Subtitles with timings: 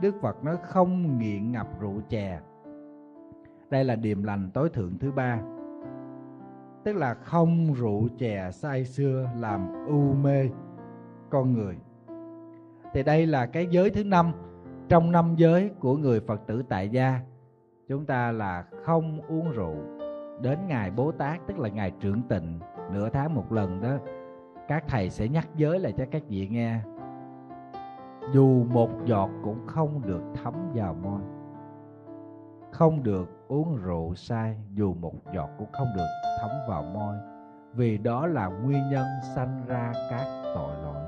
[0.00, 2.40] đức phật nói không nghiện ngập rượu chè.
[3.70, 5.40] Đây là điềm lành tối thượng thứ ba.
[6.84, 10.48] Tức là không rượu chè say xưa làm u mê
[11.30, 11.76] con người.
[12.92, 14.32] Thì đây là cái giới thứ năm.
[14.88, 17.20] Trong năm giới của người phật tử tại gia,
[17.88, 19.76] chúng ta là không uống rượu.
[20.42, 22.60] Đến ngày bố tát, tức là ngày trưởng tịnh,
[22.92, 23.96] nửa tháng một lần đó,
[24.68, 26.80] các thầy sẽ nhắc giới lại cho các vị nghe
[28.32, 31.20] dù một giọt cũng không được thấm vào môi.
[32.72, 36.06] Không được uống rượu sai dù một giọt cũng không được
[36.40, 37.16] thấm vào môi.
[37.74, 41.04] Vì đó là nguyên nhân sanh ra các tội lỗi.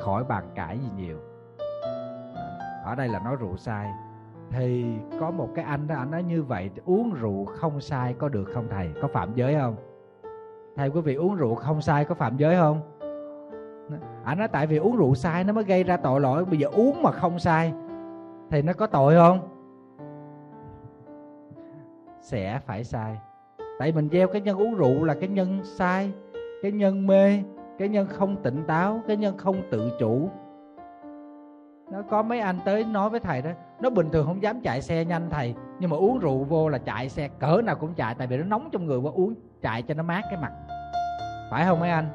[0.00, 1.18] Khỏi bàn cãi gì nhiều.
[2.84, 3.90] Ở đây là nói rượu sai
[4.50, 4.84] thì
[5.20, 8.44] có một cái anh đó, anh nói như vậy, uống rượu không sai có được
[8.54, 8.92] không thầy?
[9.02, 9.76] Có phạm giới không?
[10.76, 12.80] Thầy quý vị, uống rượu không sai có phạm giới không?
[14.24, 16.44] Anh à, nói tại vì uống rượu sai nó mới gây ra tội lỗi.
[16.44, 17.72] Bây giờ uống mà không sai
[18.50, 19.48] thì nó có tội không?
[22.20, 23.16] Sẽ phải sai
[23.78, 26.12] tại mình gieo cái nhân uống rượu là cái nhân sai
[26.62, 27.42] cái nhân mê,
[27.78, 30.28] cái nhân không tỉnh táo, cái nhân không tự chủ.
[31.92, 34.82] Nó có mấy anh tới nói với thầy đó, nó bình thường không dám chạy
[34.82, 38.14] xe nhanh thầy, nhưng mà uống rượu vô là chạy xe, cỡ nào cũng chạy,
[38.14, 40.52] tại vì nó nóng trong người quá, uống chạy cho nó mát cái mặt.
[41.50, 42.08] Phải không mấy anh?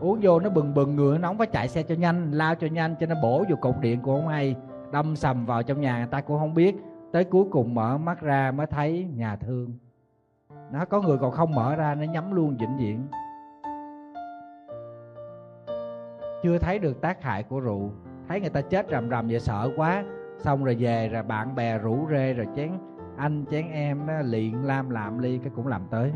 [0.00, 2.66] Uống vô nó bừng bừng, người nó nóng phải chạy xe cho nhanh, lao cho
[2.66, 4.56] nhanh, cho nó bổ vô cột điện của ông hay
[4.92, 6.76] đâm sầm vào trong nhà, người ta cũng không biết.
[7.12, 9.72] Tới cuối cùng mở mắt ra mới thấy nhà thương.
[10.72, 13.06] Nó có người còn không mở ra, nó nhắm luôn vĩnh viễn.
[16.42, 17.90] Chưa thấy được tác hại của rượu.
[18.28, 20.04] Thấy người ta chết rầm rầm vậy, sợ quá.
[20.38, 22.70] Xong rồi về, rồi bạn bè rủ rê, rồi chén
[23.16, 26.12] anh, chén em, nó liền, lam làm ly, cái cũng làm tới.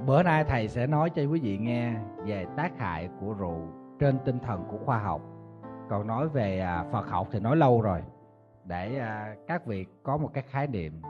[0.00, 3.60] À, bữa nay thầy sẽ nói cho quý vị nghe về tác hại của rượu
[3.98, 5.20] trên tinh thần của khoa học.
[5.88, 8.02] Còn nói về à, phật học thì nói lâu rồi
[8.64, 11.02] để à, các vị có một cái khái niệm.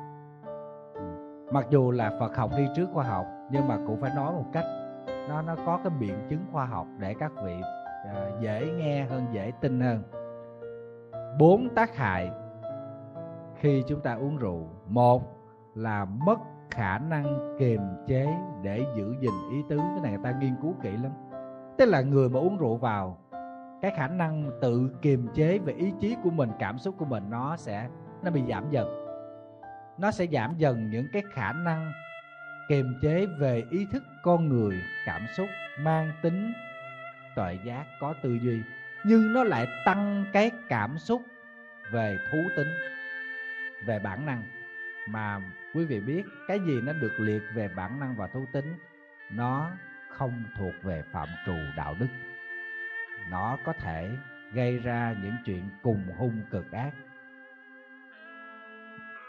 [0.95, 1.03] Ừ.
[1.53, 4.47] Mặc dù là phật học đi trước khoa học nhưng mà cũng phải nói một
[4.53, 4.65] cách
[5.29, 7.61] nó nó có cái biện chứng khoa học để các vị
[8.15, 10.03] à, dễ nghe hơn dễ tin hơn.
[11.39, 12.31] Bốn tác hại
[13.57, 14.69] khi chúng ta uống rượu.
[14.87, 15.23] Một
[15.75, 16.39] là mất
[16.71, 18.27] khả năng kiềm chế
[18.63, 19.77] để giữ gìn ý tứ.
[19.77, 21.13] Cái này người ta nghiên cứu kỹ lắm.
[21.79, 23.19] Tức là người mà uống rượu vào,
[23.83, 27.31] cái khả năng tự kiềm chế về ý chí của mình, cảm xúc của mình,
[27.31, 27.89] nó sẽ,
[28.23, 28.89] nó bị giảm dần.
[29.99, 31.93] Nó sẽ giảm dần những cái khả năng
[32.69, 35.47] kiềm chế về ý thức con người, cảm xúc,
[35.81, 36.53] mang tính,
[37.37, 38.61] tuệ giác có tư duy.
[39.05, 41.23] Nhưng nó lại tăng cái cảm xúc
[41.93, 42.69] về thú tính,
[43.87, 44.43] về bản năng
[45.13, 45.41] mà
[45.75, 48.75] quý vị biết, cái gì nó được liệt về bản năng và thú tính,
[49.33, 49.71] nó
[50.09, 52.09] không thuộc về phạm trù đạo đức.
[53.31, 54.11] Nó có thể
[54.53, 56.91] gây ra những chuyện cùng hung cực ác.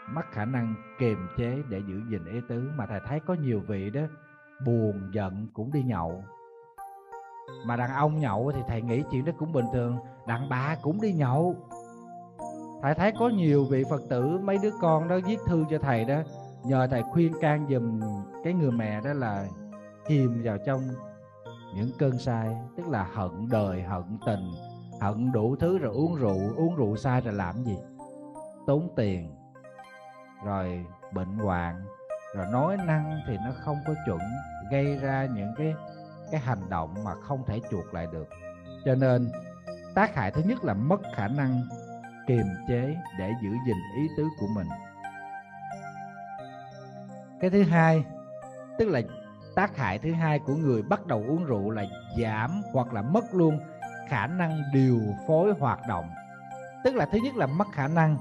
[0.08, 3.60] Mất khả năng kiềm chế để giữ gìn ý tứ mà thầy thấy có nhiều
[3.60, 4.02] vị đó,
[4.66, 6.24] buồn giận cũng đi nhậu.
[7.66, 11.00] Mà đàn ông nhậu thì thầy nghĩ chuyện đó cũng bình thường, đàn bà cũng
[11.00, 11.56] đi nhậu
[12.82, 16.04] thầy thấy có nhiều vị phật tử, mấy đứa con đó viết thư cho thầy
[16.04, 16.22] đó,
[16.64, 18.00] nhờ thầy khuyên can dùm
[18.44, 19.46] cái người mẹ đó là
[20.08, 20.80] chìm vào trong
[21.74, 24.50] những cơn sai tức là hận đời, hận tình,
[25.00, 27.76] hận đủ thứ rồi uống rượu uống rượu sai rồi làm gì?
[28.66, 29.34] Tốn tiền,
[30.44, 31.84] rồi bệnh hoạn,
[32.36, 34.20] rồi nói năng thì nó không có chuẩn,
[34.70, 35.74] gây ra những cái
[36.30, 38.28] cái hành động mà không thể chuộc lại được.
[38.84, 39.30] Cho nên,
[39.94, 41.62] tác hại thứ nhất là mất khả năng
[42.26, 44.66] kiềm chế để giữ gìn ý tứ của mình.
[47.40, 48.04] Cái thứ hai,
[48.78, 49.00] tức là
[49.54, 51.84] tác hại thứ hai của người bắt đầu uống rượu là
[52.22, 53.58] giảm hoặc là mất luôn
[54.08, 56.04] khả năng điều phối hoạt động.
[56.84, 58.16] Tức là thứ nhất là mất khả năng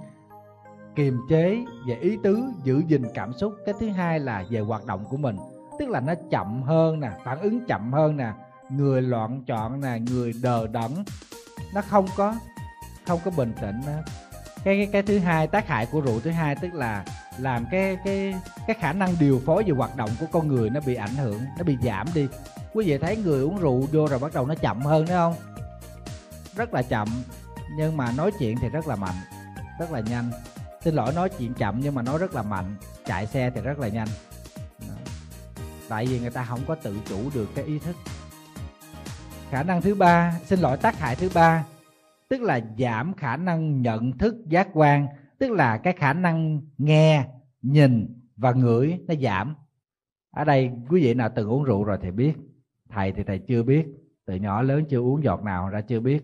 [0.95, 3.53] kiềm chế về ý tứ, giữ gìn cảm xúc.
[3.65, 5.37] Cái thứ hai là về hoạt động của mình.
[5.79, 8.31] Tức là nó chậm hơn nè, phản ứng chậm hơn nè,
[8.69, 10.91] người loạn chọn nè, người đờ đẫn,
[11.73, 12.35] nó không có
[13.07, 13.81] không có bình tĩnh
[14.63, 17.05] cái, cái cái thứ hai tác hại của rượu thứ hai tức là
[17.37, 18.33] làm cái cái
[18.67, 21.41] cái khả năng điều phối về hoạt động của con người nó bị ảnh hưởng
[21.57, 22.27] nó bị giảm đi.
[22.73, 25.35] Quý vị thấy người uống rượu vô rồi bắt đầu nó chậm hơn đúng không?
[26.55, 27.07] Rất là chậm
[27.77, 29.15] nhưng mà nói chuyện thì rất là mạnh
[29.79, 30.31] rất là nhanh.
[30.81, 32.75] Xin lỗi nói chuyện chậm nhưng mà nói rất là mạnh
[33.05, 34.07] chạy xe thì rất là nhanh.
[35.89, 37.95] Tại vì người ta không có tự chủ được cái ý thức.
[39.49, 41.63] Khả năng thứ ba xin lỗi tác hại thứ ba
[42.31, 45.07] tức là giảm khả năng nhận thức giác quan,
[45.39, 47.27] tức là cái khả năng nghe,
[47.61, 49.55] nhìn và ngửi nó giảm.
[50.31, 52.33] Ở đây quý vị nào từng uống rượu rồi thì biết,
[52.89, 53.87] thầy thì thầy chưa biết,
[54.25, 56.23] từ nhỏ lớn chưa uống giọt nào ra chưa biết.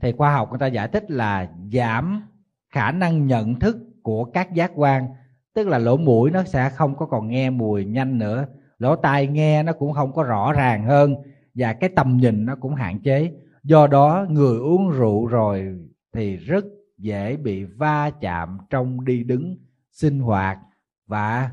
[0.00, 2.22] Thì khoa học người ta giải thích là giảm
[2.70, 5.06] khả năng nhận thức của các giác quan,
[5.54, 8.46] tức là lỗ mũi nó sẽ không có còn nghe mùi nhanh nữa,
[8.78, 11.14] lỗ tai nghe nó cũng không có rõ ràng hơn,
[11.54, 13.32] và cái tầm nhìn nó cũng hạn chế
[13.64, 15.78] do đó người uống rượu rồi
[16.12, 16.64] thì rất
[16.98, 19.56] dễ bị va chạm trong đi đứng
[19.90, 20.58] sinh hoạt
[21.06, 21.50] và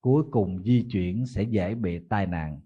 [0.00, 2.60] cuối cùng di chuyển sẽ dễ bị tai nạn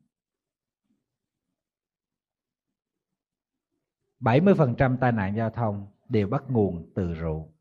[4.20, 7.52] 70% tai nạn giao thông đều bắt nguồn từ rượu.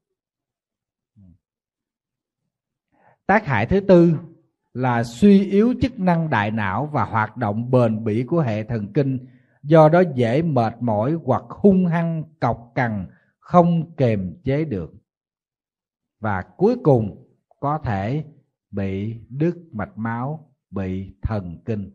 [3.25, 4.13] Tác hại thứ tư
[4.73, 8.93] là suy yếu chức năng đại não và hoạt động bền bỉ của hệ thần
[8.93, 9.25] kinh,
[9.63, 13.07] do đó dễ mệt mỏi hoặc hung hăng cọc cằn
[13.39, 14.93] không kềm chế được.
[16.19, 17.27] Và cuối cùng
[17.59, 18.23] có thể
[18.71, 21.91] bị đứt mạch máu, bị thần kinh.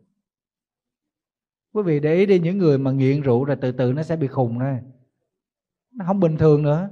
[1.73, 4.15] Quý vị để ý đi những người mà nghiện rượu rồi từ từ nó sẽ
[4.15, 4.79] bị khùng thôi.
[5.91, 6.89] Nó không bình thường nữa.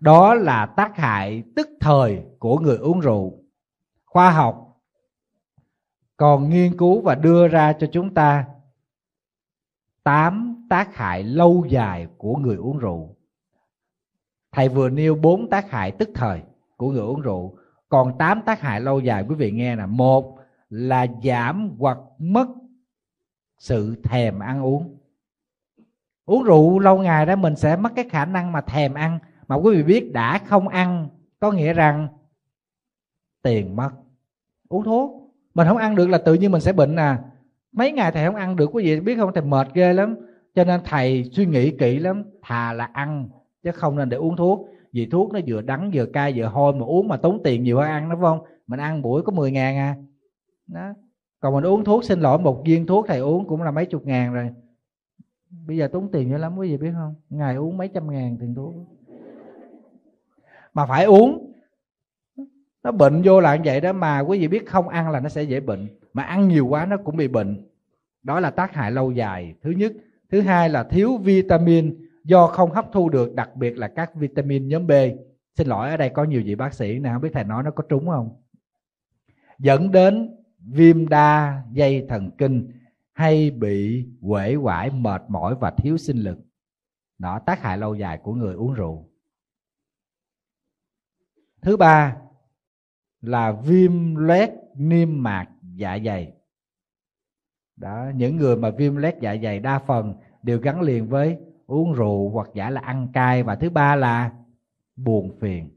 [0.00, 3.44] Đó là tác hại tức thời của người uống rượu.
[4.04, 4.80] Khoa học
[6.16, 8.46] còn nghiên cứu và đưa ra cho chúng ta
[10.04, 13.16] tám tác hại lâu dài của người uống rượu.
[14.52, 16.42] Thầy vừa nêu bốn tác hại tức thời
[16.76, 17.56] của người uống rượu.
[17.88, 20.38] Còn tám tác hại lâu dài, quý vị nghe là một
[20.70, 22.48] là giảm hoặc mất
[23.58, 24.98] sự thèm ăn uống.
[26.24, 29.18] Uống rượu lâu ngày đó mình sẽ mất cái khả năng mà thèm ăn.
[29.48, 31.08] Mà quý vị biết đã không ăn,
[31.40, 32.08] có nghĩa rằng
[33.42, 33.90] tiền mất.
[34.68, 35.34] Uống thuốc.
[35.54, 37.22] Mình không ăn được là tự nhiên mình sẽ bệnh à
[37.78, 39.30] mấy ngày thầy không ăn được quý vị biết không?
[39.34, 40.16] Thầy mệt ghê lắm.
[40.54, 42.24] Cho nên thầy suy nghĩ kỹ lắm.
[42.42, 43.28] Thà là ăn,
[43.62, 44.68] chứ không nên để uống thuốc.
[44.92, 47.78] Vì thuốc nó vừa đắng vừa cay vừa hôi mà uống mà tốn tiền nhiều
[47.78, 48.40] hơn ăn, đúng không?
[48.66, 49.96] Mình ăn buổi có 10 ngàn à.
[50.66, 50.92] Đó.
[51.40, 54.06] Còn mình uống thuốc, xin lỗi, một viên thuốc thầy uống cũng là mấy chục
[54.06, 54.50] ngàn rồi.
[55.66, 57.14] Bây giờ tốn tiền dữ lắm, quý vị biết không?
[57.30, 58.74] Ngày uống mấy trăm ngàn tiền thuốc.
[60.74, 61.52] Mà phải uống.
[62.82, 65.28] Nó bệnh vô là như vậy đó, mà quý vị biết không, ăn là nó
[65.28, 65.88] sẽ dễ bệnh.
[66.12, 67.67] Mà ăn nhiều quá nó cũng bị bệnh
[68.28, 69.54] đó là tác hại lâu dài.
[69.62, 69.92] Thứ nhất.
[70.30, 72.06] Thứ hai là thiếu vitamin.
[72.24, 74.92] Do không hấp thu được, đặc biệt là các vitamin nhóm B.
[75.56, 77.70] Xin lỗi, ở đây có nhiều vị bác sĩ nào không biết thầy nói nó
[77.70, 78.42] có trúng không?
[79.58, 82.72] Dẫn đến viêm đa dây thần kinh
[83.12, 86.38] hay bị quể quải mệt mỏi và thiếu sinh lực.
[87.18, 89.08] Đó, tác hại lâu dài của người uống rượu.
[91.62, 92.16] Thứ ba
[93.20, 96.37] là viêm loét niêm mạc dạ dày
[97.78, 101.36] đó, những người mà viêm loét dạ dày đa phần đều gắn liền với
[101.66, 103.42] uống rượu hoặc giả là ăn cay.
[103.42, 104.30] Và thứ ba là
[104.96, 105.70] buồn phiền.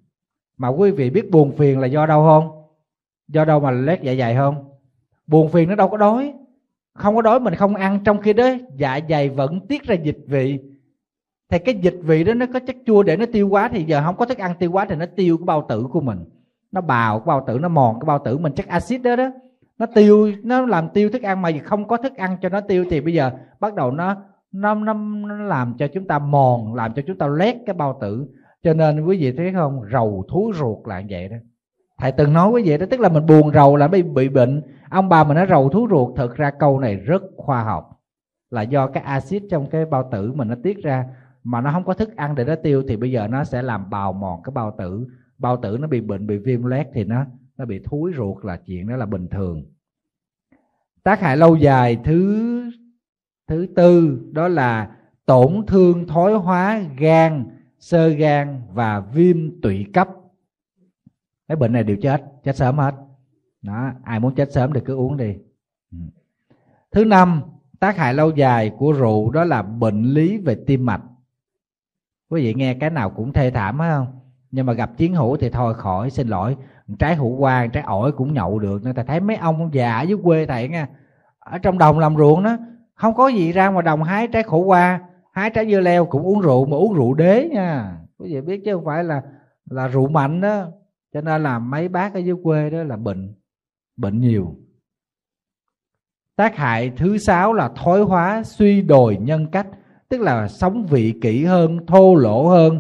[0.57, 2.63] Mà quý vị biết buồn phiền là do đâu không?
[3.27, 4.69] Do đâu mà loét dạ dày không?
[5.27, 6.33] Buồn phiền nó đâu có đói.
[6.94, 8.00] Không có đói mình không ăn.
[8.03, 10.59] Trong khi đó dạ dày vẫn tiết ra dịch vị.
[11.50, 14.01] Thì cái dịch vị đó nó có chất chua để nó tiêu hóa thì giờ
[14.06, 16.19] không có thức ăn tiêu hóa thì nó tiêu cái bao tử của mình.
[16.71, 18.53] Nó bào cái bao tử, nó mòn cái bao tử mình.
[18.53, 19.31] Chất axit đó đó
[19.81, 22.86] nó tiêu nó làm tiêu thức ăn mà không có thức ăn cho nó tiêu
[22.89, 24.16] thì bây giờ bắt đầu nó
[24.51, 27.98] nó nó, nó làm cho chúng ta mòn làm cho chúng ta lét cái bao
[28.01, 28.28] tử.
[28.63, 29.81] Cho nên quý vị thấy không?
[29.92, 31.36] Rầu thú ruột là vậy đó.
[31.98, 34.62] Thầy từng nói quý vị đó tức là mình buồn rầu là bị bị bệnh.
[34.89, 38.00] Ông bà mình nói rầu thú ruột thực ra câu này rất khoa học.
[38.50, 41.05] Là do cái axit trong cái bao tử mình nó tiết ra
[41.44, 43.89] mà nó không có thức ăn để nó tiêu thì bây giờ nó sẽ làm
[43.89, 45.08] bào mòn cái bao tử.
[45.38, 47.25] Bao tử nó bị bệnh bị viêm loét thì nó
[47.58, 49.63] nó bị thúi ruột là chuyện đó là bình thường
[51.03, 52.51] tác hại lâu dài, thứ
[53.48, 54.91] thứ tư, đó là
[55.25, 57.46] tổn thương thoái hóa gan,
[57.79, 60.10] sơ gan và viêm tụy cấp.
[61.48, 62.96] Cái bệnh này đều chết chết sớm hết.
[63.62, 65.36] Đó, ai muốn chết sớm thì cứ uống đi.
[65.91, 65.98] Ừ.
[66.91, 67.41] Thứ năm,
[67.79, 71.01] tác hại lâu dài của rượu, đó là bệnh lý về tim mạch.
[72.29, 74.20] Quý vị nghe cái nào cũng thê thảm, phải không?
[74.51, 76.55] Nhưng mà gặp chiến hữu thì thôi, khỏi, xin lỗi
[77.00, 78.83] trái hữu qua trái ổi cũng nhậu được.
[78.83, 80.88] Nên ta thấy mấy ông già ở dưới quê thầy nha
[81.39, 82.57] ở trong đồng làm ruộng đó,
[82.95, 85.00] không có gì ra ngoài đồng hái trái khổ qua
[85.31, 87.98] hái trái dưa leo, cũng uống rượu mà uống rượu đế nha.
[88.17, 89.21] Quý vị biết chứ không phải là
[89.69, 90.67] là rượu mạnh đó.
[91.13, 93.33] Cho nên là mấy bác ở dưới quê đó là bệnh
[93.98, 94.55] bệnh nhiều.
[96.36, 99.67] Tác hại thứ sáu là thói hóa suy đồi nhân cách,
[100.10, 102.79] tức là sống vị kỷ hơn, thô lỗ hơn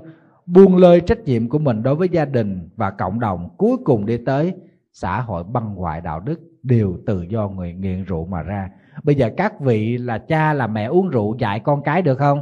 [0.53, 4.05] buông lơi trách nhiệm của mình đối với gia đình và cộng đồng, cuối cùng
[4.05, 4.55] đi tới
[4.93, 8.69] xã hội băng hoại đạo đức đều từ do người nghiện rượu mà ra.
[9.03, 12.39] Bây giờ các vị là cha, là mẹ uống rượu dạy con cái được không?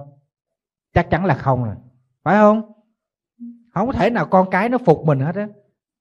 [0.94, 1.76] Chắc chắn là không rồi.
[2.24, 2.72] Phải không?
[3.74, 5.48] Không có thể nào con cái nó phục mình hết á.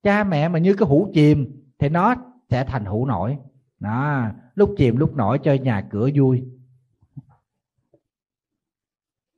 [0.03, 2.15] Cha, mẹ mà như cái hũ chìm thì nó
[2.49, 3.37] sẽ thành hũ nổi.
[3.79, 4.25] Đó,
[4.55, 6.43] lúc chìm lúc nổi cho nhà cửa vui.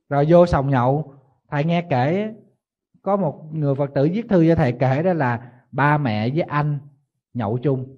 [0.08, 1.14] Rồi vô sòng nhậu.
[1.50, 2.34] Thầy nghe kể
[3.02, 6.42] có một người phật tử viết thư cho thầy kể đó là ba mẹ với
[6.42, 6.78] anh
[7.34, 7.96] nhậu chung.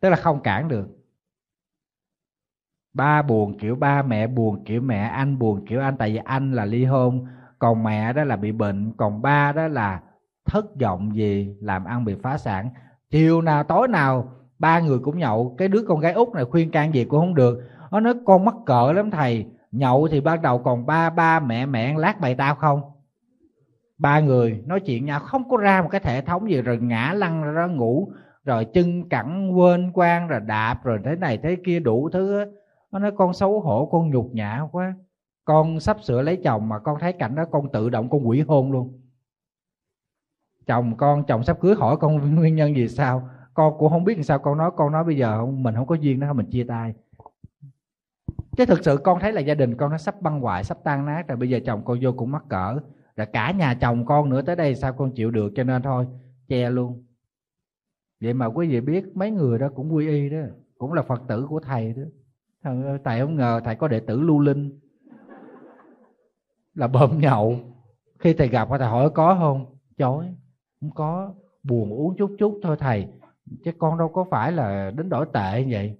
[0.00, 0.88] Tức là không cản được.
[2.92, 5.96] Ba buồn kiểu ba mẹ, buồn kiểu mẹ anh, buồn kiểu anh.
[5.96, 7.26] Tại vì anh là ly hôn,
[7.58, 10.02] còn mẹ đó là bị bệnh, còn ba đó là
[10.44, 12.70] thất vọng gì làm ăn bị phá sản.
[13.10, 15.54] Chiều nào tối nào, ba người cũng nhậu.
[15.58, 17.60] Cái đứa con gái út này khuyên can gì cũng không được.
[17.90, 21.66] Nó nói, con mắc cỡ lắm thầy, nhậu thì ban đầu còn ba ba mẹ
[21.66, 22.99] mẹ lát bày tao không?
[24.00, 27.12] Ba người nói chuyện nhau, không có ra một cái hệ thống gì, rồi ngã
[27.16, 28.12] lăn ra ngủ,
[28.44, 32.44] rồi chân cẳng quên quan rồi đạp, rồi thế này thế kia, đủ thứ
[32.90, 34.94] nó nói, con xấu hổ, con nhục nhã quá.
[35.44, 38.40] Con sắp sửa lấy chồng mà con thấy cảnh đó, con tự động con quỷ
[38.40, 39.00] hôn luôn.
[40.66, 43.28] Chồng con, chồng sắp cưới hỏi con nguyên nhân gì sao?
[43.54, 45.94] Con cũng không biết làm sao con nói con nói bây giờ mình không có
[45.94, 46.94] duyên đó, mình chia tay.
[48.56, 51.06] Chứ thực sự con thấy là gia đình con nó sắp băng hoại, sắp tan
[51.06, 52.78] nát, rồi bây giờ chồng con vô cũng mắc cỡ
[53.16, 55.52] rồi cả nhà chồng con nữa tới đây, sao con chịu được?
[55.56, 56.06] Cho nên thôi,
[56.48, 57.04] che luôn.
[58.20, 60.38] Vậy mà quý vị biết, mấy người đó cũng quy y đó,
[60.78, 62.02] cũng là phật tử của thầy đó.
[63.04, 64.80] Thầy không ngờ thầy có đệ tử lưu linh.
[66.74, 67.56] Là bơm nhậu.
[68.18, 69.76] Khi thầy gặp thầy hỏi có không?
[69.98, 70.26] Chối
[70.80, 71.34] không có.
[71.62, 73.08] Buồn uống chút chút thôi thầy.
[73.64, 75.98] Chứ con đâu có phải là đến đổi tệ như vậy.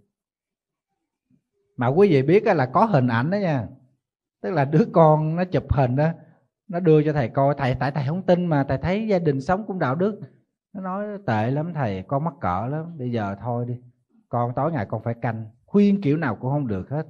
[1.76, 3.68] Mà quý vị biết là có hình ảnh đó nha.
[4.40, 6.08] Tức là đứa con nó chụp hình đó
[6.70, 9.40] nó đưa cho thầy coi, thầy, tại thầy không tin mà, thầy thấy gia đình
[9.40, 10.20] sống cũng đạo đức.
[10.74, 13.74] Nó nói, tệ lắm thầy, con mắc cỡ lắm, bây giờ thôi đi,
[14.28, 15.44] con tối ngày con phải canh.
[15.66, 17.06] Khuyên kiểu nào cũng không được hết.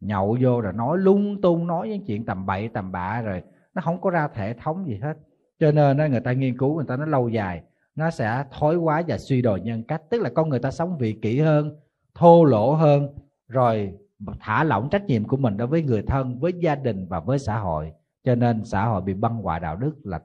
[0.00, 3.42] Nhậu vô rồi nói lung tung, nói những chuyện tầm bậy, tầm bạ rồi,
[3.74, 5.16] nó không có ra thể thống gì hết.
[5.60, 7.62] Cho nên người ta nghiên cứu, người ta nói lâu dài,
[7.94, 10.98] nó sẽ thói quá và suy đồi nhân cách, tức là con người ta sống
[10.98, 11.76] vị kỷ hơn,
[12.14, 13.14] thô lỗ hơn,
[13.48, 13.92] rồi
[14.40, 17.38] thả lỏng trách nhiệm của mình đối với người thân, với gia đình và với
[17.38, 17.92] xã hội
[18.26, 20.20] cho nên xã hội bị băng hoại đạo đức là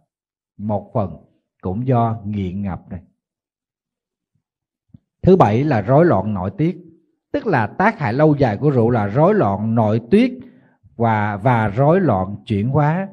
[0.58, 1.18] một phần
[1.62, 3.02] cũng do nghiện ngập này.
[5.22, 6.78] Thứ bảy là rối loạn nội tiết,
[7.32, 10.40] tức là tác hại lâu dài của rượu là rối loạn nội tiết
[10.96, 13.10] và và rối loạn chuyển hóa,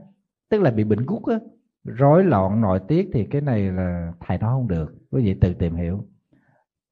[0.48, 1.38] tức là bị bệnh gút á.
[1.84, 5.54] Rối loạn nội tiết thì cái này là thầy nói không được, quý vị tự
[5.54, 6.04] tìm hiểu.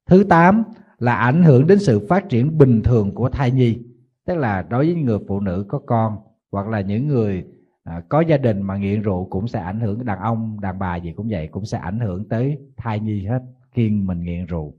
[0.07, 0.63] Thứ tám
[0.99, 3.79] là ảnh hưởng đến sự phát triển bình thường của thai nhi,
[4.25, 6.19] tức là đối với người phụ nữ có con
[6.53, 7.47] hoặc là những người
[7.87, 10.97] à, có gia đình mà nghiện rượu cũng sẽ ảnh hưởng đàn ông đàn bà
[10.97, 14.75] gì cũng vậy cũng sẽ ảnh hưởng tới thai nhi hết khi mình nghiện rượu.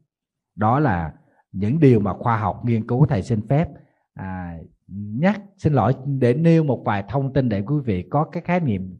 [0.55, 1.13] Đó là
[1.51, 3.69] những điều mà khoa học nghiên cứu thầy xin phép.
[4.13, 8.43] À, nhắc xin lỗi để nêu một vài thông tin để quý vị có cái
[8.45, 8.97] khái niệm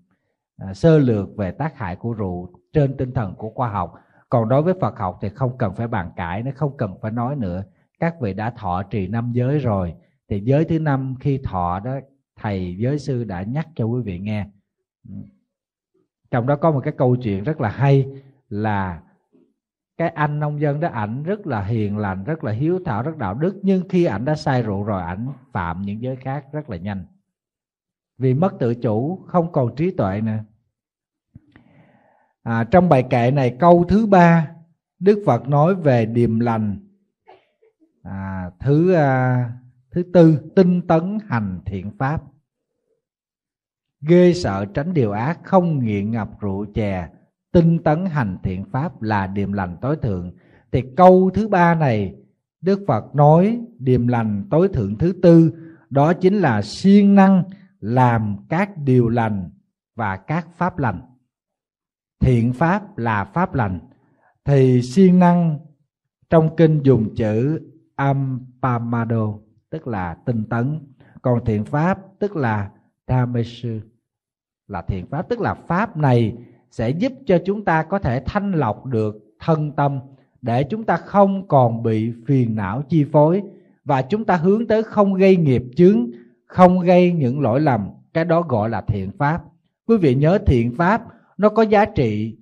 [0.58, 3.94] à, sơ lược về tác hại của rượu trên tinh thần của khoa học.
[4.30, 7.12] Còn đối với Phật học thì không cần phải bàn cãi nó không cần phải
[7.12, 7.64] nói nữa.
[8.00, 9.94] Các vị đã thọ trì năm giới rồi
[10.30, 12.00] thì giới thứ năm khi thọ đó
[12.38, 14.48] thầy giới sư đã nhắc cho quý vị nghe.
[16.32, 18.08] Trong đó có một cái câu chuyện rất là hay
[18.50, 19.01] là
[19.98, 23.17] cái anh nông dân đó ảnh rất là hiền lành rất là hiếu thảo rất
[23.17, 26.70] đạo đức nhưng khi ảnh đã say rượu rồi ảnh phạm những giới khác rất
[26.70, 27.06] là nhanh.
[28.17, 30.39] Vì mất tự chủ không còn trí tuệ nữa.
[32.44, 34.51] À, trong bài kệ này câu thứ ba
[35.00, 36.79] đức phật nói về điềm lành.
[38.03, 39.51] À, thứ à,
[39.98, 42.24] thứ tư, tinh tấn hành thiện pháp.
[44.01, 47.08] Ghê sợ tránh điều ác, không nghiện ngập rượu chè.
[47.51, 50.32] Tinh tấn hành thiện pháp là điềm lành tối thượng.
[50.72, 52.16] Thì câu thứ ba này,
[52.62, 55.54] đức phật nói điềm lành tối thượng thứ tư,
[55.89, 57.44] đó chính là siêng năng
[57.80, 59.50] làm các điều lành
[59.96, 61.01] và các pháp lành.
[62.20, 63.80] Thiện pháp là pháp lành.
[64.46, 65.60] Thì siêng năng
[66.30, 67.62] trong kinh dùng chữ
[67.96, 69.47] ampamado
[69.77, 70.79] tức là tinh tấn.
[71.22, 72.72] Còn thiện pháp tức là
[73.07, 73.69] dhamesu
[74.67, 76.36] là thiện pháp tức là pháp này
[76.72, 80.00] sẽ giúp cho chúng ta có thể thanh lọc được thân tâm
[80.41, 83.43] để chúng ta không còn bị phiền não chi phối
[83.86, 86.07] và chúng ta hướng tới không gây nghiệp chướng,
[86.46, 87.89] không gây những lỗi lầm.
[88.13, 89.43] Cái đó gọi là thiện pháp.
[89.88, 91.03] Quý vị nhớ thiện pháp,
[91.38, 92.38] nó có giá trị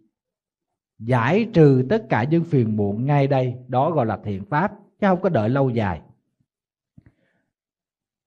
[0.99, 3.55] giải trừ tất cả những phiền muộn ngay đây.
[3.67, 6.01] Đó gọi là thiện pháp, chứ không có đợi lâu dài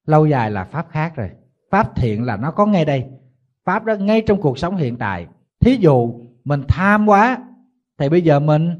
[0.09, 1.31] lâu dài là pháp khác rồi.
[1.71, 3.05] Pháp thiện là nó có ngay đây.
[3.65, 5.27] Pháp đó ngay trong cuộc sống hiện tại.
[5.61, 7.39] Thí dụ, mình tham quá,
[7.99, 8.71] thì bây giờ mình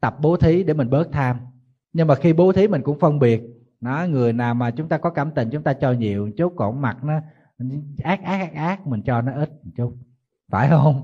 [0.00, 1.36] tập bố thí để mình bớt tham.
[1.92, 3.42] Nhưng mà khi bố thí mình cũng phân biệt.
[3.80, 6.80] Nó, người nào mà chúng ta có cảm tình, chúng ta cho nhiều chút, còn
[6.80, 7.20] mặt nó
[8.02, 9.96] ác ác ác ác, mình cho nó ít một chút.
[10.50, 11.02] Phải không?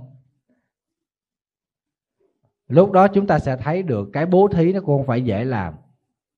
[2.68, 5.44] Lúc đó chúng ta sẽ thấy được cái bố thí nó cũng không phải dễ
[5.44, 5.74] làm.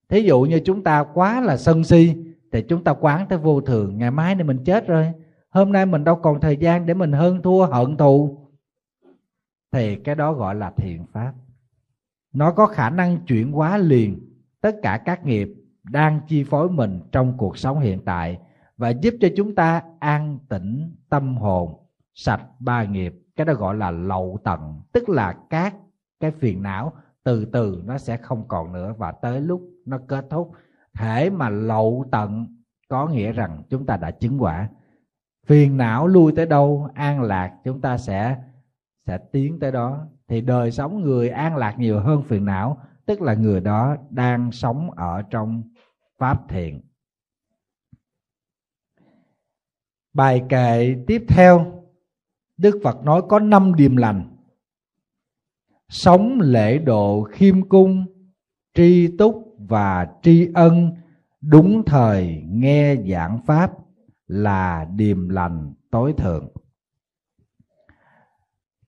[0.09, 2.14] Thí dụ như chúng ta quá là sân si
[2.52, 5.12] thì chúng ta quán tới vô thường, ngày mai này mình chết rồi.
[5.50, 8.38] Hôm nay mình đâu còn thời gian để mình hơn thua, hận thù.
[9.73, 11.32] Thì cái đó gọi là thiện pháp.
[12.32, 14.21] Nó có khả năng chuyển hóa liền
[14.61, 18.38] tất cả các nghiệp đang chi phối mình trong cuộc sống hiện tại
[18.76, 21.75] và giúp cho chúng ta an tĩnh tâm hồn,
[22.14, 23.14] sạch ba nghiệp.
[23.37, 25.75] Cái đó gọi là lậu tận, tức là các
[26.21, 26.92] cái phiền não
[27.25, 30.52] từ từ nó sẽ không còn nữa và tới lúc nó kết thúc
[30.99, 32.47] thể mà lậu tận,
[32.89, 34.69] có nghĩa rằng chúng ta đã chứng quả.
[35.47, 38.37] Phiền não lui tới đâu, an lạc chúng ta sẽ
[39.07, 40.07] sẽ tiến tới đó.
[40.29, 44.53] Thì đời sống người an lạc nhiều hơn phiền não, tức là người đó đang
[44.53, 45.63] sống ở trong
[46.19, 46.81] pháp thiện
[50.13, 51.83] bài kệ tiếp theo,
[52.57, 54.37] đức phật nói có năm điềm lành.
[55.89, 58.07] Sống lễ độ khiêm cung,
[58.75, 60.91] tri túc và tri ân,
[61.41, 63.73] đúng thời nghe giảng pháp
[64.26, 66.49] là điềm lành, tối thượng.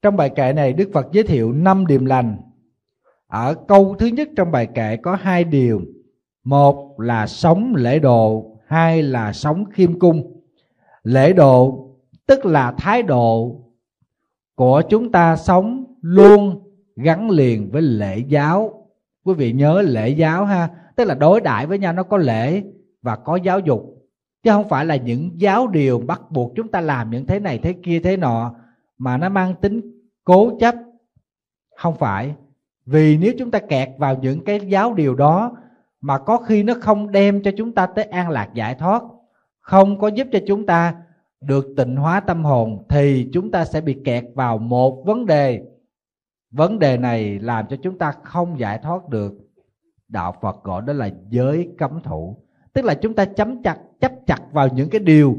[0.03, 2.37] Trong bài kệ này, đức phật giới thiệu năm điềm lành.
[3.27, 5.81] Ở câu thứ nhất trong bài kệ có hai điều.
[6.45, 10.43] Một là sống lễ độ, hai là sống khiêm cung.
[11.03, 11.89] Lễ độ
[12.27, 13.61] tức là thái độ
[14.55, 16.63] của chúng ta sống luôn
[16.97, 18.84] gắn liền với lễ giáo
[19.25, 20.69] quý vị nhớ lễ giáo ha.
[20.97, 22.63] Tức là đối đãi với nhau, nó có lễ
[23.03, 23.83] và có giáo dục.
[24.43, 27.59] Chứ không phải là những giáo điều bắt buộc chúng ta làm những thế này,
[27.59, 28.55] thế kia, thế nọ,
[28.99, 29.81] mà nó mang tính
[30.25, 30.75] cố chấp.
[31.77, 32.35] Không phải.
[32.87, 35.57] Vì nếu chúng ta kẹt vào những cái giáo điều đó,
[36.01, 39.03] mà có khi nó không đem cho chúng ta tới an lạc giải thoát,
[39.61, 40.95] không có giúp cho chúng ta
[41.41, 45.63] được tịnh hóa tâm hồn, thì chúng ta sẽ bị kẹt vào một vấn đề
[46.55, 49.35] vấn đề này làm cho chúng ta không giải thoát được
[50.09, 52.37] đạo phật gọi đó là giới cấm thủ.
[52.73, 55.37] Tức là chúng ta chấm chặt, chấp chặt vào những cái điều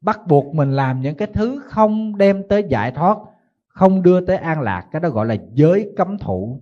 [0.00, 3.18] bắt buộc mình làm, những cái thứ không đem tới giải thoát,
[3.66, 6.60] không đưa tới an lạc, cái đó gọi là giới cấm thủ.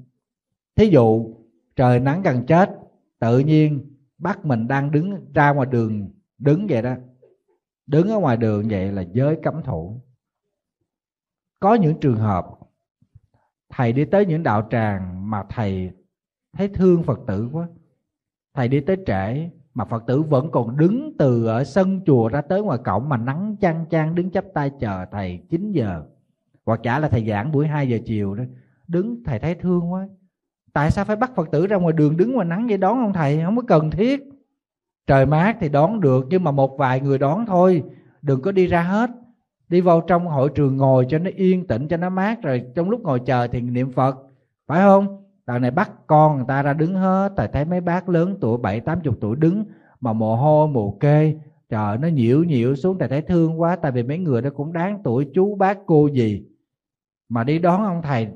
[0.77, 1.35] Thí dụ,
[1.77, 2.71] trời nắng gần chết
[3.19, 6.95] tự nhiên bắt mình đang đứng ra ngoài đường, đứng vậy đó.
[7.87, 10.01] Đứng ở ngoài đường vậy là giới cấm thủ.
[11.61, 12.47] Có những trường hợp
[13.77, 15.91] thầy đi tới những đạo tràng mà thầy
[16.57, 17.69] thấy thương phật tử quá.
[18.55, 22.41] Thầy đi tới trễ mà phật tử vẫn còn đứng từ ở sân chùa ra
[22.41, 26.05] tới ngoài cổng mà nắng chang chang đứng chắp tay chờ thầy 9 giờ.
[26.67, 28.45] Hoặc chả là thầy giảng buổi 2 giờ chiều đó.
[28.89, 30.09] Đứng, thầy thấy thương quá.
[30.73, 33.13] Tại sao phải bắt phật tử ra ngoài đường đứng ngoài nắng vậy đón không
[33.13, 33.43] thầy?
[33.45, 34.21] Không có cần thiết.
[35.07, 37.83] Trời mát thì đón được, nhưng mà một vài người đón thôi.
[38.23, 39.11] Đừng có đi ra hết
[39.73, 42.91] đi vào trong hội trường ngồi cho nó yên tĩnh, cho nó mát, rồi trong
[42.91, 44.17] lúc ngồi chờ thì niệm phật.
[44.67, 45.25] Phải không?
[45.47, 47.33] Đằng này bắt con người ta ra đứng hết.
[47.37, 49.65] Thầy thấy mấy bác lớn tuổi, bảy, tám chục tuổi đứng
[50.01, 51.37] mà mồ hôi, mồ kê.
[51.69, 52.99] Trời, nó nhiễu nhiễu xuống.
[52.99, 53.77] Thầy thấy thương quá.
[53.77, 55.31] Tại vì mấy người đó cũng đáng tuổi.
[55.35, 56.45] Chú, bác, cô gì?
[57.29, 58.29] Mà đi đón ông thầy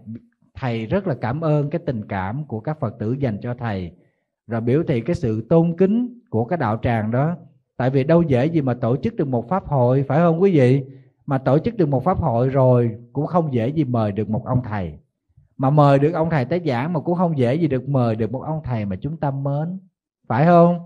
[0.55, 3.93] thầy rất là cảm ơn cái tình cảm của các phật tử dành cho thầy.
[4.47, 7.37] Rồi biểu thị cái sự tôn kính của cái đạo tràng đó.
[7.77, 10.59] Tại vì đâu dễ gì mà tổ chức được một pháp hội, phải không quý
[10.59, 10.85] vị?
[11.27, 14.43] Mà tổ chức được một pháp hội rồi cũng không dễ gì mời được một
[14.45, 14.99] ông thầy.
[15.57, 18.33] Mà mời được ông thầy tới giảng mà cũng không dễ gì được mời được
[18.33, 19.79] một ông thầy mà chúng ta mến.
[20.29, 20.79] Phải không?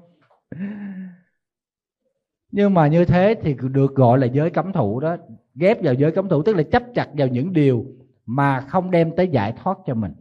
[2.53, 5.17] Nhưng mà như thế thì được gọi là giới cấm thủ đó.
[5.55, 7.87] Ghép vào giới cấm thủ, tức là chấp chặt vào những điều
[8.27, 10.13] mà không đem tới giải thoát cho mình.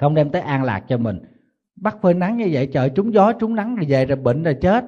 [0.00, 1.18] Không đem tới an lạc cho mình.
[1.76, 4.54] Bắt phơi nắng như vậy, trời trúng gió trúng nắng, rồi về rồi bệnh rồi
[4.54, 4.84] chết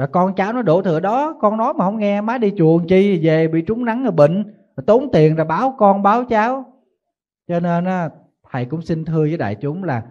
[0.00, 2.86] rồi con cháu nó đổ thừa đó con nói mà không nghe má đi chuồng
[2.86, 4.44] chi về bị trúng nắng rồi bệnh
[4.76, 6.64] rồi tốn tiền rồi báo con báo cháu.
[7.48, 8.10] Cho nên á,
[8.50, 10.02] thầy cũng xin thưa với đại chúng là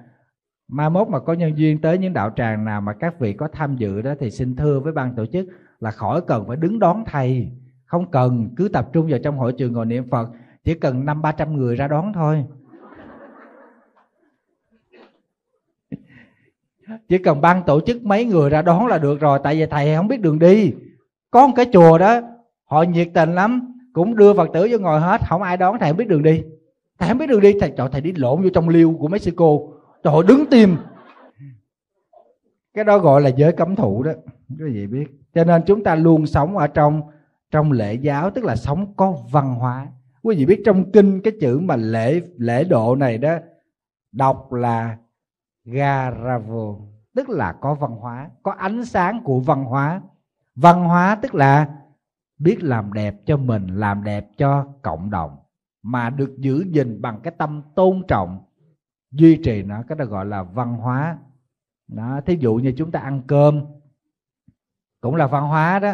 [0.68, 3.48] mai mốt mà có nhân duyên tới những đạo tràng nào mà các vị có
[3.54, 5.48] tham dự đó thì xin thưa với ban tổ chức
[5.80, 7.52] là khỏi cần phải đứng đón thầy.
[7.86, 10.30] Không cần cứ tập trung vào trong hội trường ngồi niệm phật
[10.64, 12.46] chỉ cần năm ba trăm người ra đón thôi.
[17.10, 19.96] Chỉ cần ban tổ chức mấy người ra đón là được rồi tại vì thầy
[19.96, 20.74] không biết đường đi.
[21.32, 22.22] Có một cái chùa đó
[22.66, 25.90] họ nhiệt tình lắm cũng đưa phật tử vô ngồi hết không ai đón thầy
[25.90, 26.44] không biết đường đi.
[27.00, 29.58] Thầy không biết đường đi thầy trời thầy đi lộn vô trong liêu của mexico.
[30.04, 30.78] Trời ơi, đứng tim
[32.74, 34.12] cái đó gọi là giới cấm thủ đó
[34.60, 35.06] quý vị biết.
[35.34, 37.02] Cho nên chúng ta luôn sống ở trong
[37.52, 39.88] trong lễ giáo tức là sống có văn hóa.
[40.24, 43.36] Quý vị biết trong kinh cái chữ mà lễ lễ độ này đó
[44.12, 44.98] đọc là
[45.72, 46.76] garavo,
[47.16, 50.02] tức là có văn hóa, có ánh sáng của văn hóa.
[50.56, 51.76] Văn hóa tức là
[52.38, 55.38] biết làm đẹp cho mình, làm đẹp cho cộng đồng,
[55.84, 58.44] mà được giữ gìn bằng cái tâm tôn trọng,
[59.12, 61.18] duy trì nó, cái đó gọi là văn hóa.
[61.88, 63.66] Đó, thí dụ như chúng ta ăn cơm,
[65.02, 65.94] cũng là văn hóa đó.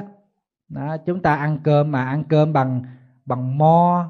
[0.69, 2.83] Đó, chúng ta ăn cơm mà ăn cơm bằng
[3.25, 4.09] bằng mo,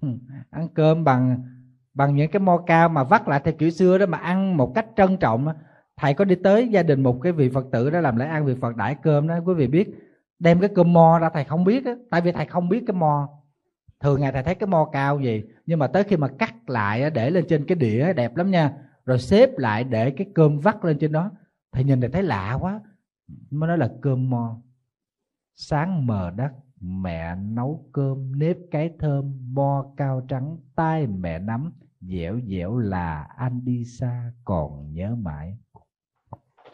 [0.50, 1.42] ăn cơm bằng
[1.94, 4.72] bằng những cái mo cao mà vắt lại theo kiểu xưa đó mà ăn một
[4.74, 5.46] cách trân trọng
[5.96, 8.44] thầy có đi tới gia đình một cái vị phật tử đó làm lễ ăn
[8.44, 9.88] vị phật đãi cơm đó quý vị biết
[10.42, 12.94] đem cái cơm mo ra thầy không biết đó, tại vì thầy không biết cái
[12.94, 13.28] mo.
[14.00, 17.10] Thường ngày thầy thấy cái mo cao gì nhưng mà tới khi mà cắt lại
[17.10, 18.72] để lên trên cái đĩa đẹp lắm nha.
[19.04, 21.30] Rồi xếp lại để cái cơm vắt lên trên đó.
[21.72, 22.80] Thầy nhìn thầy thấy lạ quá.
[23.50, 24.56] Mới nói là cơm mo.
[25.54, 26.50] Sáng mờ đất
[26.80, 29.54] mẹ nấu cơm nếp cái thơm.
[29.54, 31.72] Mo cao trắng tay mẹ nắm
[32.02, 35.56] dẻo dẻo là anh đi xa, còn nhớ mãi.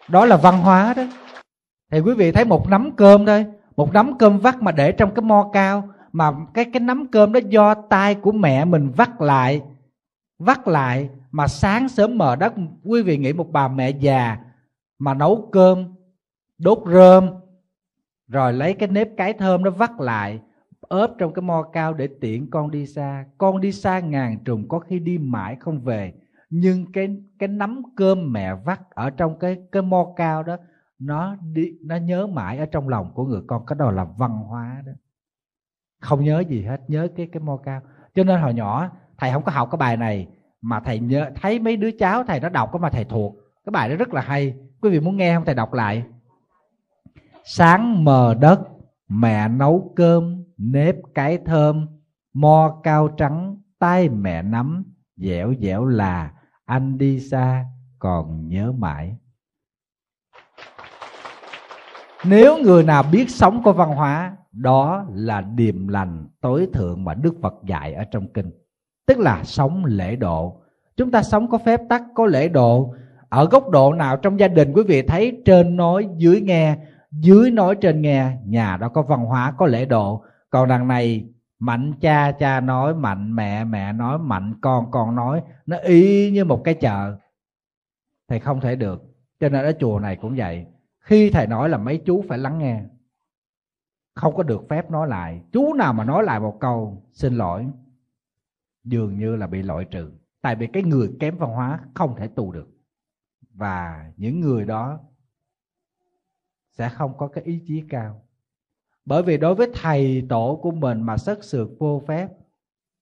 [0.09, 1.03] Đó là văn hóa đó.
[1.91, 3.47] Thì quý vị thấy một nắm cơm thôi.
[3.77, 7.33] Một nắm cơm vắt mà để trong cái mo cao, mà cái cái nắm cơm
[7.33, 9.63] đó do tay của mẹ mình vắt lại
[10.39, 12.53] vắt lại mà sáng sớm mở đất.
[12.85, 14.39] Quý vị nghĩ một bà mẹ già
[14.99, 15.95] mà nấu cơm,
[16.59, 17.31] đốt rơm,
[18.29, 20.41] rồi lấy cái nếp cái thơm nó vắt lại
[20.89, 23.25] ốp trong cái mo cao để tiện con đi xa.
[23.39, 26.13] Con đi xa ngàn trùng, có khi đi mãi không về.
[26.51, 30.57] Nhưng cái cái nắm cơm mẹ vắt ở trong cái cái mo cao đó,
[30.99, 33.67] nó đi, nó nhớ mãi ở trong lòng của người con.
[33.67, 34.93] Cái đó là văn hóa đó.
[36.01, 37.81] Không nhớ gì hết, nhớ cái cái mo cao.
[38.15, 40.29] Cho nên hồi nhỏ, thầy không có học cái bài này,
[40.61, 43.35] mà thầy nhớ, thấy mấy đứa cháu thầy nó đọc mà thầy thuộc.
[43.65, 44.55] Cái bài đó rất là hay.
[44.81, 45.45] Quý vị muốn nghe không?
[45.45, 46.05] Thầy đọc lại.
[47.45, 48.61] Sáng mờ đất,
[49.09, 51.87] mẹ nấu cơm nếp cái thơm,
[52.33, 54.85] mo cao trắng tay mẹ nắm,
[55.17, 56.33] dẻo dẻo là,
[56.65, 57.67] anh đi xa,
[57.99, 59.17] còn nhớ mãi.
[62.25, 67.15] Nếu người nào biết sống có văn hóa, đó là điềm lành, tối thượng mà
[67.15, 68.51] đức phật dạy ở trong kinh.
[69.07, 70.63] Tức là sống lễ độ.
[70.97, 72.95] Chúng ta sống có phép tắc, có lễ độ.
[73.29, 76.77] Ở góc độ nào trong gia đình quý vị thấy trên nói dưới nghe,
[77.11, 81.29] dưới nói trên nghe, nhà đó có văn hóa, có lễ độ còn đằng này
[81.59, 86.45] mạnh cha cha nói mạnh mẹ mẹ nói mạnh con con nói, nó y như
[86.45, 87.19] một cái chợ.
[88.29, 89.03] Thì không thể được,
[89.41, 90.67] cho nên ở chùa này cũng vậy.
[91.01, 92.83] Khi thầy nói là mấy chú phải lắng nghe,
[94.15, 95.43] không có được phép nói lại.
[95.53, 97.67] Chú nào mà nói lại một câu, xin lỗi,
[98.85, 100.13] dường như là bị loại trừ.
[100.41, 102.69] Tại vì cái người kém văn hóa không thể tu được.
[103.53, 105.01] Và những người đó
[106.71, 108.28] sẽ không có cái ý chí cao
[109.09, 112.29] bởi vì đối với thầy tổ của mình mà sất sượt vô phép,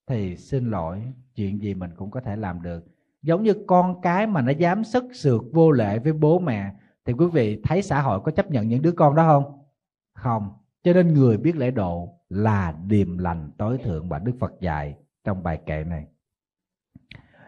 [0.07, 1.03] thì xin lỗi,
[1.35, 2.87] chuyện gì mình cũng có thể làm được.
[3.23, 6.73] Giống như con cái mà nó dám sất sượt vô lệ với bố mẹ,
[7.05, 9.59] thì quý vị thấy xã hội có chấp nhận những đứa con đó không?
[10.15, 10.53] Không.
[10.83, 14.97] Cho nên người biết lễ độ là điềm lành tối thượng mà đức phật dạy
[15.25, 16.07] trong bài kệ này.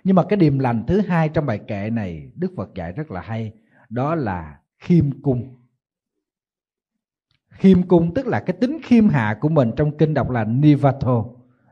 [0.04, 3.10] Nhưng mà cái điềm lành thứ hai trong bài kệ này đức phật dạy rất
[3.10, 3.52] là hay,
[3.88, 5.54] đó là khiêm cung
[7.58, 11.24] khiêm cung, tức là cái tính khiêm hạ của mình trong kinh đọc là nivato,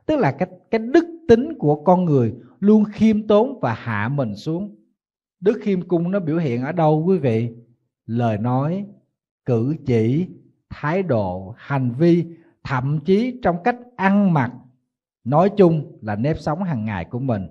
[0.06, 4.36] tức là cái cái đức tính của con người luôn khiêm tốn và hạ mình
[4.36, 4.76] xuống.
[5.40, 7.50] Đức khiêm cung nó biểu hiện ở đâu, quý vị?
[8.06, 8.86] Lời nói,
[9.44, 10.26] cử chỉ,
[10.70, 12.24] thái độ, hành vi,
[12.64, 14.52] thậm chí trong cách ăn mặc.
[15.24, 17.46] Nói chung là nếp sống hàng ngày của mình.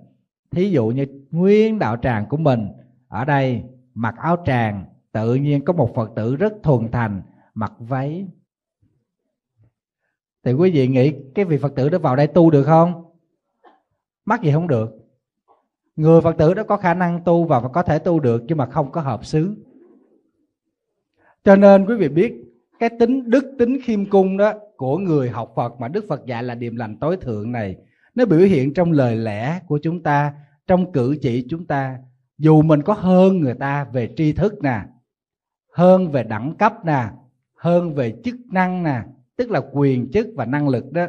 [0.51, 2.67] Thí dụ như nguyên đạo tràng của mình,
[3.07, 7.21] ở đây mặc áo tràng, tự nhiên có một phật tử rất thuần thành
[7.55, 8.27] mặc váy.
[10.43, 13.05] Thì quý vị nghĩ cái vị phật tử đó vào đây tu được không?
[14.25, 14.91] Mắc gì không được.
[15.95, 18.65] Người phật tử đó có khả năng tu và có thể tu được nhưng mà
[18.65, 19.55] không có hợp xứ.
[21.43, 22.33] Cho nên quý vị biết,
[22.79, 26.43] cái tính, đức tính khiêm cung đó của người học Phật mà Đức Phật dạy
[26.43, 27.77] là điềm lành tối thượng này,
[28.15, 30.33] nó biểu hiện trong lời lẽ của chúng ta,
[30.67, 31.97] trong cử chỉ chúng ta.
[32.37, 34.81] Dù mình có hơn người ta về tri thức nè,
[35.73, 37.09] hơn về đẳng cấp nè
[37.55, 39.01] hơn về chức năng nè,
[39.37, 41.05] tức là quyền chức và năng lực đó.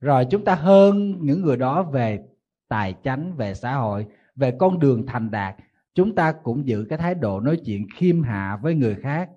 [0.00, 2.20] Rồi chúng ta hơn những người đó về
[2.68, 5.56] tài chánh, về xã hội, về con đường thành đạt,
[5.94, 9.30] chúng ta cũng giữ cái thái độ nói chuyện khiêm hạ với người khác.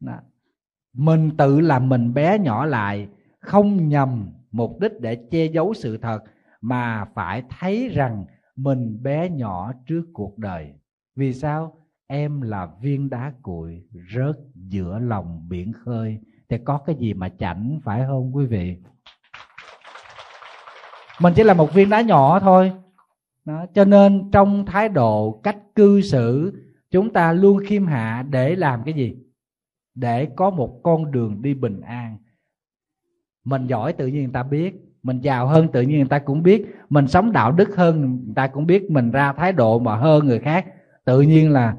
[0.00, 0.14] Đó.
[0.92, 3.08] mình tự làm mình bé nhỏ lại,
[3.40, 6.22] không nhằm mục đích để che giấu sự thật,
[6.60, 8.24] mà phải thấy rằng
[8.56, 10.72] mình bé nhỏ trước cuộc đời.
[11.16, 11.81] Vì sao?
[12.12, 13.82] Em là viên đá cuội
[14.14, 16.18] rớt giữa lòng biển khơi.
[16.48, 18.76] Thì có cái gì mà chảnh phải không quý vị?
[21.20, 22.72] Mình chỉ là một viên đá nhỏ thôi.
[23.44, 23.66] Đó.
[23.74, 26.52] cho nên trong thái độ cách cư xử,
[26.90, 29.16] chúng ta luôn khiêm hạ để làm cái gì?
[29.94, 32.16] Để có một con đường đi bình an.
[33.44, 36.42] Mình giỏi tự nhiên người ta biết, mình giàu hơn tự nhiên người ta cũng
[36.42, 39.96] biết, mình sống đạo đức hơn người ta cũng biết, mình ra thái độ mà
[39.96, 40.66] hơn người khác.
[41.04, 41.76] Tự nhiên là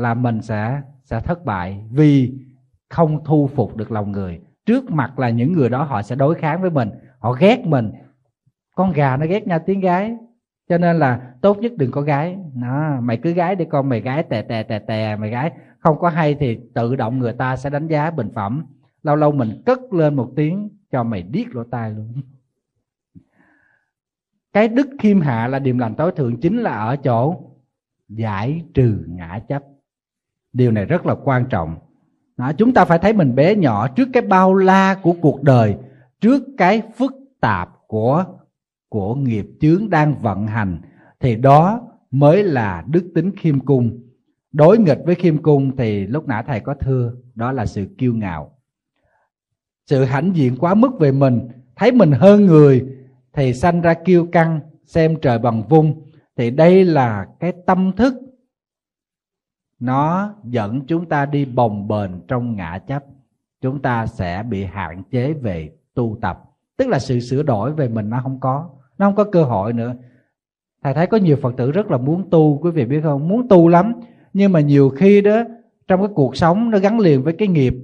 [0.00, 2.34] là mình sẽ sẽ thất bại vì
[2.88, 4.40] không thu phục được lòng người.
[4.66, 7.92] Trước mặt là những người đó họ sẽ đối kháng với mình họ ghét mình.
[8.74, 10.16] Con gà nó ghét nha tiếng gái
[10.68, 12.38] cho nên là tốt nhất đừng có gái.
[12.54, 15.98] Đó, mày cứ gái để con mày gái tè tè tè tè mày gái không
[15.98, 18.66] có hay thì tự động người ta sẽ đánh giá bình phẩm.
[19.02, 22.22] Lâu lâu mình cất lên một tiếng cho mày điếc lỗ tai luôn.
[24.52, 27.36] Cái đức khiêm hạ là điềm lành tối thượng chính là ở chỗ
[28.08, 29.62] giải trừ ngã chấp
[30.52, 31.76] điều này rất là quan trọng.
[32.36, 35.76] Đó, chúng ta phải thấy mình bé nhỏ trước cái bao la của cuộc đời
[36.20, 38.24] trước cái phức tạp của
[38.88, 40.78] của nghiệp chướng đang vận hành
[41.20, 44.00] thì đó mới là đức tính khiêm cung.
[44.52, 48.14] Đối nghịch với khiêm cung thì lúc nãy thầy có thưa đó là sự kiêu
[48.14, 48.58] ngạo.
[49.86, 52.86] Sự hãnh diện quá mức về mình thấy mình hơn người
[53.32, 56.02] thì sanh ra kiêu căng xem trời bằng vung
[56.36, 58.14] thì đây là cái tâm thức
[59.80, 63.04] nó dẫn chúng ta đi bồng bềnh trong ngã chấp.
[63.60, 66.42] Chúng ta sẽ bị hạn chế về tu tập.
[66.76, 68.70] Tức là sự sửa đổi về mình nó không có.
[68.98, 69.94] Nó không có cơ hội nữa.
[70.82, 73.28] Thầy thấy có nhiều phật tử rất là muốn tu, quý vị biết không?
[73.28, 73.92] Muốn tu lắm.
[74.32, 75.42] Nhưng mà nhiều khi đó,
[75.88, 77.74] trong cái cuộc sống nó gắn liền với cái nghiệp.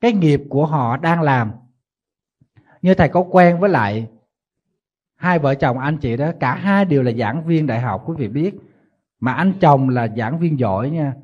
[0.00, 1.52] Cái nghiệp của họ đang làm.
[2.82, 4.06] Như thầy có quen với lại
[5.16, 8.14] hai vợ chồng anh chị đó, cả hai đều là giảng viên đại học, quý
[8.18, 8.54] vị biết.
[9.20, 11.14] Mà anh chồng là giảng viên giỏi nha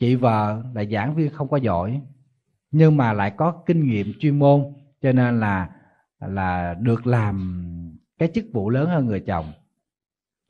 [0.00, 2.00] chị vợ là giảng viên không có giỏi
[2.70, 4.64] nhưng mà lại có kinh nghiệm chuyên môn
[5.02, 5.68] cho nên là
[6.20, 7.64] là được làm
[8.18, 9.44] cái chức vụ lớn hơn người chồng.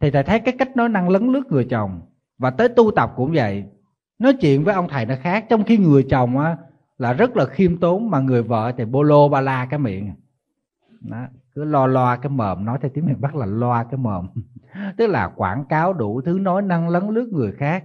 [0.01, 2.01] Thì thầy thấy cái cách nói năng lấn lướt người chồng
[2.39, 3.65] và tới tu tập cũng vậy.
[4.19, 6.57] Nói chuyện với ông thầy nó khác trong khi người chồng á
[6.99, 10.13] là rất là khiêm tốn mà người vợ thì bô lô ba la cái miệng.
[11.01, 14.27] Đó, cứ lo loa cái mồm nói theo tiếng miền bắc là loa cái mồm.
[14.97, 17.85] Tức là quảng cáo đủ thứ nói năng lấn lướt người khác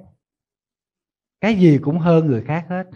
[1.46, 2.88] cái gì cũng hơn người khác hết.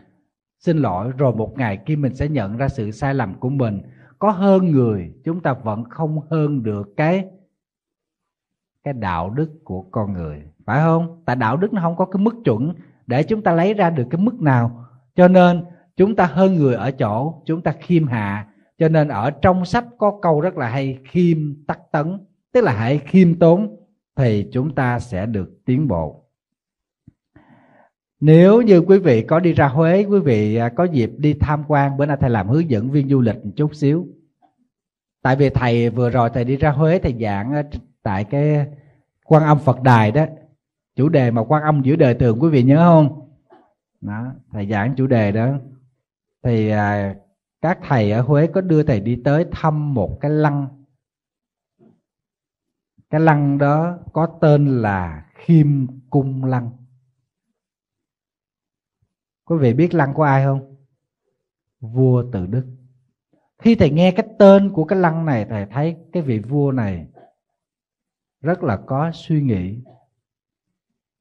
[0.59, 3.81] Xin lỗi, rồi một ngày khi mình sẽ nhận ra sự sai lầm của mình,
[4.19, 7.25] có hơn người, chúng ta vẫn không hơn được cái
[8.83, 10.43] cái đạo đức của con người.
[10.65, 11.23] Phải không?
[11.25, 12.73] Tại đạo đức nó không có cái mức chuẩn
[13.07, 14.85] để chúng ta lấy ra được cái mức nào.
[15.15, 15.63] Cho nên,
[15.97, 18.47] chúng ta hơn người ở chỗ chúng ta khiêm hạ.
[18.77, 22.19] Cho nên ở trong sách có câu rất là hay, khiêm tắc tấn,
[22.53, 23.75] tức là hãy khiêm tốn,
[24.15, 26.28] thì chúng ta sẽ được tiến bộ
[28.19, 31.63] nếu như quý vị có đi ra Huế quý vị à, có dịp đi tham
[31.67, 34.07] quan bữa nay thầy làm hướng dẫn viên du lịch một chút xíu.
[35.21, 37.63] Tại vì thầy vừa rồi thầy đi ra Huế thầy giảng
[38.03, 38.67] tại cái
[39.23, 40.25] quan âm Phật đài đó.
[40.95, 43.29] Chủ đề mà quan âm giữa đời thường quý vị nhớ không?
[44.01, 45.49] Đó thầy giảng chủ đề đó.
[46.43, 47.15] Thì à,
[47.61, 50.67] các thầy ở Huế có đưa thầy đi tới thăm một cái lăng.
[53.09, 56.78] Cái lăng đó có tên là Khiêm Cung Lăng
[59.49, 60.75] quý vị biết lăng của ai không?
[61.81, 62.65] Vua tự đức.
[63.59, 67.07] Khi thầy nghe cái tên của cái lăng này, thầy thấy cái vị vua này
[68.41, 69.79] rất là có suy nghĩ.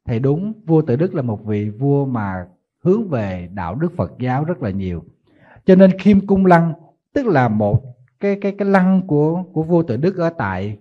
[0.05, 2.49] Thầy đúng, vua tự đức là một vị vua mà
[2.83, 5.05] hướng về đạo đức phật giáo rất là nhiều.
[5.65, 6.73] Cho nên khiêm cung lăng,
[7.13, 7.83] tức là một
[8.21, 10.79] cái cái cái lăng của của vua tự đức ở tại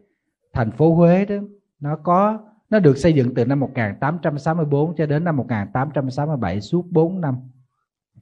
[0.53, 1.35] thành phố huế đó,
[1.79, 7.21] nó có nó được xây dựng từ năm 1864 cho đến năm 1867 suốt 4
[7.21, 7.35] năm.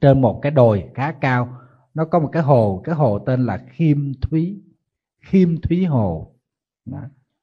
[0.02, 1.58] Trên một cái đồi khá cao,
[1.94, 4.62] nó có một cái hồ cái hồ tên là khiêm thúy
[5.22, 6.36] khiêm thúy hồ.
[6.86, 7.00] Đó.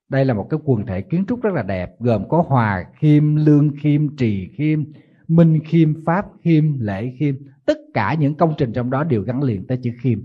[0.08, 3.36] đây là một cái quần thể kiến trúc rất là đẹp, gồm có hòa khiêm
[3.36, 4.84] lương khiêm trì khiêm
[5.28, 9.42] minh khiêm pháp khiêm lễ khiêm tất cả những công trình trong đó đều gắn
[9.42, 10.22] liền tới chữ khiêm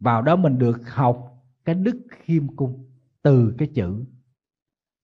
[0.00, 2.90] vào đó mình được học cái đức khiêm cung
[3.22, 4.04] từ cái chữ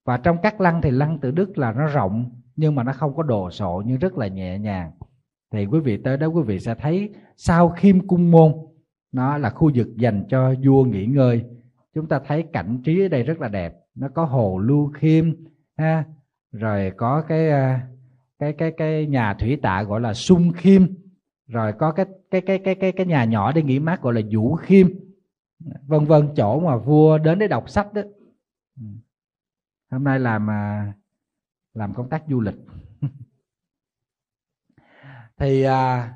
[0.04, 3.16] và trong các lăng thì lăng tự đức là nó rộng, nhưng mà nó không
[3.16, 4.90] có đồ sộ, nhưng rất là nhẹ nhàng.
[5.52, 8.52] Thì quý vị tới đó quý vị sẽ thấy sau khiêm cung môn,
[9.12, 11.44] nó là khu vực dành cho vua nghỉ ngơi.
[11.94, 15.34] Chúng ta thấy cảnh trí ở đây rất là đẹp, nó có hồ lưu khiêm,
[15.76, 16.04] ha.
[16.52, 17.88] Rồi có cái à,
[18.38, 20.82] cái cái cái nhà thủy tạ gọi là sung khiêm.
[21.48, 24.20] Rồi có cái cái cái cái cái cái nhà nhỏ để nghỉ mát gọi là
[24.32, 24.86] vũ khiêm.
[25.86, 28.02] Vân vân, chỗ mà vua đến để đọc sách đó
[29.90, 30.92] hôm nay làm à,
[31.74, 32.54] làm công tác du lịch.
[35.36, 36.12] Thì à,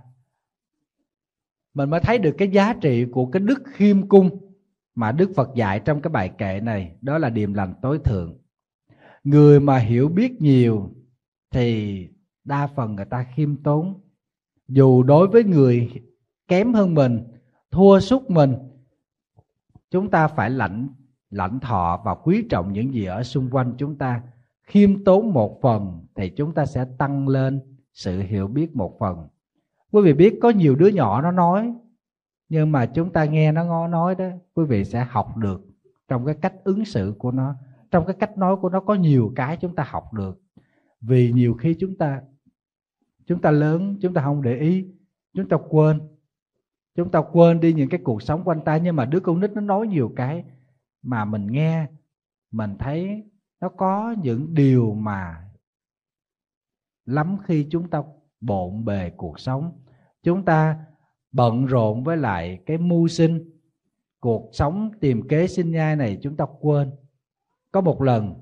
[1.75, 4.55] mình mới thấy được cái giá trị của cái đức khiêm cung
[4.95, 8.39] mà đức phật dạy trong cái bài kệ này đó là điềm lành tối thượng.
[9.25, 10.95] Người mà hiểu biết nhiều
[11.51, 11.99] thì
[12.45, 14.01] đa phần người ta khiêm tốn.
[14.69, 15.91] Dù đối với người
[16.49, 17.25] kém hơn mình
[17.71, 18.55] thua sút mình
[19.91, 20.89] chúng ta phải lãnh
[21.35, 24.23] lãnh thọ và quý trọng những gì ở xung quanh chúng ta.
[24.63, 27.61] Khiêm tốn một phần thì chúng ta sẽ tăng lên
[27.93, 29.29] sự hiểu biết một phần.
[29.93, 31.75] Quý vị biết có nhiều đứa nhỏ nó nói,
[32.49, 35.67] nhưng mà chúng ta nghe nó ngó nói đó, quý vị sẽ học được
[36.09, 37.55] trong cái cách ứng xử của nó,
[37.91, 40.41] trong cái cách nói của nó có nhiều cái chúng ta học được.
[41.01, 42.23] Vì nhiều khi chúng ta
[43.27, 44.87] chúng ta lớn, chúng ta không để ý,
[45.35, 46.01] chúng ta quên.
[46.97, 49.51] Chúng ta quên đi những cái cuộc sống quanh ta, nhưng mà đứa con nít
[49.53, 50.45] nó nói nhiều cái
[51.05, 51.87] mà mình nghe,
[52.51, 53.25] mình thấy
[53.61, 55.51] nó có những điều mà
[57.05, 58.03] lắm khi chúng ta
[58.41, 59.81] bộn bề cuộc sống.
[60.23, 60.79] Chúng ta
[61.33, 63.51] bận rộn với lại cái mưu sinh,
[64.21, 66.91] cuộc sống tìm kế sinh nhai này chúng ta quên.
[67.73, 68.35] Có một lần,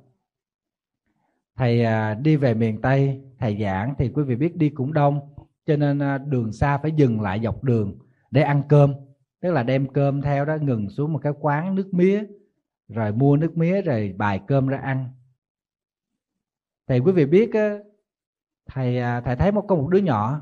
[1.57, 5.21] thầy à, đi về miền tây, thầy giảng thì quý vị biết đi cũng đông,
[5.67, 7.99] cho nên à, đường xa phải dừng lại dọc đường
[8.31, 8.95] để ăn cơm,
[9.41, 12.25] tức là đem cơm theo đó ngừng xuống một cái quán nước mía
[12.95, 15.09] rồi mua nước mía, rồi bài cơm ra ăn.
[16.87, 17.51] Thì quý vị biết
[18.67, 20.41] thầy à, thầy thấy một con một đứa nhỏ,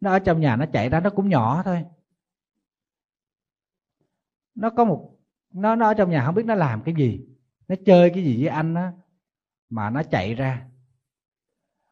[0.00, 1.84] nó ở trong nhà nó chạy ra nó cũng nhỏ thôi.
[4.54, 5.16] Nó có một,
[5.52, 7.26] nó nó ở trong nhà không biết nó làm cái gì.
[7.68, 8.92] Nó chơi cái gì với anh á,
[9.70, 10.66] mà nó chạy ra.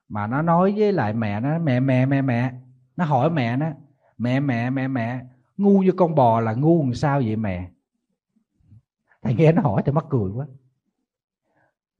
[0.08, 2.54] Mà nó nói với lại mẹ nó, mẹ mẹ mẹ mẹ.
[2.96, 3.66] Nó hỏi mẹ nó,
[4.18, 5.24] mẹ mẹ mẹ mẹ,
[5.56, 7.70] ngu như con bò là ngu làm sao vậy mẹ?
[9.26, 10.46] Thầy nghe nó hỏi thì mắc cười quá.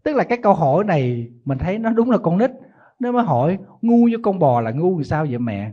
[0.03, 2.51] Tức là cái câu hỏi này mình thấy nó đúng là con nít.
[2.99, 5.73] Nó mới hỏi, ngu như con bò là ngu sao vậy mẹ?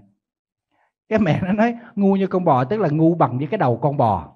[1.09, 3.77] Cái mẹ nó nói, ngu như con bò tức là ngu bằng với cái đầu
[3.77, 4.29] con bò.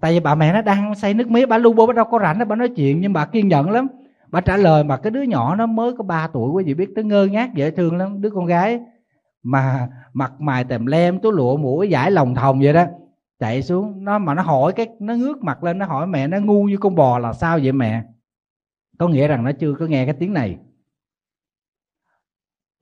[0.00, 2.18] Tại vì bà mẹ nó đang say nước mía bà lu bô bà đâu có
[2.18, 3.86] rảnh bà nói chuyện, nhưng bà kiên nhẫn lắm.
[4.28, 6.88] Bà trả lời mà cái đứa nhỏ nó mới có 3 tuổi quý vị biết
[6.94, 8.80] tới ngơ ngác, dễ thương lắm, đứa con gái.
[9.42, 12.84] Mà mặt mày tèm lem, túi lụa mũi, giải lòng thòng vậy đó
[13.42, 14.04] chạy xuống.
[14.04, 16.76] Nó mà nó hỏi cái nó ngước mặt lên nó hỏi mẹ nó ngu như
[16.80, 18.02] con bò là sao vậy mẹ?
[18.98, 20.58] Có nghĩa rằng nó chưa có nghe cái tiếng này.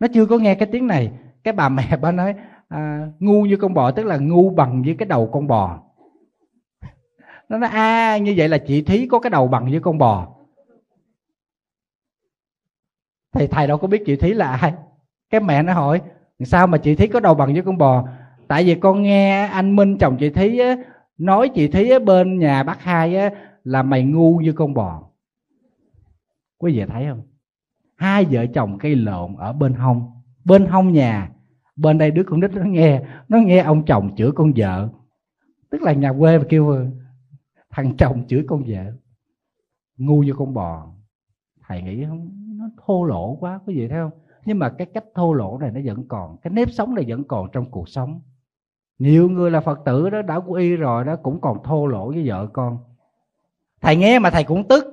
[0.01, 1.13] Nó chưa có nghe cái tiếng này.
[1.45, 2.35] Cái bà mẹ bà nói
[2.69, 5.83] à, ngu như con bò tức là ngu bằng với cái đầu con bò.
[7.49, 9.99] Nó nói a à, như vậy là chị thí có cái đầu bằng với con
[9.99, 10.37] bò.
[13.33, 14.75] Thầy thầy đâu có biết chị thí là ai.
[15.31, 16.01] Cái mẹ nó hỏi
[16.41, 18.09] sao mà chị thí có đầu bằng với con bò?
[18.51, 20.77] Tại vì con nghe anh minh chồng chị thí á,
[21.19, 23.31] nói chị thí ở bên nhà bác hai á,
[23.65, 25.11] là mày ngu như con bò.
[26.59, 27.23] Quý vị thấy không?
[27.97, 30.11] Hai vợ chồng cây lộn ở bên hông
[30.45, 31.31] bên hông nhà.
[31.77, 34.89] Bên đây đứa con nít nó nghe nó nghe ông chồng chửi con vợ.
[35.71, 36.87] Tức là nhà quê mà kêu
[37.71, 38.93] thằng chồng chửi con vợ.
[39.97, 40.93] Ngu như con bò.
[41.67, 44.21] Thầy nghĩ không nó thô lỗ quá quý vị thấy không?
[44.45, 47.25] Nhưng mà cái cách thô lỗ này nó vẫn còn cái nếp sống này vẫn
[47.25, 48.21] còn trong cuộc sống
[49.01, 52.09] nhiều người là phật tử đó, đã quy y rồi đó, cũng còn thô lỗ
[52.09, 52.79] với vợ con.
[53.81, 54.85] Thầy nghe mà thầy cũng tức.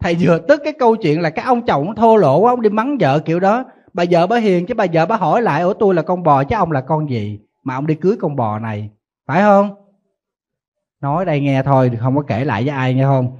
[0.00, 2.70] Thầy vừa tức cái câu chuyện là cái ông chồng thô lỗ quá, ông đi
[2.70, 3.64] mắng vợ kiểu đó.
[3.92, 6.44] Bà vợ bà hiền, chứ bà vợ bà hỏi lại, ủa tôi là con bò,
[6.44, 7.40] chứ ông là con gì?
[7.62, 8.90] Mà ông đi cưới con bò này.
[9.26, 9.74] Phải không?
[11.00, 13.36] Nói đây nghe thôi, không có kể lại với ai nghe không?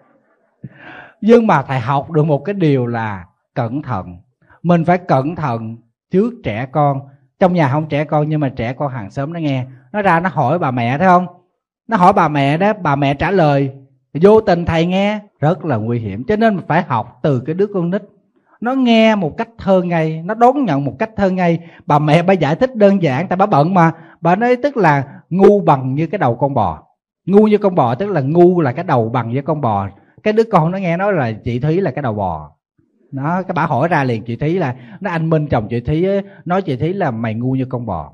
[1.20, 4.16] Nhưng mà thầy học được một cái điều là cẩn thận.
[4.62, 5.76] Mình phải cẩn thận
[6.10, 7.00] trước trẻ con
[7.40, 9.64] trong nhà không trẻ con, nhưng mà trẻ con hàng xóm nó nghe.
[9.92, 11.26] Nó ra, nó hỏi bà mẹ, thấy không?
[11.88, 13.70] Nó hỏi bà mẹ đó, bà mẹ trả lời,
[14.22, 15.20] vô tình thầy nghe.
[15.40, 16.24] Rất là nguy hiểm.
[16.28, 18.02] Cho nên phải học từ cái đứa con nít.
[18.60, 21.58] Nó nghe một cách thơ ngây, nó đón nhận một cách thơ ngây.
[21.86, 23.92] Bà mẹ, bà giải thích đơn giản, tại bà bận mà.
[24.20, 26.82] Bà nói tức là ngu bằng như cái đầu con bò.
[27.26, 29.88] Ngu như con bò tức là ngu là cái đầu bằng với con bò.
[30.22, 32.50] Cái đứa con nó nghe nói là chị thúy là cái đầu bò
[33.12, 36.22] nó, cái bà hỏi ra liền, chị thấy là, nó anh minh chồng chị thấy
[36.44, 38.12] nói chị thấy là mày ngu như con bò.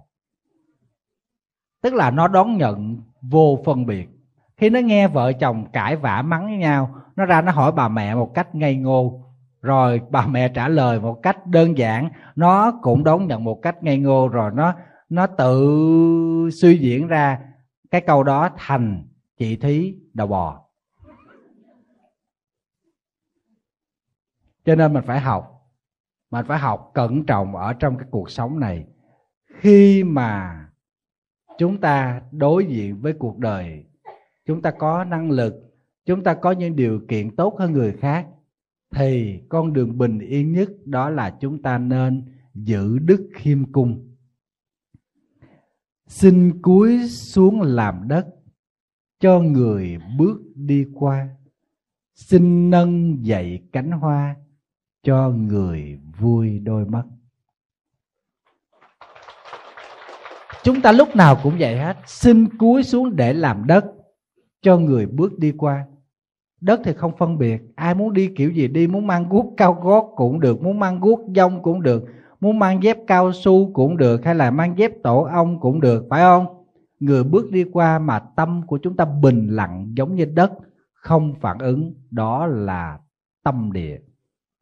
[1.83, 4.09] Tức là nó đón nhận vô phân biệt.
[4.57, 7.89] Khi nó nghe vợ chồng cãi vã mắng với nhau, nó ra nó hỏi bà
[7.89, 9.25] mẹ một cách ngây ngô.
[9.63, 13.83] Rồi bà mẹ trả lời một cách đơn giản, nó cũng đón nhận một cách
[13.83, 14.75] ngây ngô, rồi nó
[15.09, 17.39] nó tự suy diễn ra
[17.91, 19.05] cái câu đó thành
[19.39, 20.61] chị thí đầu bò.
[24.65, 25.49] Cho nên mình phải học.
[26.31, 28.87] Mình phải học cẩn trọng ở trong cái cuộc sống này.
[29.61, 30.59] Khi mà
[31.59, 33.85] chúng ta đối diện với cuộc đời,
[34.47, 35.55] chúng ta có năng lực,
[36.05, 38.27] chúng ta có những điều kiện tốt hơn người khác,
[38.95, 44.09] thì con đường bình yên nhất đó là chúng ta nên giữ đức khiêm cung.
[46.07, 48.27] Xin cúi xuống làm đất
[49.21, 51.29] cho người bước đi qua.
[52.15, 54.37] Xin nâng dậy cánh hoa
[55.03, 57.03] cho người vui đôi mắt.
[60.65, 61.97] Chúng ta lúc nào cũng vậy hết.
[62.07, 63.85] Xin cúi xuống để làm đất
[64.63, 65.87] cho người bước đi qua.
[66.61, 67.63] Đất thì không phân biệt.
[67.75, 71.01] Ai muốn đi kiểu gì đi, muốn mang guốc cao gót cũng được, muốn mang
[71.01, 72.05] guốc dông cũng được,
[72.41, 76.07] muốn mang dép cao su cũng được, hay là mang dép tổ ong cũng được,
[76.11, 76.47] phải không?
[77.01, 80.53] Người bước đi qua mà tâm của chúng ta bình lặng giống như đất,
[80.93, 82.99] không phản ứng, đó là
[83.45, 83.99] tâm địa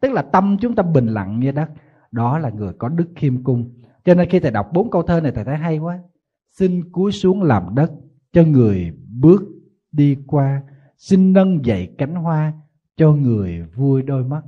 [0.00, 1.70] tức là tâm chúng ta bình lặng như đất.
[2.12, 3.70] Đó là người có đức khiêm cung.
[4.04, 5.98] Cho nên khi thầy đọc bốn câu thơ này, thầy thấy hay quá.
[6.52, 7.92] Xin cúi xuống làm đất
[8.32, 9.42] cho người bước
[9.92, 10.62] đi qua.
[10.98, 12.52] Xin nâng dậy cánh hoa
[12.96, 14.42] cho người vui đôi mắt.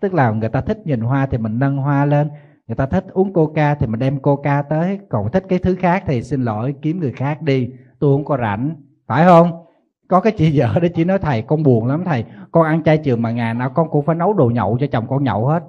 [0.00, 2.28] Tức là người ta thích nhìn hoa thì mình nâng hoa lên.
[2.66, 4.98] Người ta thích uống coca thì mình đem coca tới.
[5.08, 7.70] Còn thích cái thứ khác thì xin lỗi, kiếm người khác đi.
[7.98, 8.76] Tôi không có rảnh.
[9.06, 9.64] Phải không?
[10.10, 12.24] Có cái chị vợ đó, chị nói, thầy, con buồn lắm, thầy.
[12.52, 15.06] Con ăn chay trường mà ngày nào con cũng phải nấu đồ nhậu cho chồng
[15.08, 15.62] con nhậu hết.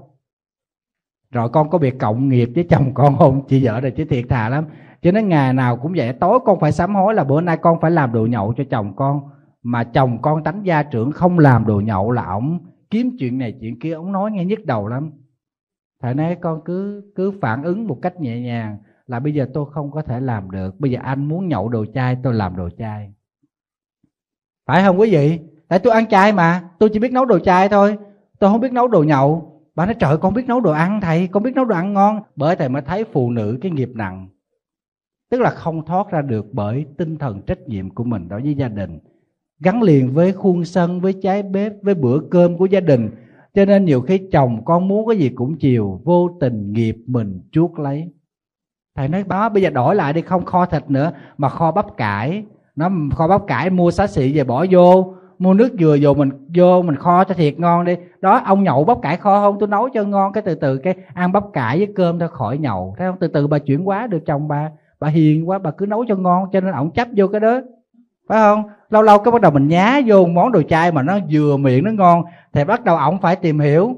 [1.31, 3.47] Rồi con có việc cộng nghiệp với chồng con không?
[3.47, 4.65] Chị vợ này chị thiệt thà lắm.
[5.01, 7.79] Cho nên ngày nào cũng vậy, tối con phải sám hối là bữa nay con
[7.81, 9.21] phải làm đồ nhậu cho chồng con.
[9.63, 13.57] Mà chồng con tánh gia trưởng không làm đồ nhậu là ổng kiếm chuyện này
[13.61, 15.11] chuyện kia, ổng nói nghe nhức đầu lắm.
[16.01, 18.77] Thầy nói, con cứ cứ phản ứng một cách nhẹ nhàng
[19.07, 20.79] là bây giờ tôi không có thể làm được.
[20.79, 23.13] Bây giờ anh muốn nhậu đồ chay, tôi làm đồ chay
[24.65, 25.39] phải không quý vị?
[25.67, 27.97] Tại tôi ăn chay mà, tôi chỉ biết nấu đồ chay thôi.
[28.39, 29.61] Tôi không biết nấu đồ nhậu.
[29.75, 32.21] Bà nói, trời, con biết nấu đồ ăn thầy, con biết nấu đồ ăn ngon.
[32.35, 34.27] Bởi thầy mới thấy phụ nữ cái nghiệp nặng.
[35.29, 38.53] Tức là không thoát ra được bởi tinh thần trách nhiệm của mình đối với
[38.53, 38.99] gia đình.
[39.59, 43.09] Gắn liền với khuôn sân, với trái bếp, với bữa cơm của gia đình.
[43.53, 47.39] Cho nên nhiều khi chồng con muốn cái gì cũng chiều, vô tình nghiệp mình
[47.51, 48.09] chuốc lấy.
[48.95, 51.97] Thầy nói, bá, bây giờ đổi lại đi, không kho thịt nữa, mà kho bắp
[51.97, 52.43] cải
[52.75, 56.29] nó kho bắp cải mua xá xị về bỏ vô, mua nước dừa vô mình
[56.55, 57.95] vô mình kho cho thiệt ngon đi.
[58.21, 59.59] Đó, ông nhậu bắp cải kho không?
[59.59, 62.57] Tôi nấu cho ngon, cái từ từ cái ăn bắp cải với cơm thôi, khỏi
[62.57, 62.95] nhậu.
[62.97, 63.17] Thấy không?
[63.19, 64.69] Từ từ bà chuyển quá được chồng bà
[64.99, 67.61] bà hiền quá, bà cứ nấu cho ngon, cho nên ổng chấp vô cái đó.
[68.27, 68.63] Phải không?
[68.89, 71.83] Lâu lâu cái bắt đầu mình nhá vô món đồ chay mà nó vừa miệng,
[71.83, 73.95] nó ngon, thì bắt đầu ổng phải tìm hiểu.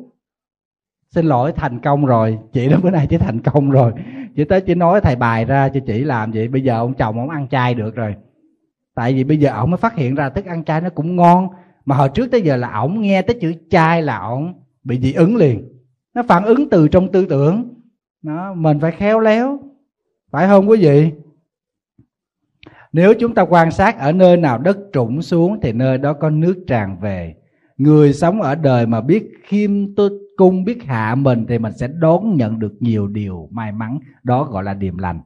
[1.11, 2.39] Xin lỗi, thành công rồi.
[2.53, 3.91] Chị đó bữa nay chỉ thành công rồi.
[4.35, 6.47] Chị tới chỉ nói thầy bài ra cho chị làm vậy.
[6.47, 8.15] Bây giờ ông chồng ông ăn chay được rồi
[8.95, 11.47] tại vì bây giờ ổng mới phát hiện ra thức ăn chay nó cũng ngon,
[11.85, 15.13] mà hồi trước tới giờ là ổng nghe tới chữ chay là ổng bị dị
[15.13, 15.69] ứng liền.
[16.13, 17.73] Nó phản ứng từ trong tư tưởng.
[18.21, 19.59] Nó, mình phải khéo léo,
[20.31, 21.11] phải không quý vị?
[22.91, 26.29] Nếu chúng ta quan sát ở nơi nào đất trũng xuống thì nơi đó có
[26.29, 27.35] nước tràn về.
[27.77, 31.87] Người sống ở đời mà biết khiêm tốt cung biết hạ mình thì mình sẽ
[31.87, 33.99] đón nhận được nhiều điều may mắn.
[34.23, 35.21] Đó gọi là điềm lành.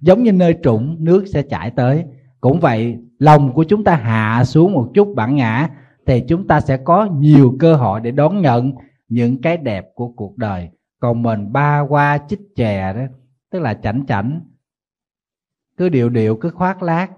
[0.00, 2.04] Giống như nơi trũng, nước sẽ chảy tới
[2.42, 5.68] cũng vậy, lòng của chúng ta hạ xuống một chút bản ngã,
[6.06, 8.72] thì chúng ta sẽ có nhiều cơ hội để đón nhận
[9.08, 10.70] những cái đẹp của cuộc đời.
[11.00, 13.02] Còn mình ba qua chích chè đó,
[13.50, 14.40] tức là chảnh chảnh,
[15.76, 17.10] cứ điệu điệu, cứ khoác lác,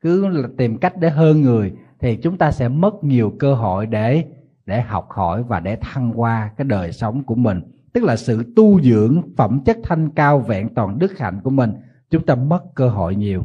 [0.00, 4.24] cứ tìm cách để hơn người, thì chúng ta sẽ mất nhiều cơ hội để
[4.66, 7.60] để học hỏi và để thăng hoa cái đời sống của mình.
[7.92, 11.72] Tức là sự tu dưỡng phẩm chất thanh cao vẹn toàn đức hạnh của mình,
[12.10, 13.44] chúng ta mất cơ hội nhiều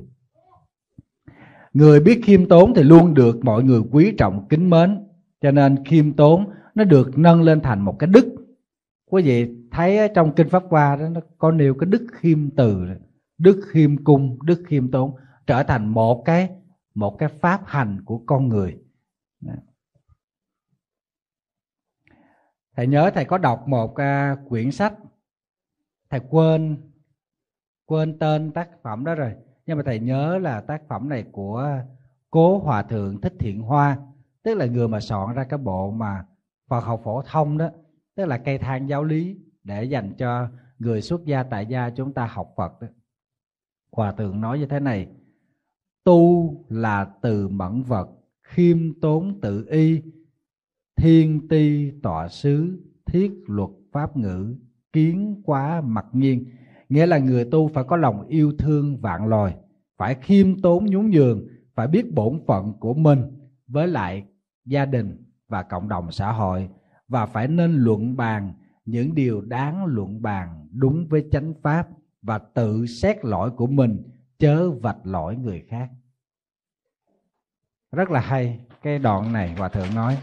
[1.73, 5.07] người biết khiêm tốn thì luôn được mọi người quý trọng kính mến.
[5.41, 8.35] Cho nên khiêm tốn nó được nâng lên thành một cái đức.
[9.05, 12.87] Quý vị thấy trong kinh pháp hoa đó nó có nêu cái đức khiêm từ.
[13.37, 15.15] Đức khiêm cung đức khiêm tốn
[15.47, 16.49] trở thành một cái
[16.95, 18.77] một cái pháp hành của con người.
[22.75, 24.93] Thầy nhớ thầy có đọc một uh, quyển sách
[26.09, 26.77] thầy quên
[27.85, 29.33] quên tên tác phẩm đó rồi
[29.69, 31.81] nhưng mà thầy nhớ là tác phẩm này của
[32.29, 33.97] cố hòa thượng thích thiện hoa,
[34.43, 36.25] tức là người mà soạn ra cái bộ mà
[36.69, 37.69] Phật học phổ thông đó,
[38.15, 40.47] tức là cây thang giáo lý, để dành cho
[40.79, 42.87] người xuất gia tại gia chúng ta học Phật đó.
[43.91, 45.07] Hòa thượng nói như thế này,
[46.03, 48.09] Tu là từ mẫn vật,
[48.41, 50.01] Khiêm tốn tự y,
[50.95, 54.55] Thiên ti tọa xứ, Thiết luật pháp ngữ,
[54.93, 56.45] Kiến quá mặc nhiên
[56.89, 59.55] Nghĩa là người tu phải có lòng yêu thương vạn loài,
[59.97, 63.19] Phải khiêm tốn nhún nhường, Phải biết bổn phận của mình
[63.67, 64.23] Với lại
[64.65, 66.69] gia đình và cộng đồng xã hội
[67.07, 68.53] Và phải nên luận bàn
[68.85, 71.87] những điều đáng luận bàn đúng với chánh pháp
[72.21, 74.03] và tự xét lỗi của mình,
[74.39, 75.89] chớ vạch lỗi người khác.
[77.91, 80.17] Rất là hay cái đoạn này, hòa thượng nói.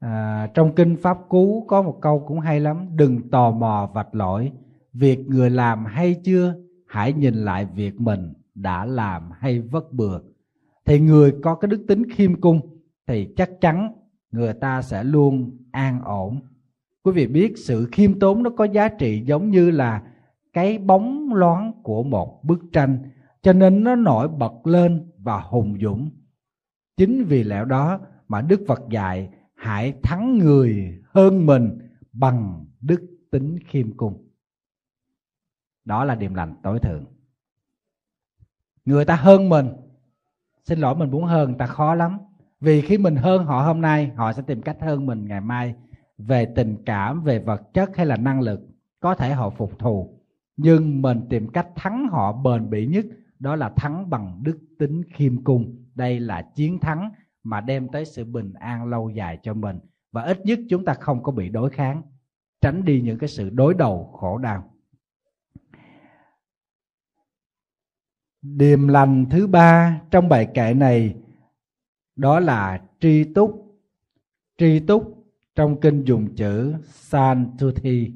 [0.00, 4.14] À, trong kinh pháp cú có một câu cũng hay lắm đừng tò mò vạch
[4.14, 4.52] lỗi
[4.92, 6.54] việc người làm hay chưa
[6.86, 10.20] hãy nhìn lại việc mình đã làm hay vất bừa.
[10.84, 12.60] Thì người có cái đức tính khiêm cung
[13.06, 13.92] thì chắc chắn
[14.32, 16.40] người ta sẽ luôn an ổn.
[17.02, 20.02] Quý vị biết sự khiêm tốn nó có giá trị giống như là
[20.52, 22.98] cái bóng loáng của một bức tranh
[23.42, 26.10] cho nên nó nổi bật lên và hùng dũng.
[26.96, 29.28] Chính vì lẽ đó mà đức phật dạy
[29.60, 31.78] hãy thắng người hơn mình
[32.12, 33.00] bằng đức
[33.30, 34.28] tính khiêm cung.
[35.84, 37.04] Đó là điềm lành tối thượng.
[38.84, 39.68] Người ta hơn mình,
[40.64, 42.18] xin lỗi mình muốn hơn, người ta khó lắm.
[42.60, 45.74] Vì khi mình hơn họ hôm nay, họ sẽ tìm cách hơn mình ngày mai.
[46.18, 48.60] Về tình cảm, về vật chất hay là năng lực,
[49.00, 50.20] có thể họ phục thù.
[50.56, 53.04] Nhưng mình tìm cách thắng họ bền bỉ nhất,
[53.38, 55.84] đó là thắng bằng đức tính khiêm cung.
[55.94, 57.10] Đây là chiến thắng
[57.42, 59.78] mà đem tới sự bình an lâu dài cho mình.
[60.12, 62.02] Và ít nhất chúng ta không có bị đối kháng,
[62.60, 64.74] tránh đi những cái sự đối đầu khổ đau.
[68.42, 71.16] Điềm lành thứ ba trong bài kệ này,
[72.16, 73.78] đó là tri túc.
[74.58, 78.12] Tri túc trong kinh dùng chữ santuthi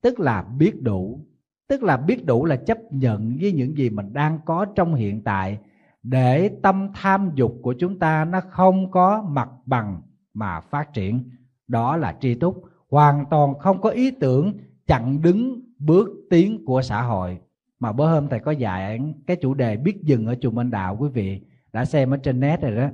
[0.00, 1.26] tức là biết đủ.
[1.68, 5.24] Tức là biết đủ là chấp nhận với những gì mình đang có trong hiện
[5.24, 5.58] tại
[6.02, 10.02] để tâm tham dục của chúng ta nó không có mặt bằng
[10.34, 11.30] mà phát triển.
[11.68, 14.52] Đó là tri túc, hoàn toàn không có ý tưởng
[14.86, 17.38] chặn đứng bước tiến của xã hội.
[17.80, 20.96] Mà bữa hôm thầy có dạy cái chủ đề biết dừng ở chùa Minh Đạo,
[21.00, 21.40] quý vị
[21.72, 22.88] đã xem ở trên net rồi đó.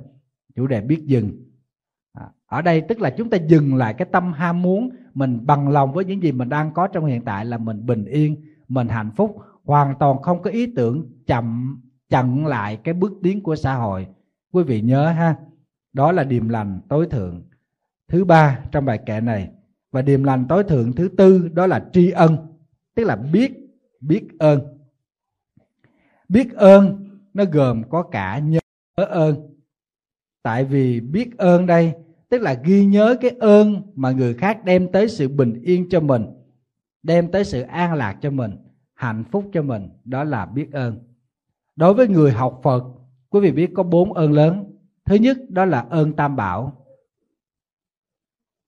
[0.55, 1.31] Chủ đề biết dừng.
[2.13, 5.69] À, ở đây tức là chúng ta dừng lại cái tâm ham muốn, mình bằng
[5.69, 8.35] lòng với những gì mình đang có trong hiện tại là mình bình yên,
[8.67, 11.77] mình hạnh phúc, hoàn toàn không có ý tưởng chậm
[12.09, 14.07] chặn lại cái bước tiến của xã hội.
[14.51, 15.35] Quý vị nhớ ha,
[15.93, 17.43] đó là điềm lành tối thượng
[18.07, 19.49] thứ ba trong bài kệ này.
[19.91, 22.37] Và điềm lành tối thượng thứ tư đó là tri ân,
[22.95, 23.51] tức là biết
[24.01, 24.77] biết ơn.
[26.29, 28.59] Biết ơn nó gồm có cả nhớ
[28.95, 29.55] ơn.
[30.43, 31.93] Tại vì biết ơn đây,
[32.29, 35.99] tức là ghi nhớ cái ơn mà người khác đem tới sự bình yên cho
[35.99, 36.25] mình,
[37.03, 38.51] đem tới sự an lạc cho mình,
[38.93, 41.08] hạnh phúc cho mình, đó là biết ơn
[41.79, 42.83] đối với người học phật,
[43.29, 44.77] quý vị biết có bốn ơn lớn.
[45.05, 46.85] Thứ nhất, đó là ơn tam bảo.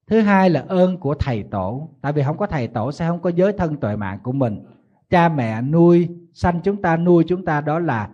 [0.07, 1.89] Thứ hai là ơn của thầy tổ.
[2.01, 4.65] Tại vì không có thầy tổ sẽ không có giới thân tuệ mạng của mình.
[5.09, 8.09] Cha mẹ nuôi, sanh chúng ta, nuôi chúng ta, đó là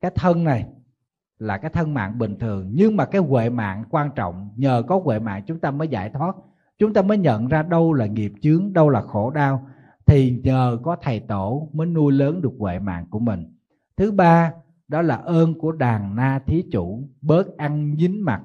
[0.00, 0.66] cái thân này,
[1.38, 2.70] là cái thân mạng bình thường.
[2.74, 6.10] Nhưng mà cái huệ mạng quan trọng, nhờ có huệ mạng chúng ta mới giải
[6.10, 6.36] thoát.
[6.78, 9.66] Chúng ta mới nhận ra đâu là nghiệp chướng, đâu là khổ đau.
[10.06, 13.59] Thì nhờ có thầy tổ mới nuôi lớn được huệ mạng của mình
[14.00, 14.52] thứ ba,
[14.88, 18.42] đó là ơn của đàn na thí chủ, bớt ăn dính mặt,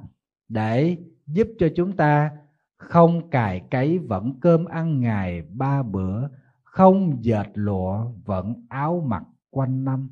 [0.49, 0.97] để
[1.27, 2.31] giúp cho chúng ta
[2.77, 6.27] không cài cấy vẫn cơm ăn ngày ba bữa,
[6.63, 10.09] không dệt lụa vẫn áo mặc quanh năm.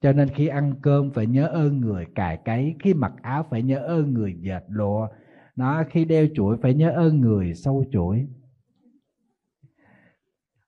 [0.00, 3.62] Cho nên khi ăn cơm phải nhớ ơn người cài cấy, khi mặc áo phải
[3.62, 5.08] nhớ ơn người dệt lụa,
[5.56, 8.26] nó khi đeo chuỗi phải nhớ ơn người sâu chuỗi.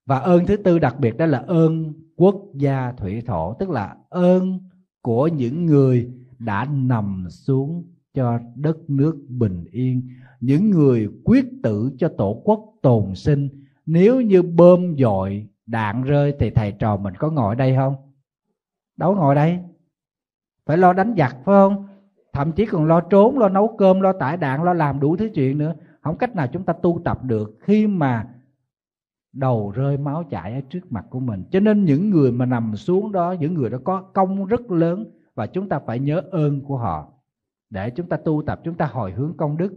[0.06, 3.96] Và ơn thứ tư đặc biệt đó là ơn quốc gia thủy thổ, tức là
[4.08, 4.58] ơn
[5.02, 7.84] của những người đã nằm xuống
[8.14, 10.02] cho đất nước bình yên,
[10.40, 13.48] những người quyết tử cho tổ quốc tồn sinh.
[13.86, 17.94] Nếu như bơm dội đạn rơi thì thầy trò mình có ngồi đây không?
[18.96, 19.58] Đâu ngồi đây.
[20.66, 21.86] Phải lo đánh giặc, phải không?
[22.32, 25.28] Thậm chí còn lo trốn, lo nấu cơm, lo tải đạn, lo làm đủ thứ
[25.34, 25.74] chuyện nữa.
[26.00, 28.33] Không cách nào chúng ta tu tập được khi mà
[29.34, 31.44] đầu rơi máu chảy ở trước mặt của mình.
[31.50, 35.04] Cho nên những người mà nằm xuống đó, những người đó có công rất lớn
[35.34, 37.12] và chúng ta phải nhớ ơn của họ
[37.70, 39.74] để chúng ta tu tập, chúng ta hồi hướng công đức.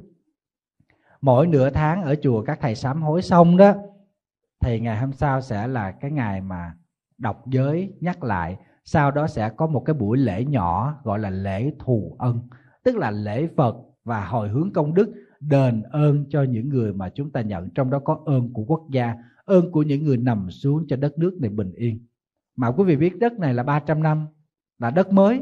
[1.22, 3.74] Mỗi nửa tháng ở chùa các thầy sám hối xong đó,
[4.60, 6.74] thì ngày hôm sau sẽ là cái ngày mà
[7.18, 8.58] đọc giới nhắc lại.
[8.84, 12.40] Sau đó sẽ có một cái buổi lễ nhỏ gọi là lễ thù ân,
[12.84, 17.10] tức là lễ phật và hồi hướng công đức, đền ơn cho những người mà
[17.10, 17.70] chúng ta nhận.
[17.70, 19.16] Trong đó có ơn của quốc gia
[19.48, 22.06] ơn của những người nằm xuống cho đất nước này bình yên.
[22.56, 24.28] Mà quý vị biết đất này là 300 năm
[24.80, 25.42] là đất mới.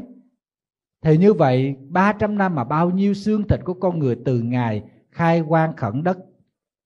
[1.02, 4.82] Thì như vậy 300 năm mà bao nhiêu xương thịt của con người từ ngày
[5.10, 6.18] khai quang khẩn đất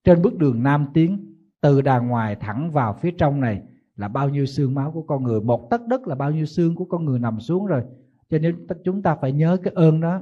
[0.05, 3.62] trên bước đường Nam Tiến từ đàng ngoài thẳng vào phía trong này
[3.97, 5.41] là bao nhiêu xương máu của con người.
[5.41, 7.83] Một tấc đất là bao nhiêu xương của con người nằm xuống rồi.
[8.29, 10.21] Cho nên chúng ta phải nhớ cái ơn đó,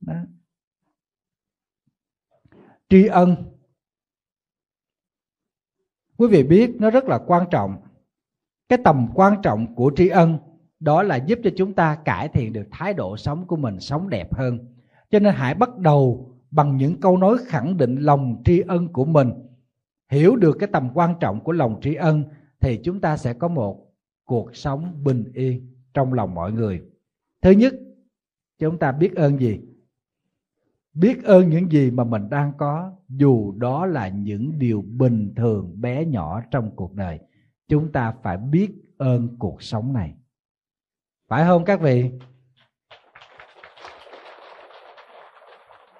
[0.00, 0.14] đó.
[2.88, 3.53] tri ân
[6.16, 7.76] quý vị biết nó rất là quan trọng.
[8.68, 10.38] Cái tầm quan trọng của tri ân,
[10.80, 14.08] đó là giúp cho chúng ta cải thiện được thái độ sống của mình sống
[14.08, 14.58] đẹp hơn.
[15.10, 19.04] Cho nên hãy bắt đầu bằng những câu nói khẳng định lòng tri ân của
[19.04, 19.30] mình.
[20.10, 22.24] Hiểu được cái tầm quan trọng của lòng tri ân,
[22.60, 23.86] thì chúng ta sẽ có một
[24.24, 26.82] cuộc sống bình yên trong lòng mọi người.
[27.42, 27.74] Thứ nhất,
[28.58, 29.60] chúng ta biết ơn gì?
[30.94, 35.80] Biết ơn những gì mà mình đang có, dù đó là những điều bình thường
[35.80, 37.18] bé nhỏ trong cuộc đời,
[37.68, 40.14] chúng ta phải biết ơn cuộc sống này.
[41.28, 42.10] Phải không các vị?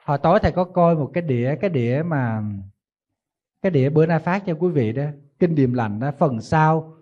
[0.04, 2.42] Hồi tối thầy có coi một cái đĩa cái đĩa mà,
[3.62, 5.04] cái đĩa bữa nay phát cho quý vị đó,
[5.38, 6.94] kinh điềm lành đó, phần sau.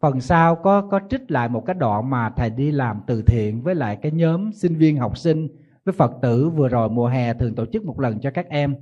[0.00, 3.62] Phần sau có có trích lại một cái đoạn mà thầy đi làm từ thiện
[3.62, 5.48] với lại cái nhóm sinh viên, học sinh
[5.88, 8.76] với phật tử vừa rồi mùa hè thường tổ chức một lần cho các em.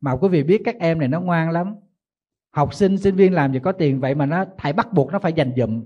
[0.00, 1.74] Mà quý vị biết các em này nó ngoan lắm.
[2.50, 5.18] Học sinh sinh viên làm gì có tiền, vậy mà nó thầy bắt buộc nó
[5.18, 5.84] phải dành dụm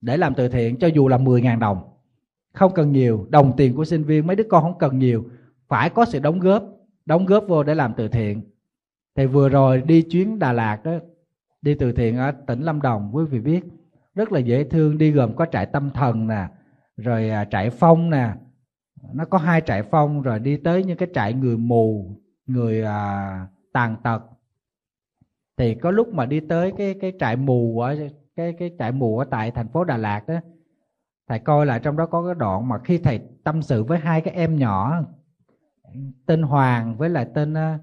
[0.00, 1.78] để làm từ thiện, cho dù là 10.000 đồng.
[2.52, 5.24] Không cần nhiều, đồng tiền của sinh viên mấy đứa con không cần nhiều.
[5.68, 6.64] Phải có sự đóng góp
[7.06, 8.42] đóng góp vô để làm từ thiện.
[9.16, 10.92] Thì vừa rồi đi chuyến Đà Lạt đó,
[11.62, 13.64] đi từ thiện ở tỉnh Lâm Đồng, quý vị biết,
[14.14, 16.48] rất là dễ thương, đi gồm có trại tâm thần nè,
[16.96, 18.32] rồi à, trại phong nè
[19.12, 23.46] nó có hai trại phong rồi đi tới những cái trại người mù người à,
[23.72, 24.22] tàn tật.
[25.56, 27.96] Thì có lúc mà đi tới cái cái trại mù ở
[28.36, 30.34] cái cái trại mù ở tại thành phố Đà Lạt đó
[31.28, 34.20] thầy coi lại trong đó có cái đoạn mà khi thầy tâm sự với hai
[34.20, 35.04] cái em nhỏ
[36.26, 37.78] tên Hoàng với lại tên à,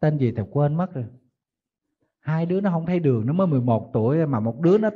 [0.00, 1.04] tên gì thầy quên mất rồi.
[2.20, 4.90] Hai đứa nó không thấy đường nó mới 11 tuổi mà một đứa nó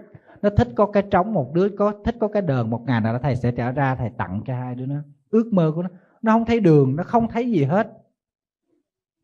[0.45, 3.13] nó thích có cái trống một đứa có thích có cái đờn một ngày nào
[3.13, 4.97] đó thầy sẽ trở ra thầy tặng cho hai đứa nó.
[5.31, 5.89] Ước mơ của nó.
[6.23, 7.89] Nó không thấy đường nó không thấy gì hết.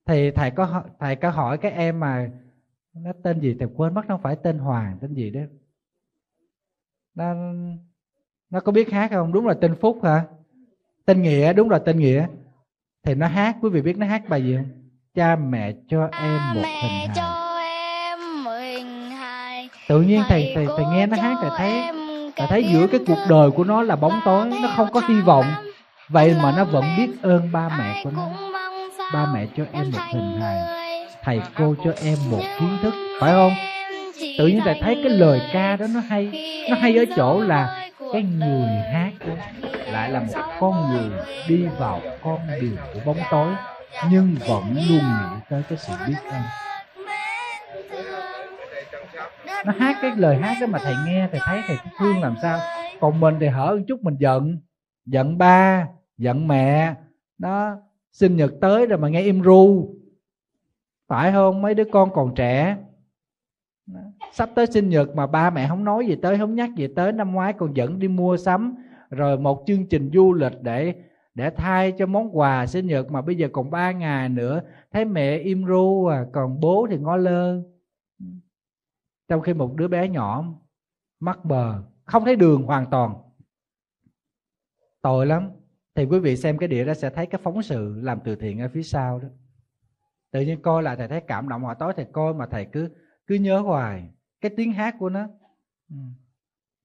[0.07, 2.31] Thì thầy có thầy có hỏi cái em mà
[2.95, 3.57] nó tên gì?
[3.59, 5.41] Thầy quên mất nó không phải tên Hoàng tên gì đó.
[7.15, 7.35] Nó
[8.51, 9.33] nó có biết hát không?
[9.33, 10.25] Đúng là tên Phúc hả?
[11.05, 12.27] Tên Nghĩa đúng là tên Nghĩa.
[13.03, 14.67] Thì nó hát quý vị biết nó hát bài gì không?
[15.15, 17.50] Cha mẹ cho em một hình hài
[19.91, 21.83] tự nhiên thầy thầy thầy nghe nó hát thầy thấy
[22.37, 25.21] thầy thấy giữa cái cuộc đời của nó là bóng tối nó không có hy
[25.21, 25.45] vọng.
[26.09, 28.29] vậy mà nó vẫn biết ơn ba mẹ của nó.
[29.13, 30.59] ba mẹ cho em một hình hài.
[31.25, 33.53] thầy cô cho em một kiến thức phải không?
[34.39, 36.31] tự nhiên thầy thấy cái lời ca đó nó hay
[36.71, 39.35] nó hay ở chỗ là cái người hát đó
[39.93, 41.11] lại là một con người
[41.49, 43.55] đi vào con đường của bóng tối
[44.11, 46.70] nhưng vẫn luôn nghĩ tới cái sự biết ơn
[49.67, 52.59] nó hát cái lời hát đó mà thầy nghe, thầy thấy thầy thương làm sao?
[53.01, 54.59] Còn mình thì hở một chút, mình giận.
[55.07, 55.89] Giận ba,
[56.19, 56.95] giận mẹ.
[57.39, 57.77] Đó,
[58.13, 59.95] sinh nhật tới rồi mà nghe im ru.
[61.09, 61.63] Phải không?
[61.63, 62.77] Mấy đứa con còn trẻ.
[64.33, 67.13] Sắp tới sinh nhật mà ba mẹ không nói gì tới, không nhắc gì tới,
[67.13, 68.75] năm ngoái còn dẫn đi mua sắm.
[69.11, 70.95] Rồi một chương trình du lịch để
[71.35, 74.61] để thay cho món quà sinh nhật mà bây giờ còn ba ngày nữa.
[74.93, 77.63] Thấy mẹ im ru à còn bố thì ngó lơ
[79.31, 80.45] trong khi một đứa bé nhỏ
[81.21, 83.15] mắc bờ, không thấy đường hoàn toàn,
[85.03, 85.51] tội lắm.
[85.95, 88.61] Thì quý vị xem cái địa đó sẽ thấy cái phóng sự làm từ thiện
[88.61, 89.29] ở phía sau đó.
[90.31, 92.91] Tự nhiên coi lại thầy thấy cảm động hồi tối thầy coi mà thầy cứ
[93.27, 94.11] cứ nhớ hoài
[94.41, 95.29] cái tiếng hát của nó.
[95.91, 95.97] Ừ.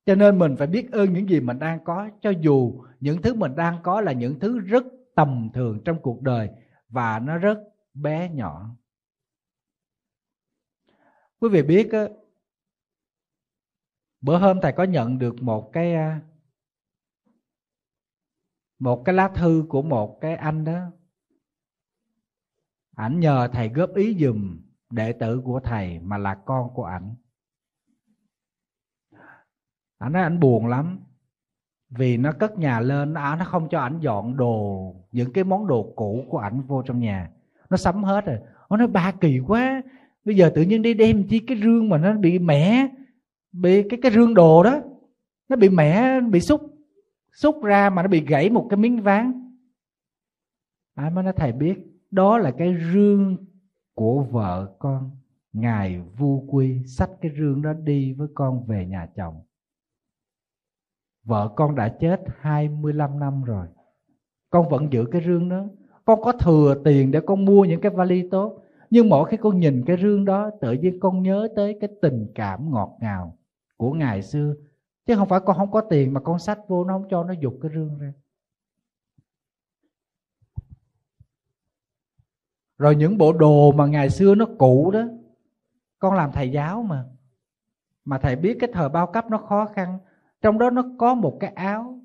[0.05, 3.33] Cho nên mình phải biết ơn những gì mình đang có, cho dù những thứ
[3.33, 4.83] mình đang có là những thứ rất
[5.15, 6.49] tầm thường trong cuộc đời
[6.89, 7.59] và nó rất
[7.93, 8.69] bé nhỏ.
[11.39, 11.89] Quý vị biết
[14.25, 16.21] bữa hôm thầy có nhận được một cái à,
[18.79, 20.79] một cái lá thư của một cái anh đó.
[22.95, 24.59] Ảnh nhờ thầy góp ý dùm
[24.89, 27.15] đệ tử của thầy mà là con của ảnh.
[29.97, 30.99] Ảnh nói ảnh buồn lắm,
[31.89, 35.67] vì nó cất nhà lên, nó nó không cho ảnh dọn đồ, những cái món
[35.67, 37.31] đồ cũ của ảnh vô trong nhà.
[37.69, 38.39] Nó sắm hết rồi.
[38.69, 39.81] Nó nói, ba kỳ quá,
[40.25, 42.87] bây giờ tự nhiên đi đem chi cái rương mà nó bị mẻ
[43.61, 44.81] bị cái cái rương đồ đó,
[45.49, 46.61] nó bị mẻ, bị xúc
[47.33, 49.51] xúc ra mà nó bị gãy một cái miếng ván.
[50.95, 51.75] Ai mới nói, thầy biết,
[52.11, 53.37] đó là cái rương
[53.93, 55.11] của vợ con.
[55.53, 59.41] Ngài vu quy xách cái rương đó đi với con về nhà chồng.
[61.23, 63.67] Vợ con đã chết 25 năm rồi.
[64.49, 65.65] Con vẫn giữ cái rương đó.
[66.05, 69.59] Con có thừa tiền để con mua những cái vali tốt, nhưng mỗi khi con
[69.59, 73.37] nhìn cái rương đó, tự nhiên con nhớ tới cái tình cảm ngọt ngào
[73.77, 74.55] của ngày xưa.
[75.05, 77.33] Chứ không phải con không có tiền mà con sách vô nó không cho nó
[77.33, 78.13] dục cái rương ra.
[82.77, 85.03] Rồi những bộ đồ mà ngày xưa nó cũ đó,
[85.99, 87.05] con làm thầy giáo mà.
[88.05, 89.99] Mà thầy biết cái thời bao cấp nó khó khăn,
[90.41, 91.99] trong đó nó có một cái áo,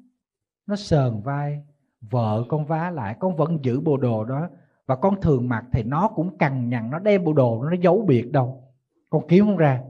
[0.66, 1.62] nó sờn vai,
[2.00, 4.48] vợ con vá lại, con vẫn giữ bộ đồ đó.
[4.86, 8.02] Và con thường mặc thì nó cũng cằn nhằn, nó đem bộ đồ, nó giấu
[8.02, 8.64] biệt đâu.
[9.10, 9.82] Con kiếm không ra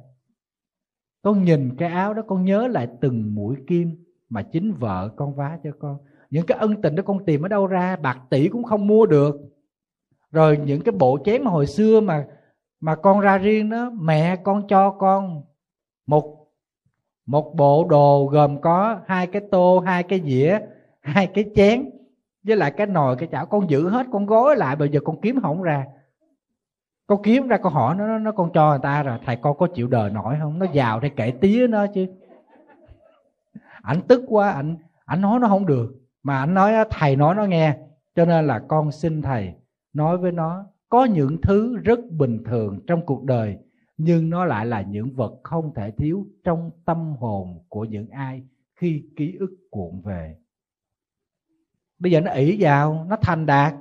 [1.23, 5.35] con nhìn cái áo đó, con nhớ lại từng mũi kim mà chính vợ con
[5.35, 5.97] vá cho con.
[6.31, 9.07] Những cái ân tình đó con tìm ở đâu ra, bạc tỷ cũng không mua
[9.07, 9.37] được.
[10.33, 12.27] Rồi những cái bộ chén mà hồi xưa mà
[12.81, 15.43] mà con ra riêng đó, mẹ con cho con
[16.07, 16.37] một
[17.27, 20.59] một bộ đồ gồm có hai cái tô, hai cái dĩa,
[21.01, 21.91] hai cái chén
[22.43, 23.47] với lại cái nồi, cái chảo.
[23.47, 25.87] Con giữ hết, con gói lại, bây giờ con kiếm không ra
[27.11, 29.67] con kiếm ra con hỏi nó nó con cho người ta rồi, thầy con có
[29.75, 30.59] chịu đời nổi không?
[30.59, 32.07] Nó giàu thì kể tía nó chứ.
[33.83, 35.95] Ảnh tức quá, ảnh ảnh nói nó không được.
[36.23, 37.77] Mà ảnh nói thầy nói nó nghe,
[38.15, 39.55] cho nên là con xin thầy
[39.93, 43.59] nói với nó, có những thứ rất bình thường trong cuộc đời,
[43.97, 48.43] nhưng nó lại là những vật không thể thiếu trong tâm hồn của những ai
[48.77, 50.37] khi ký ức cuộn về.
[51.99, 53.75] Bây giờ nó ỷ vào, nó thành đạt,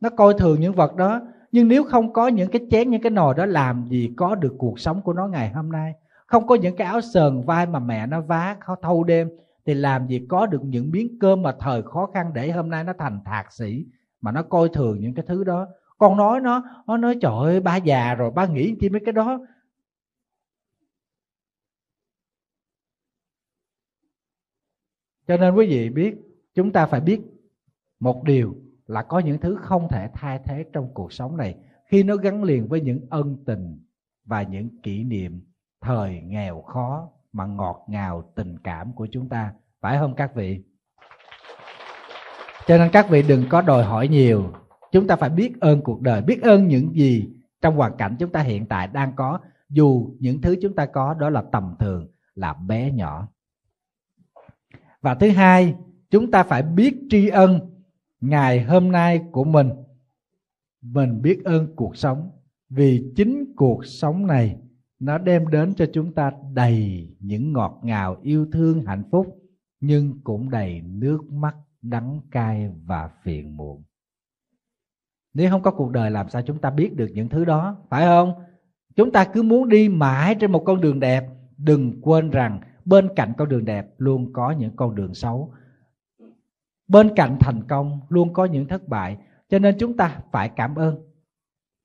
[0.00, 1.20] nó coi thường những vật đó
[1.52, 4.54] nhưng nếu không có những cái chén, những cái nồi đó, làm gì có được
[4.58, 5.94] cuộc sống của nó ngày hôm nay?
[6.26, 9.30] Không có những cái áo sờn vai mà mẹ nó vá khó thâu đêm,
[9.66, 12.84] thì làm gì có được những miếng cơm mà thời khó khăn để hôm nay
[12.84, 13.86] nó thành thạc sĩ,
[14.20, 15.66] mà nó coi thường những cái thứ đó?
[15.98, 19.12] Con nói nó nó nói, trời ơi, ba già rồi, ba nghĩ chi mấy cái
[19.12, 19.40] đó?
[25.26, 26.14] Cho nên quý vị biết,
[26.54, 27.20] chúng ta phải biết
[28.00, 28.56] một điều
[28.88, 32.44] là có những thứ không thể thay thế trong cuộc sống này khi nó gắn
[32.44, 33.80] liền với những ân tình
[34.24, 35.40] và những kỷ niệm
[35.80, 39.52] thời nghèo khó mà ngọt ngào tình cảm của chúng ta.
[39.80, 40.62] Phải không các vị?
[42.66, 44.52] Cho nên các vị đừng có đòi hỏi nhiều.
[44.92, 47.28] Chúng ta phải biết ơn cuộc đời, biết ơn những gì
[47.60, 49.38] trong hoàn cảnh chúng ta hiện tại đang có.
[49.68, 53.28] Dù những thứ chúng ta có đó là tầm thường, là bé nhỏ.
[55.00, 55.74] Và thứ hai,
[56.10, 57.77] chúng ta phải biết tri ân
[58.20, 59.70] ngày hôm nay của mình
[60.82, 62.30] mình biết ơn cuộc sống.
[62.70, 64.56] Vì chính cuộc sống này,
[64.98, 69.38] nó đem đến cho chúng ta đầy những ngọt ngào, yêu thương, hạnh phúc,
[69.80, 73.82] nhưng cũng đầy nước mắt, đắng cay và phiền muộn.
[75.34, 78.06] Nếu không có cuộc đời, làm sao chúng ta biết được những thứ đó, phải
[78.06, 78.32] không?
[78.96, 81.26] Chúng ta cứ muốn đi mãi trên một con đường đẹp.
[81.58, 85.52] Đừng quên rằng bên cạnh con đường đẹp luôn có những con đường xấu
[86.88, 89.16] bên cạnh thành công luôn có những thất bại,
[89.48, 90.96] cho nên chúng ta phải cảm ơn.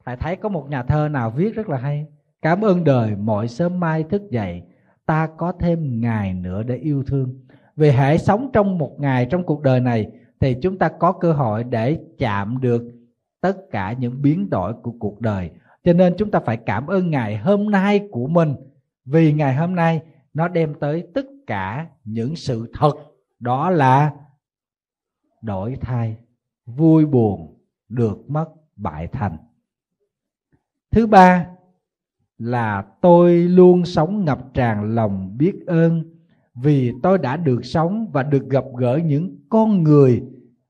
[0.04, 2.06] Phải thấy có một nhà thơ nào viết rất là hay,
[2.42, 4.64] cảm ơn đời mỗi sớm mai thức dậy,
[5.06, 7.40] ta có thêm ngày nữa để yêu thương.
[7.76, 11.34] Vì hãy sống trong một ngày trong cuộc đời này, thì chúng ta có cơ
[11.34, 12.84] hội để chạm được
[13.42, 15.50] tất cả những biến đổi của cuộc đời.
[15.84, 18.56] Cho nên chúng ta phải cảm ơn ngày hôm nay của mình,
[19.06, 20.02] vì ngày hôm nay
[20.34, 22.94] nó đem tới tất cả những sự thật.
[23.40, 24.12] Đó là
[25.44, 26.18] đổi thay
[26.66, 29.38] vui buồn, được mất bại thành.
[30.92, 31.48] Thứ ba
[32.38, 36.04] là tôi luôn sống ngập tràn lòng biết ơn
[36.56, 40.24] vì tôi đã được sống và được gặp gỡ những con người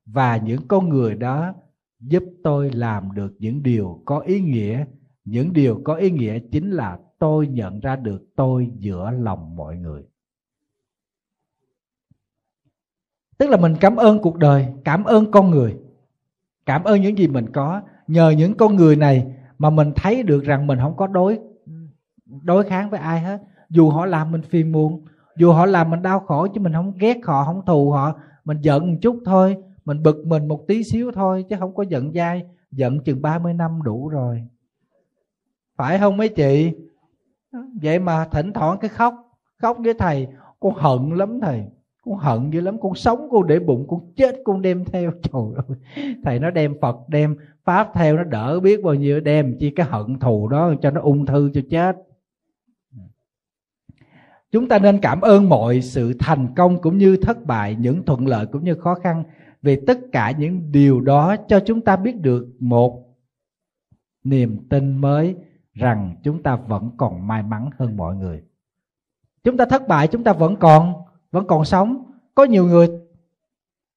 [0.06, 1.54] và những con người đó
[2.00, 4.84] giúp tôi làm được những điều có ý nghĩa.
[5.24, 9.76] Những điều có ý nghĩa chính là tôi nhận ra được tôi giữa lòng mọi
[9.76, 10.02] người.
[13.38, 15.76] Tức là mình cảm ơn cuộc đời, cảm ơn con người.
[16.66, 17.80] Cảm ơn những gì mình có.
[18.06, 19.26] Nhờ những con người này
[19.58, 21.38] mà mình thấy được rằng mình không có đối
[22.42, 23.42] đối kháng với ai hết.
[23.70, 25.04] Dù họ làm mình phiền muộn,
[25.36, 28.12] dù họ làm mình đau khổ chứ mình không ghét họ, không thù họ.
[28.44, 31.82] Mình giận một chút thôi, mình bực mình một tí xíu thôi chứ không có
[31.82, 32.44] giận dai.
[32.70, 34.42] Giận chừng 30 năm đủ rồi.
[35.76, 36.72] Phải không mấy chị?
[37.82, 39.14] Vậy mà thỉnh thoảng cái khóc
[39.62, 40.28] khóc với thầy,
[40.60, 41.64] con hận lắm thầy
[42.04, 45.10] con hận dữ lắm, con sống, con để bụng, con chết, con đem theo.
[45.22, 45.76] Trời ơi,
[46.24, 49.86] thầy nó đem phật, đem pháp theo, nó đỡ biết bao nhiêu, đem chi cái
[49.90, 51.96] hận thù đó cho nó ung thư cho chết.
[54.50, 58.26] Chúng ta nên cảm ơn mọi sự thành công cũng như thất bại, những thuận
[58.26, 59.24] lợi cũng như khó khăn
[59.62, 63.04] vì tất cả những điều đó cho chúng ta biết được một
[64.24, 65.36] niềm tin mới
[65.74, 68.42] rằng chúng ta vẫn còn may mắn hơn mọi người.
[69.44, 70.94] Chúng ta thất bại, chúng ta vẫn còn
[71.34, 72.04] vẫn còn sống.
[72.34, 72.88] Có nhiều người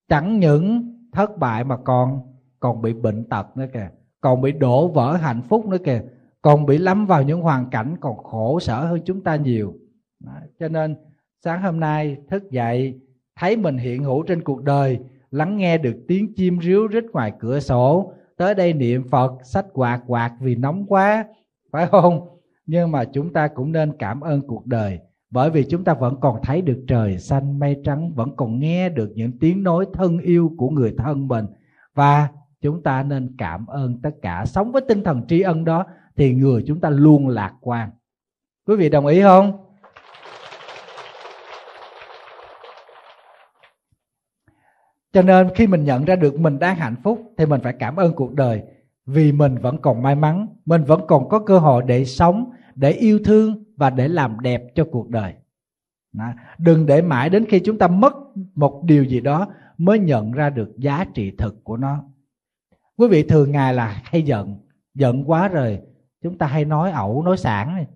[0.09, 2.21] chẳng những thất bại mà còn
[2.59, 3.89] còn bị bệnh tật nữa kìa,
[4.21, 6.01] còn bị đổ vỡ hạnh phúc nữa kìa,
[6.41, 9.73] còn bị lắm vào những hoàn cảnh còn khổ sở hơn chúng ta nhiều.
[10.19, 10.31] Đó.
[10.59, 10.95] cho nên
[11.43, 12.99] sáng hôm nay thức dậy,
[13.35, 14.99] thấy mình hiện hữu trên cuộc đời,
[15.31, 19.65] lắng nghe được tiếng chim ríu rít ngoài cửa sổ, tới đây niệm phật, sách
[19.73, 21.25] quạt quạt vì nóng quá,
[21.71, 22.27] phải không?
[22.65, 24.99] Nhưng mà chúng ta cũng nên cảm ơn cuộc đời
[25.29, 28.89] bởi vì chúng ta vẫn còn thấy được trời xanh mây trắng, vẫn còn nghe
[28.89, 31.45] được những tiếng nói thân yêu của người thân mình.
[31.93, 32.27] Và
[32.61, 34.45] chúng ta nên cảm ơn tất cả.
[34.45, 37.89] Sống với tinh thần tri ân đó thì người chúng ta luôn lạc quan.
[38.67, 39.63] Quý vị đồng ý không?
[45.13, 47.95] Cho nên khi mình nhận ra được mình đang hạnh phúc thì mình phải cảm
[47.95, 48.61] ơn cuộc đời.
[49.05, 52.91] Vì mình vẫn còn may mắn, mình vẫn còn có cơ hội để sống, để
[52.91, 55.33] yêu thương và để làm đẹp cho cuộc đời.
[56.57, 58.13] Đừng để mãi đến khi chúng ta mất
[58.55, 59.47] một điều gì đó
[59.77, 62.03] mới nhận ra được giá trị thực của nó.
[62.97, 64.55] Quý vị thường ngày là hay giận
[64.93, 65.81] giận quá rồi
[66.21, 67.87] chúng ta hay nói ẩu, nói sản này.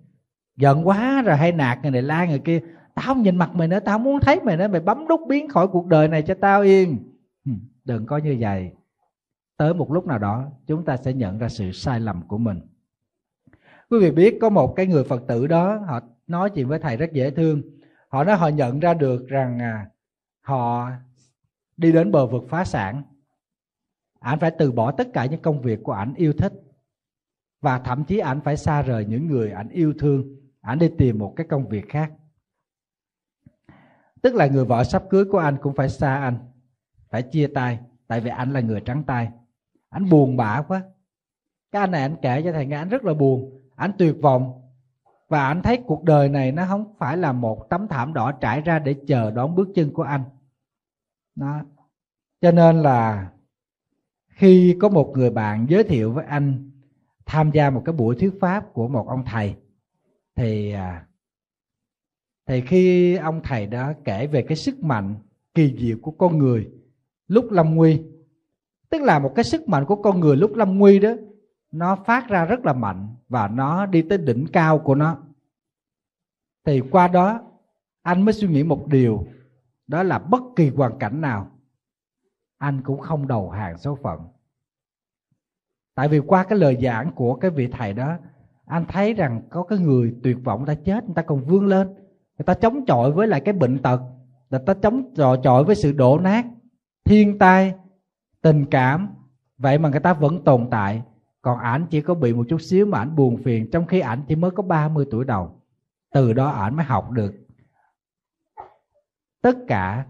[0.56, 2.60] Giận quá rồi hay nạt người này, la người kia.
[2.94, 5.20] Tao không nhìn mặt mày nữa, tao không muốn thấy mày nữa, mày bấm nút
[5.28, 6.98] biến khỏi cuộc đời này cho tao yên.
[7.84, 8.72] Đừng có như vậy.
[9.56, 12.60] Tới một lúc nào đó, chúng ta sẽ nhận ra sự sai lầm của mình
[13.92, 16.96] quý vị biết có một cái người phật tử đó họ nói chuyện với thầy
[16.96, 17.62] rất dễ thương.
[18.08, 19.86] Họ nói họ nhận ra được rằng à,
[20.40, 20.90] họ
[21.76, 23.02] đi đến bờ vực phá sản.
[24.20, 26.52] Ảnh phải từ bỏ tất cả những công việc của ảnh yêu thích.
[27.60, 30.36] Và thậm chí ảnh phải xa rời những người ảnh yêu thương.
[30.60, 32.12] Ảnh đi tìm một cái công việc khác.
[34.22, 36.38] Tức là người vợ sắp cưới của anh cũng phải xa anh
[37.10, 39.30] phải chia tay tại vì anh là người trắng tay.
[39.88, 40.82] Anh buồn bã quá.
[41.70, 44.62] Cái anh này anh kể cho thầy nghe anh rất là buồn anh tuyệt vọng.
[45.28, 48.60] Và anh thấy cuộc đời này nó không phải là một tấm thảm đỏ trải
[48.60, 50.24] ra để chờ đón bước chân của anh.
[51.34, 51.60] Đó.
[52.40, 53.30] Cho nên là
[54.28, 56.70] khi có một người bạn giới thiệu với anh
[57.26, 59.56] tham gia một cái buổi thuyết pháp của một ông thầy,
[60.36, 61.06] thì à,
[62.46, 65.14] thì khi ông thầy đó kể về cái sức mạnh,
[65.54, 66.70] kỳ diệu của con người
[67.28, 68.02] lúc lâm nguy,
[68.90, 71.10] tức là một cái sức mạnh của con người lúc lâm nguy đó
[71.72, 75.16] nó phát ra rất là mạnh và nó đi tới đỉnh cao của nó.
[76.64, 77.40] Thì qua đó,
[78.02, 79.26] anh mới suy nghĩ một điều,
[79.86, 81.50] đó là bất kỳ hoàn cảnh nào,
[82.58, 84.20] anh cũng không đầu hàng số phận.
[85.94, 88.16] Tại vì qua cái lời giảng của cái vị thầy đó,
[88.66, 91.66] anh thấy rằng có cái người tuyệt vọng, người ta chết, người ta còn vươn
[91.66, 91.86] lên.
[92.38, 94.00] Người ta chống chọi với lại cái bệnh tật,
[94.50, 96.46] người ta chống chọi chọi với sự đổ nát,
[97.04, 97.74] thiên tai,
[98.40, 99.14] tình cảm,
[99.58, 101.02] vậy mà người ta vẫn tồn tại
[101.42, 104.22] còn ảnh chỉ có bị một chút xíu mà ảnh buồn phiền, trong khi ảnh
[104.28, 105.60] chỉ mới có 30 tuổi đầu.
[106.14, 107.34] Từ đó ảnh mới học được
[109.42, 110.06] tất cả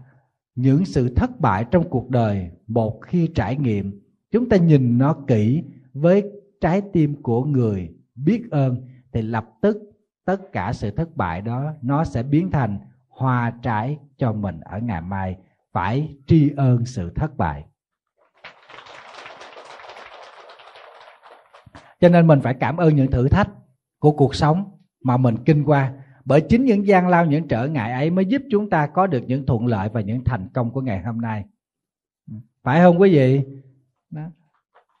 [0.55, 4.01] những sự thất bại trong cuộc đời một khi trải nghiệm.
[4.31, 5.63] Chúng ta nhìn nó kỹ
[5.93, 6.31] với
[6.61, 9.77] trái tim của người biết ơn thì lập tức
[10.25, 14.79] tất cả sự thất bại đó nó sẽ biến thành hoa trái cho mình ở
[14.79, 15.37] ngày mai.
[15.71, 17.65] Phải tri ơn sự thất bại.
[22.03, 23.49] Cho nên mình phải cảm ơn những thử thách
[23.99, 24.71] của cuộc sống
[25.03, 25.93] mà mình kinh qua.
[26.25, 29.23] Bởi chính những gian lao những trở ngại ấy mới giúp chúng ta có được
[29.27, 31.45] những thuận lợi và những thành công của ngày hôm nay.
[32.63, 33.41] Phải không quý vị?
[34.09, 34.21] Đó.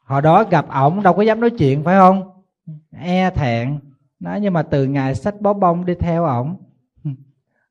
[0.05, 2.43] hồi đó gặp ổng đâu có dám nói chuyện phải không?
[2.91, 3.79] E thẹn.
[4.19, 6.57] Đó nhưng mà từ ngày sách bó bông đi theo ổng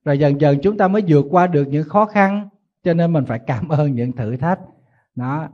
[0.04, 2.48] rồi dần dần chúng ta mới vượt qua được những khó khăn.
[2.84, 4.60] Cho nên mình phải cảm ơn những thử thách.
[5.14, 5.48] Đó.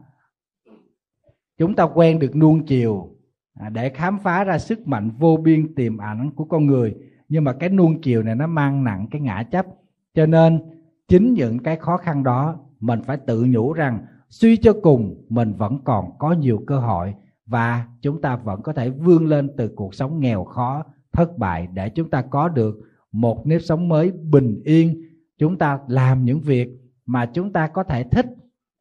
[1.59, 3.18] Chúng ta quen được nuông chiều
[3.59, 6.95] À, để khám phá ra sức mạnh vô biên tiềm ẩn của con người.
[7.29, 9.67] Nhưng mà cái nuông chiều này nó mang nặng cái ngã chấp.
[10.15, 10.63] Cho nên,
[11.09, 15.53] chính những cái khó khăn đó, mình phải tự nhủ rằng suy cho cùng, mình
[15.53, 17.15] vẫn còn có nhiều cơ hội
[17.47, 21.69] và chúng ta vẫn có thể vươn lên từ cuộc sống nghèo khó, thất bại
[21.73, 22.81] để chúng ta có được
[23.13, 25.05] một nếp sống mới bình yên.
[25.39, 26.69] Chúng ta làm những việc
[27.07, 28.27] mà chúng ta có thể thích.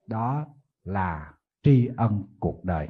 [0.07, 0.45] Đó
[0.83, 2.87] là tri ân cuộc đời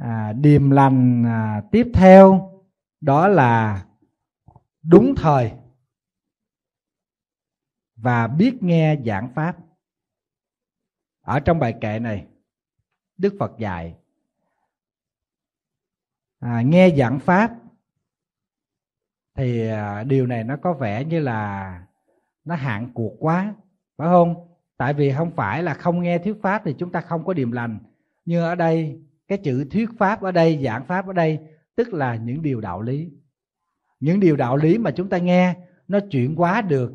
[0.00, 2.52] à, điềm lành à, tiếp theo
[3.00, 3.86] đó là
[4.82, 5.52] đúng thời.
[7.96, 9.56] Và biết nghe giảng pháp.
[11.20, 12.26] Ở trong bài kệ này
[13.16, 13.94] đức phật dạy
[16.40, 17.56] à, nghe giảng pháp
[19.36, 21.86] thì à, điều này nó có vẻ như là
[22.44, 23.54] nó hạn cuộc quá
[23.96, 24.56] phải không?
[24.76, 27.52] Tại vì không phải là không nghe thuyết pháp thì chúng ta không có điềm
[27.52, 27.78] lành.
[28.24, 31.38] Nhưng ở đây cái chữ thuyết pháp ở đây, giảng pháp ở đây,
[31.76, 33.10] tức là những điều đạo lý.
[34.00, 35.54] Những điều đạo lý mà chúng ta nghe,
[35.88, 36.92] nó chuyển hóa được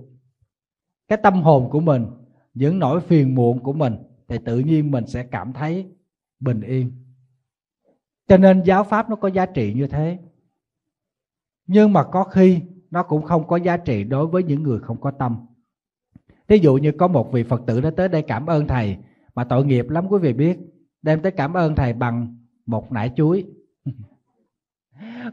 [1.08, 2.06] cái tâm hồn của mình,
[2.54, 3.96] những nỗi phiền muộn của mình,
[4.28, 5.88] thì tự nhiên mình sẽ cảm thấy
[6.40, 6.92] bình yên.
[8.28, 10.18] Cho nên giáo pháp nó có giá trị như thế.
[11.68, 12.62] Nhưng mà có khi
[12.92, 15.46] nó cũng không có giá trị đối với những người không có tâm.
[16.48, 18.98] Thí dụ như có một vị phật tử đã tới đây cảm ơn thầy,
[19.36, 20.58] mà tội nghiệp lắm, quý vị biết
[21.06, 23.46] đem tới cảm ơn thầy bằng một nải chuối.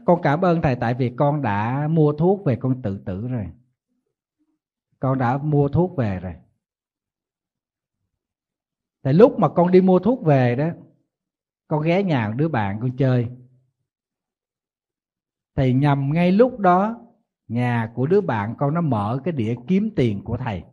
[0.05, 3.47] Con cảm ơn thầy tại vì con đã mua thuốc về con tự tử rồi.
[4.99, 6.33] Con đã mua thuốc về rồi.
[9.01, 10.69] Tại lúc mà con đi mua thuốc về đó,
[11.67, 13.27] con ghé nhà đứa bạn con chơi.
[15.55, 17.07] Thì nhầm ngay lúc đó,
[17.47, 20.63] nhà của đứa bạn con nó mở cái đĩa kiếm tiền của thầy.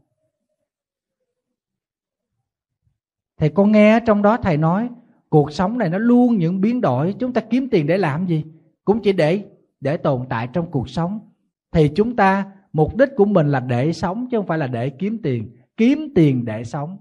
[3.41, 4.89] Thì con nghe trong đó thầy nói,
[5.29, 8.45] cuộc sống này nó luôn những biến đổi, chúng ta kiếm tiền để làm gì?
[8.85, 9.45] Cũng chỉ để
[9.81, 11.21] để tồn tại trong cuộc sống.
[11.73, 14.91] Thì chúng ta, mục đích của mình là để sống chứ không phải là để
[14.91, 15.57] kiếm tiền.
[15.77, 16.99] Kiếm tiền để sống.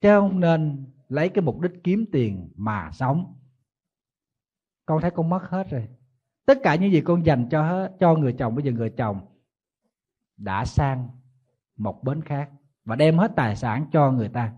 [0.00, 3.34] Chứ không nên lấy cái mục đích kiếm tiền mà sống.
[4.86, 5.88] Con thấy con mất hết rồi.
[6.46, 9.20] Tất cả những gì con dành cho hết, cho người chồng, bây giờ người chồng
[10.36, 11.08] đã sang
[11.76, 12.50] một bến khác
[12.84, 14.52] và đem hết tài sản cho người ta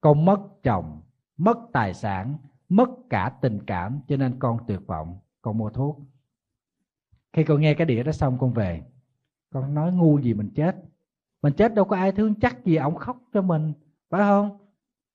[0.00, 1.00] con mất chồng,
[1.36, 2.36] mất tài sản,
[2.68, 6.00] mất cả tình cảm, cho nên con tuyệt vọng, con mua thuốc.
[7.32, 8.82] Khi con nghe cái đĩa đó xong, con về.
[9.52, 10.76] Con nói, ngu gì mình chết?
[11.42, 13.72] Mình chết đâu có ai thương chắc gì ổng khóc cho mình,
[14.10, 14.58] phải không?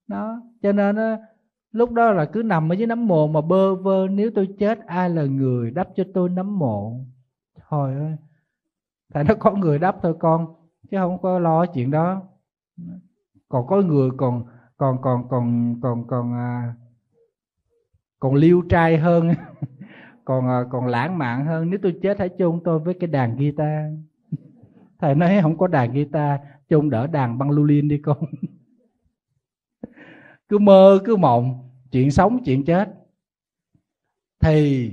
[0.07, 0.97] Đó, cho nên
[1.71, 4.79] lúc đó là cứ nằm ở dưới nấm mồ mà bơ vơ, nếu tôi chết,
[4.85, 6.99] ai là người đắp cho tôi nấm mộ
[7.67, 8.15] thôi ơi,
[9.13, 10.55] tại nó có người đắp thôi con,
[10.91, 12.21] chứ không có lo chuyện đó.
[13.49, 14.45] Còn có người còn
[14.83, 16.73] còn còn còn còn còn à,
[18.19, 19.31] còn liêu trai hơn
[20.25, 21.69] còn à, còn lãng mạn hơn.
[21.69, 23.93] Nếu tôi chết hãy chôn tôi với cái đàn guitar.
[24.99, 28.17] Thầy nói không có đàn guitar chôn đỡ đàn băng lulin đi con.
[30.49, 32.89] Cứ mơ cứ mộng chuyện sống chuyện chết.
[34.39, 34.91] Thì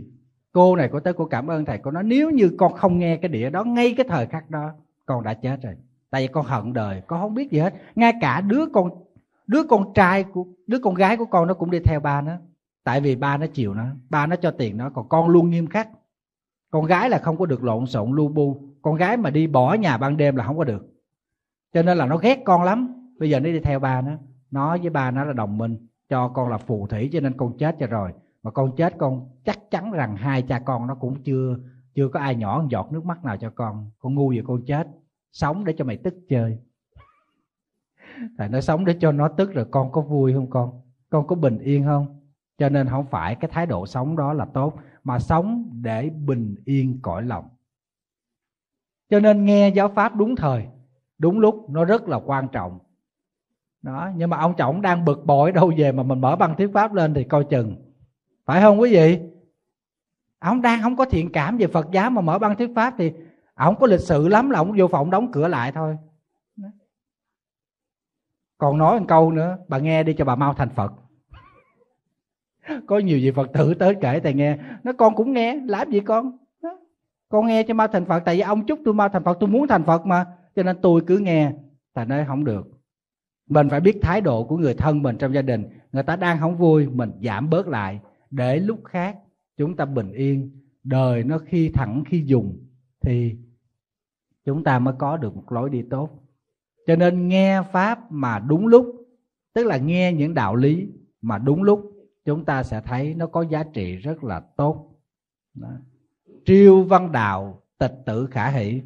[0.53, 1.78] cô này cô tới cô cảm ơn thầy.
[1.78, 4.70] Cô nói nếu như con không nghe cái đĩa đó ngay cái thời khắc đó
[5.07, 5.74] con đã chết rồi.
[6.11, 7.74] Tại vì con hận đời con không biết gì hết.
[7.95, 9.09] Ngay cả đứa con
[9.51, 12.32] đứa con trai của, đứa con gái của con nó cũng đi theo ba nó.
[12.84, 15.66] Tại vì ba nó chịu nó, ba nó cho tiền nó, còn con luôn nghiêm
[15.66, 15.88] khắc.
[16.70, 18.62] Con gái là không có được lộn xộn, lu bu.
[18.82, 20.86] Con gái mà đi bỏ nhà ban đêm là không có được.
[21.74, 22.94] Cho nên là nó ghét con lắm.
[23.18, 24.12] Bây giờ nó đi theo ba nó.
[24.51, 25.86] Nó với ba nó là đồng minh.
[26.09, 28.12] Cho con là phù thủy, cho nên con chết cho rồi.
[28.42, 31.57] Mà con chết con chắc chắn rằng hai cha con nó cũng chưa
[31.94, 33.90] chưa có ai nhỏ giọt nước mắt nào cho con.
[33.98, 34.88] Con ngu vậy con chết.
[35.32, 36.59] Sống để cho mày tức chơi
[38.38, 40.80] thầy nói sống để cho nó tức rồi con có vui không con?
[41.10, 42.20] Con có bình yên không?
[42.58, 46.54] Cho nên không phải cái thái độ sống đó là tốt, mà sống để bình
[46.64, 47.48] yên cõi lòng.
[49.10, 50.66] Cho nên nghe giáo pháp đúng thời,
[51.18, 52.78] đúng lúc nó rất là quan trọng.
[53.82, 56.70] Đó, nhưng mà ông chồng đang bực bội đâu về mà mình mở băng thuyết
[56.74, 57.76] pháp lên thì coi chừng.
[58.46, 59.20] Phải không quý vị?
[60.38, 63.12] Ông đang không có thiện cảm về phật giáo mà mở băng thuyết pháp thì
[63.54, 65.96] ông có lịch sự lắm là ông vô phòng đóng cửa lại thôi
[68.61, 70.92] còn nói một câu nữa, bà nghe đi cho bà mau thành phật.
[72.86, 74.58] Có nhiều vị phật tử tới kể, thầy nghe.
[74.84, 76.36] Nó con cũng nghe, làm gì con?
[77.28, 79.48] Con nghe cho mau thành phật, tại vì ông chúc tôi mau thành phật, tôi
[79.48, 80.26] muốn thành phật mà.
[80.56, 81.52] Cho nên tôi cứ nghe.
[81.94, 82.70] Thầy nói, không được.
[83.46, 85.64] Mình phải biết thái độ của người thân mình trong gia đình.
[85.92, 88.00] Người ta đang không vui, mình giảm bớt lại.
[88.30, 89.16] Để lúc khác,
[89.56, 90.50] chúng ta bình yên.
[90.84, 92.58] Đời nó khi thẳng, khi dùng,
[93.00, 93.36] thì
[94.44, 96.11] chúng ta mới có được một lối đi tốt
[96.87, 98.87] cho nên nghe pháp mà đúng lúc,
[99.55, 100.89] tức là nghe những đạo lý
[101.22, 101.93] mà đúng lúc,
[102.24, 104.87] chúng ta sẽ thấy nó có giá trị rất là tốt.
[105.55, 105.68] Đó.
[106.45, 108.83] triêu văn đạo, tịch tử khả hỷ,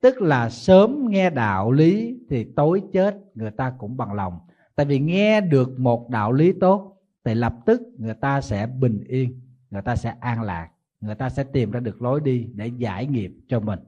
[0.00, 4.38] tức là sớm nghe đạo lý thì tối chết người ta cũng bằng lòng.
[4.74, 9.04] Tại vì nghe được một đạo lý tốt thì lập tức người ta sẽ bình
[9.08, 10.70] yên, người ta sẽ an lạc,
[11.00, 13.78] người ta sẽ tìm ra được lối đi để giải nghiệp cho mình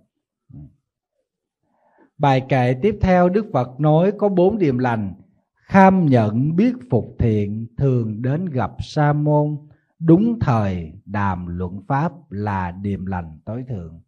[2.22, 5.14] bài kệ tiếp theo đức phật nói có bốn điềm lành.
[5.54, 9.56] Kham nhận biết phục thiện thường đến gặp sa môn.
[9.98, 14.00] Đúng thời đàm luận pháp là điềm lành tối thượng.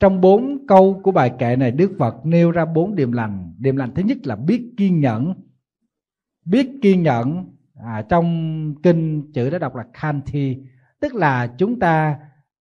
[0.00, 3.54] Trong bốn câu của bài kệ này đức phật nêu ra bốn điềm lành.
[3.58, 5.34] Điềm lành thứ nhất là biết kiên nhẫn.
[6.44, 10.56] Biết kiên nhẫn à, trong kinh chữ đã đọc là kanti
[11.00, 12.18] tức là chúng ta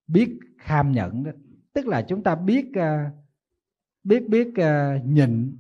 [0.08, 1.32] biết kham nhẫn đó.
[1.74, 3.25] Tức là chúng ta biết uh,
[4.06, 5.58] biết biết ờ, uh, nhịn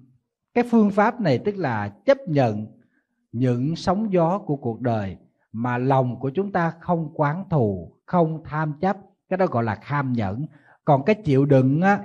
[0.54, 2.68] cái phương pháp này tức là chấp nhận
[3.32, 5.18] những sóng gió của cuộc đời
[5.52, 8.98] mà lòng của chúng ta không quán thù không tham chấp
[9.30, 10.46] cái đó gọi là kham nhẫn.
[10.86, 12.00] Còn cái chịu đựng á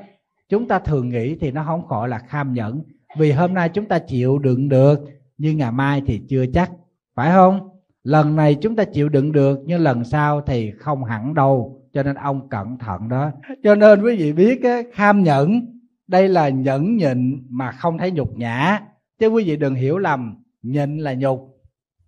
[0.49, 2.83] chúng ta thường nghĩ thì nó không gọi là kham nhẫn.
[3.19, 5.01] Vì hôm nay chúng ta chịu đựng được
[5.39, 6.71] nhưng ngày mai thì chưa chắc
[7.15, 7.69] phải không?
[8.03, 12.03] Lần này chúng ta chịu đựng được nhưng lần sau thì không hẳn đâu cho
[12.03, 13.31] nên ông cẩn thận đó.
[13.63, 15.80] Cho nên quý vị biết á, kham nhẫn
[16.11, 18.81] đây là nhẫn nhịn mà không thấy nhục nhã.
[19.19, 21.61] Chứ quý vị đừng hiểu lầm, nhịn là nhục.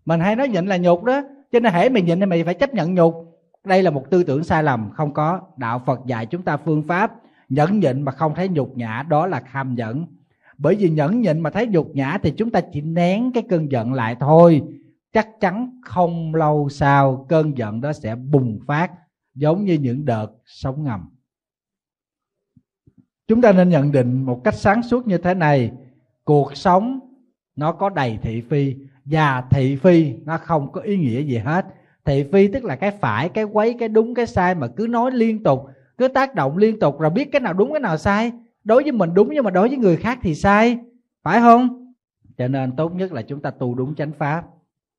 [0.05, 1.23] Mình hay nói nhịn là nhục đó,
[1.53, 3.15] cho nên hễ mày nhịn thì mày phải chấp nhận nhục.
[3.65, 6.83] Đây là một tư tưởng sai lầm, không có đạo phật dạy chúng ta phương
[6.83, 7.13] pháp
[7.49, 10.07] nhẫn nhịn mà không thấy nhục nhã, đó là kham nhẫn.
[10.59, 13.71] Bởi vì nhẫn nhịn mà thấy nhục nhã thì chúng ta chỉ nén cái cơn
[13.71, 14.63] giận lại thôi.
[15.13, 18.91] Chắc chắn không lâu sau cơn giận đó sẽ bùng phát,
[19.35, 21.09] giống như những đợt sóng ngầm
[23.29, 25.73] chúng ta nên nhận định một cách sáng suốt như thế này.
[26.25, 27.01] Cuộc sống
[27.57, 31.67] nó có đầy thị phi và thị phi nó không có ý nghĩa gì hết.
[32.05, 35.11] Thị phi tức là cái phải, cái quấy, cái đúng, cái sai mà cứ nói
[35.11, 35.67] liên tục,
[35.99, 38.33] cứ tác động liên tục rồi biết cái nào đúng, cái nào sai.
[38.65, 40.79] Đối với mình đúng nhưng mà đối với người khác thì sai.
[41.23, 41.93] Phải không?
[42.39, 44.45] Cho nên tốt nhất là chúng ta tu đúng chánh pháp.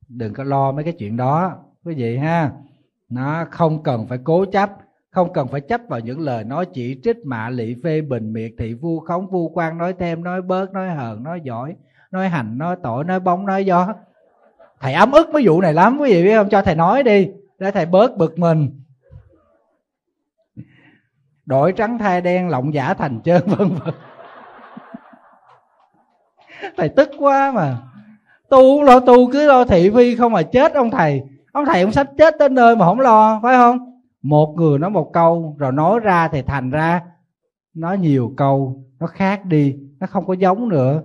[0.08, 2.52] Đừng có lo mấy cái chuyện đó, quý vị ha.
[3.10, 4.70] Nó không cần phải cố chấp
[5.14, 8.52] không cần phải chấp vào những lời nói chỉ trích mạ lị phê bình miệt
[8.58, 11.76] thị, vu khống, vu quan, nói thêm, nói bớt, nói hờn, nói giỏi,
[12.12, 13.94] nói hành, nói tội, nói bóng, nói gió.
[14.80, 16.50] Thầy ấm ức mấy vụ này lắm, quý vị biết không?
[16.50, 18.82] Cho thầy nói đi, để thầy bớt bực mình.
[21.46, 23.94] Đổi trắng thay đen lộng giả thành trơn, vân vân.
[26.78, 27.78] Thầy tức quá mà.
[28.50, 31.22] Tu lo tu, cứ lo thị phi không mà chết ông thầy.
[31.52, 33.93] Ông thầy ông sắp chết tới nơi mà không lo, phải không?
[34.24, 37.02] Một người nói một câu, rồi nói ra thì thành ra
[37.74, 41.04] nói nhiều câu, nó khác đi, nó không có giống nữa.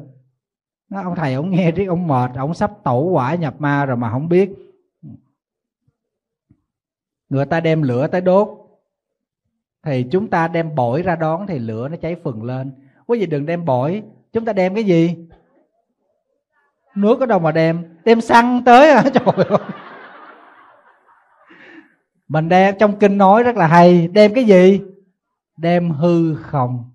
[0.90, 3.96] Nó, ông thầy ông nghe riết, ông mệt, ông sắp tẩu quả nhập ma rồi
[3.96, 4.50] mà không biết.
[7.28, 8.48] Người ta đem lửa tới đốt,
[9.82, 12.72] thì chúng ta đem bổi ra đón thì lửa nó cháy phừng lên.
[13.06, 14.02] Quý vị đừng đem bổi,
[14.32, 15.16] chúng ta đem cái gì?
[16.94, 19.58] Nước ở đâu mà đem đem xăng tới à trời ơi
[22.28, 24.80] mình đem trong kinh nói rất là hay, đem cái gì?
[25.56, 26.90] Đem hư không.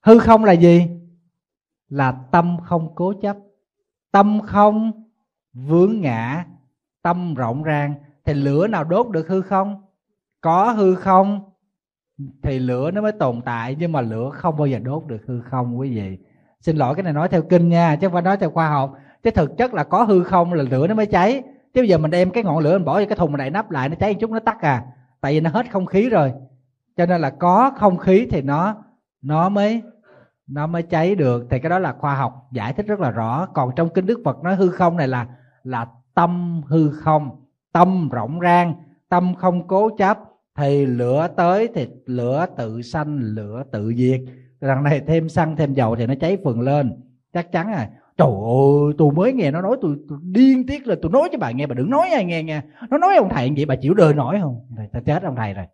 [0.00, 0.86] Hư không là gì?
[1.88, 3.36] Là tâm không cố chấp.
[4.12, 4.92] Tâm không
[5.52, 6.46] vướng ngã,
[7.02, 7.94] tâm rộng ràng.
[8.24, 9.82] Thì lửa nào đốt được hư không?
[10.40, 11.40] Có hư không,
[12.42, 13.76] thì lửa nó mới tồn tại.
[13.78, 16.18] Nhưng mà lửa không bao giờ đốt được hư không, quý vị.
[16.60, 18.94] Xin lỗi, cái này nói theo kinh nha, chứ không phải nói theo khoa học.
[19.22, 21.42] Chứ thực chất là có hư không là lửa nó mới cháy
[21.74, 23.50] chứ bây giờ mình đem cái ngọn lửa mình bỏ vào cái thùng mình đậy
[23.50, 24.84] nắp lại, nó cháy một chút, nó tắt à.
[25.20, 26.32] Tại vì nó hết không khí rồi.
[26.96, 28.76] Cho nên là có không khí thì nó
[29.22, 29.82] nó mới
[30.46, 31.46] nó mới cháy được.
[31.50, 33.46] Thì cái đó là khoa học giải thích rất là rõ.
[33.46, 35.26] Còn trong kinh đức phật nói hư không này là
[35.64, 37.30] là tâm hư không,
[37.72, 38.74] tâm rộng rang,
[39.08, 40.18] tâm không cố chấp.
[40.56, 44.20] Thì lửa tới thì lửa tự sanh, lửa tự diệt.
[44.60, 47.02] Đằng này thêm xăng thêm dầu thì nó cháy phừng lên.
[47.32, 50.94] Chắc chắn rồi trời ơi tôi mới nghe nó nói tôi, tôi điên tiết là
[51.02, 52.62] tôi nói cho bà nghe bà đừng nói ai nghe nghe.
[52.90, 54.60] Nó nói ông thầy vậy bà chịu đời nổi không?
[54.76, 55.64] Thầy ta chết ông thầy rồi.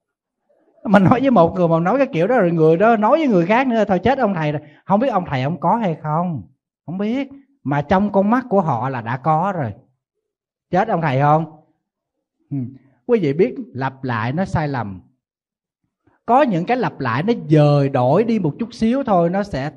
[0.84, 3.28] Mình nói với một người mà nói cái kiểu đó rồi người đó nói với
[3.28, 4.62] người khác nữa thôi chết ông thầy rồi.
[4.84, 6.42] Không biết ông thầy ông có hay không?
[6.86, 7.28] Không biết.
[7.64, 9.72] Mà trong con mắt của họ là đã có rồi.
[10.70, 11.44] Chết ông thầy không?
[12.50, 12.56] Ừ.
[13.06, 15.00] quý vị biết lặp lại nó sai lầm.
[16.26, 19.70] Có những cái lặp lại nó dời đổi đi một chút xíu thôi nó sẽ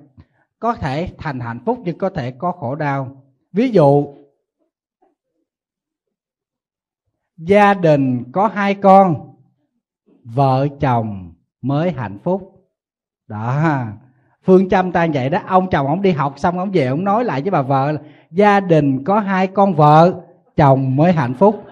[0.64, 3.24] có thể thành hạnh phúc nhưng có thể có khổ đau.
[3.53, 4.07] Ví dụ
[7.38, 9.34] gia đình có hai con
[10.24, 12.68] vợ chồng mới hạnh phúc.
[13.28, 13.84] Đó.
[14.43, 15.39] Phương châm ta vậy đó.
[15.47, 18.01] Ông chồng ông đi học xong ông về ông nói lại với bà vợ là,
[18.32, 20.14] gia đình có hai con vợ
[20.55, 21.64] chồng mới hạnh phúc.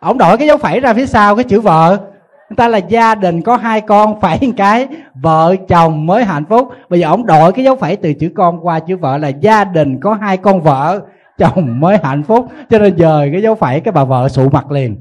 [0.00, 2.12] Ông đổi cái dấu phẩy ra phía sau cái chữ vợ
[2.48, 6.44] người ta là gia đình có hai con, phải một cái, vợ chồng mới hạnh
[6.44, 6.68] phúc.
[6.88, 9.64] Bây giờ ông đổi cái dấu phẩy từ chữ con qua chữ vợ là gia
[9.64, 11.00] đình có hai con vợ,
[11.38, 12.46] chồng mới hạnh phúc.
[12.70, 15.00] Cho nên dời cái dấu phẩy cái bà vợ sụ mặt liền.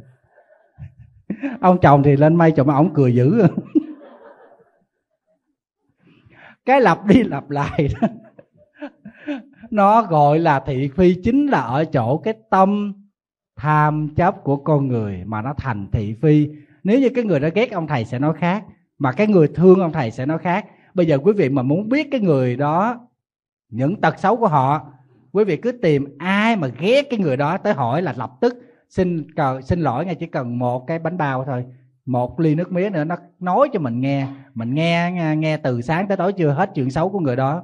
[1.62, 3.48] Ông chồng thì lên mây chồng ông cười dữ.
[6.66, 8.08] Cái lặp đi lặp lại đó.
[9.70, 12.94] Nó gọi là thị phi chính là ở chỗ cái tâm
[13.56, 16.50] tham chấp của con người mà nó thành thị phi
[16.86, 18.64] nếu như cái người đó ghét ông thầy sẽ nói khác,
[18.98, 20.66] mà cái người thương ông thầy sẽ nói khác.
[20.94, 23.08] Bây giờ quý vị mà muốn biết cái người đó,
[23.70, 24.92] những tật xấu của họ,
[25.32, 28.54] quý vị cứ tìm ai mà ghét cái người đó tới hỏi là lập tức
[28.90, 31.66] xin cờ, xin lỗi ngay, chỉ cần một cái bánh bao thôi.
[32.06, 36.08] Một ly nước mía nữa, nó nói cho mình nghe mình nghe nghe từ sáng
[36.08, 37.64] tới tối chưa hết chuyện xấu của người đó.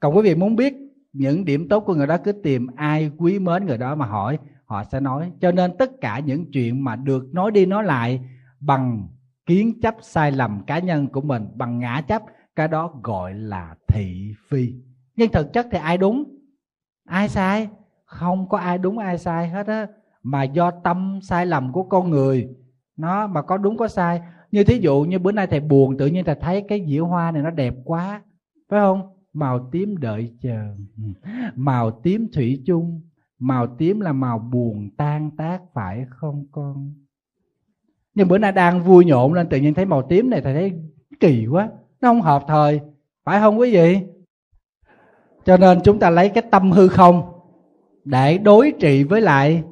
[0.00, 0.74] Còn quý vị muốn biết
[1.12, 4.38] những điểm tốt của người đó, cứ tìm ai quý mến người đó mà hỏi
[4.68, 5.32] họ sẽ nói.
[5.40, 8.20] Cho nên tất cả những chuyện mà được nói đi nói lại
[8.60, 9.08] bằng
[9.46, 12.22] kiến chấp sai lầm cá nhân của mình, bằng ngã chấp,
[12.56, 14.74] cái đó gọi là thị phi.
[15.16, 16.24] Nhưng thực chất thì ai đúng?
[17.06, 17.68] Ai sai?
[18.04, 19.86] Không có ai đúng, ai sai hết á.
[20.22, 22.48] Mà do tâm sai lầm của con người,
[22.96, 24.20] nó mà có đúng có sai.
[24.50, 27.30] Như thí dụ như bữa nay thầy buồn, tự nhiên thầy thấy cái dĩa hoa
[27.30, 28.22] này nó đẹp quá,
[28.70, 29.14] phải không?
[29.32, 30.76] Màu tím đợi chờ.
[31.54, 33.07] Màu tím thủy chung
[33.38, 36.92] màu tím là màu buồn tan tác phải không con?
[38.14, 40.72] Nhưng bữa nay đang vui nhộn lên tự nhiên thấy màu tím này thầy thấy
[41.20, 41.68] kỳ quá.
[42.00, 42.80] Nó không hợp thời
[43.24, 43.98] phải không quý vị?
[45.44, 47.22] Cho nên chúng ta lấy cái tâm hư không
[48.04, 49.62] để đối trị với lại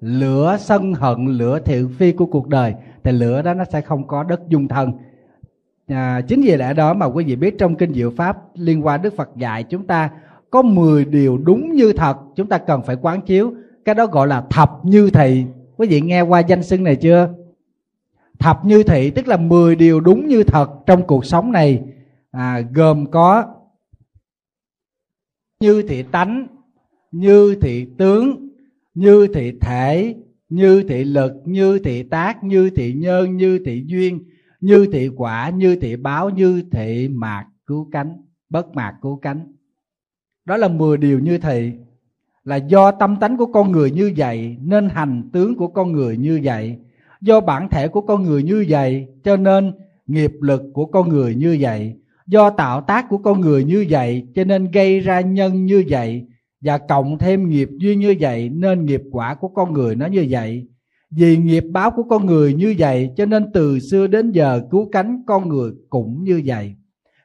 [0.00, 2.74] lửa sân hận lửa thiện phi của cuộc đời.
[3.02, 4.92] Thì lửa đó nó sẽ không có đất dung thân.
[5.86, 9.02] À, chính vì lẽ đó mà quý vị biết trong kinh diệu pháp liên quan
[9.02, 10.10] đức phật dạy chúng ta
[10.50, 13.54] có 10 điều đúng như thật chúng ta cần phải quán chiếu
[13.84, 15.44] cái đó gọi là thập như thị
[15.76, 17.28] quý vị nghe qua danh xưng này chưa
[18.38, 21.82] thập như thị tức là 10 điều đúng như thật trong cuộc sống này
[22.30, 23.44] à, gồm có
[25.60, 26.46] như thị tánh
[27.12, 28.48] như thị tướng
[28.94, 30.14] như thị thể
[30.48, 34.24] như thị lực như thị tác như thị nhân như thị duyên
[34.60, 38.12] như thị quả như thị báo như thị mạc cứu cánh
[38.50, 39.52] bất mạc cứu cánh
[40.46, 41.72] đó là 10 điều như thị
[42.44, 46.16] là do tâm tánh của con người như vậy, nên hành tướng của con người
[46.16, 46.76] như vậy,
[47.20, 49.72] do bản thể của con người như vậy, cho nên
[50.06, 51.94] nghiệp lực của con người như vậy,
[52.26, 56.24] do tạo tác của con người như vậy, cho nên gây ra nhân như vậy,
[56.60, 60.26] và cộng thêm nghiệp duyên như vậy, nên nghiệp quả của con người nó như
[60.30, 60.66] vậy.
[61.10, 64.88] Vì nghiệp báo của con người như vậy, cho nên từ xưa đến giờ cứu
[64.92, 66.74] cánh con người cũng như vậy.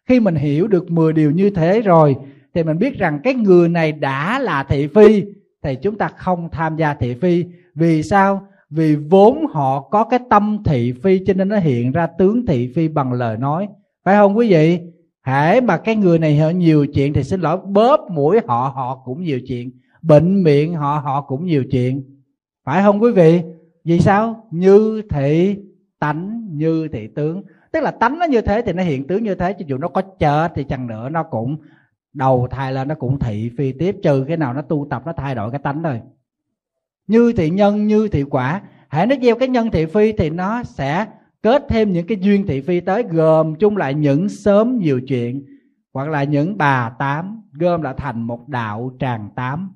[0.05, 2.15] Khi mình hiểu được 10 điều như thế rồi
[2.53, 5.23] thì mình biết rằng cái người này đã là thị phi,
[5.63, 7.45] thì chúng ta không tham gia thị phi.
[7.75, 8.47] Vì sao?
[8.69, 12.71] Vì vốn họ có cái tâm thị phi, cho nên nó hiện ra tướng thị
[12.75, 13.67] phi bằng lời nói.
[14.03, 14.79] Phải không quý vị?
[15.25, 19.01] Hễ mà cái người này họ nhiều chuyện thì xin lỗi, bóp mũi họ họ
[19.05, 19.71] cũng nhiều chuyện.
[20.01, 22.03] Bệnh miệng họ họ cũng nhiều chuyện.
[22.65, 23.41] Phải không quý vị?
[23.83, 24.47] Vì sao?
[24.51, 25.57] Như thị
[25.99, 27.43] tánh, như thị tướng.
[27.71, 29.87] Tức là tánh nó như thế thì nó hiện tướng như thế, cho dù nó
[29.87, 31.57] có chết thì chẳng nữa nó cũng
[32.13, 35.13] đầu thai lên nó cũng thị phi tiếp, trừ cái nào nó tu tập nó
[35.13, 36.01] thay đổi cái tánh thôi.
[37.07, 40.63] Như thị nhân, như thị quả hãy nó gieo cái nhân thị phi thì nó
[40.63, 41.05] sẽ
[41.43, 45.45] kết thêm những cái duyên thị phi tới, gồm chung lại những sớm nhiều chuyện,
[45.93, 49.73] hoặc là những bà tám, gom lại thành một đạo tràng tám.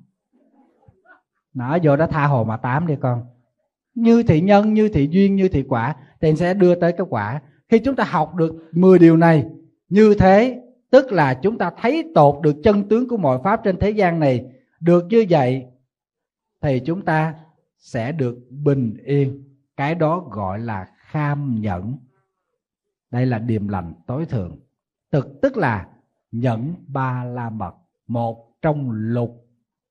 [1.54, 3.22] Nó vô đó tha hồ mà tám đi con.
[3.94, 7.40] Như thị nhân, như thị duyên, như thị quả, thì sẽ đưa tới cái quả.
[7.68, 9.44] Khi chúng ta học được 10 điều này,
[9.88, 13.78] như thế tức là chúng ta thấy tột được chân tướng của mọi pháp trên
[13.78, 14.44] thế gian này.
[14.80, 15.66] Được như vậy,
[16.60, 17.34] thì chúng ta
[17.78, 19.44] sẽ được bình yên.
[19.76, 21.98] Cái đó gọi là kham nhẫn.
[23.10, 24.58] Đây là điềm lành tối thượng.
[25.12, 25.88] Thực tức là
[26.32, 27.74] nhẫn ba la mật
[28.06, 29.46] một trong lục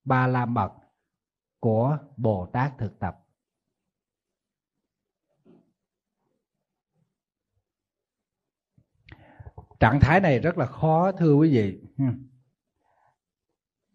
[0.05, 0.71] ba la mật
[1.59, 3.24] của bồ tát thực tập.
[9.79, 11.79] Trạng thái này rất là khó thưa quý vị.
[11.97, 12.27] Hmm.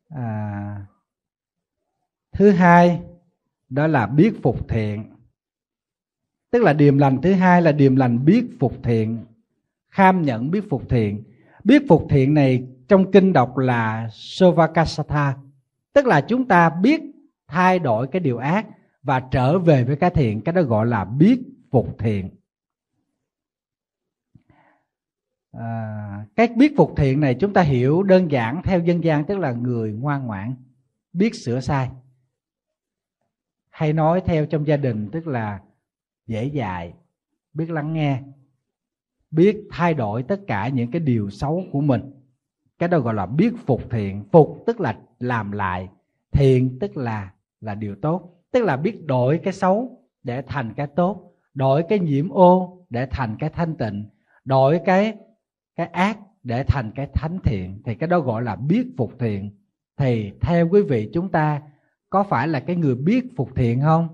[0.08, 0.86] À,
[2.32, 3.00] thứ hai
[3.68, 5.16] đó là biết phục thiện.
[6.50, 9.24] Tức là điềm lành thứ hai là điềm lành biết phục thiện
[9.90, 11.24] kham nhận biết phục thiện.
[11.64, 15.36] Biết phục thiện này trong kinh đọc là sovakasatha.
[15.92, 17.00] Tức là chúng ta biết
[17.48, 18.66] thay đổi cái điều ác
[19.02, 21.40] và trở về với cái thiện cái đó gọi là biết
[21.70, 22.30] phục thiện.
[25.52, 29.38] À, cái biết phục thiện này chúng ta hiểu đơn giản theo dân gian tức
[29.38, 30.54] là người ngoan ngoãn
[31.12, 31.90] biết sửa sai.
[33.70, 35.60] Hay nói theo trong gia đình tức là
[36.26, 36.94] dễ dạy
[37.54, 38.22] biết lắng nghe
[39.30, 42.12] biết thay đổi tất cả những cái điều xấu của mình.
[42.78, 44.24] Cái đó gọi là biết phục thiện.
[44.32, 45.88] Phục tức là làm lại
[46.32, 48.42] thiện tức là là điều tốt.
[48.50, 53.06] Tức là biết đổi cái xấu để thành cái tốt đổi cái nhiễm ô để
[53.06, 54.04] thành cái thanh tịnh
[54.44, 55.16] đổi cái
[55.76, 59.50] cái ác để thành cái thánh thiện, thì cái đó gọi là biết phục thiện.
[59.96, 61.62] Thì theo quý vị chúng ta,
[62.10, 64.08] có phải là cái người biết phục thiện không?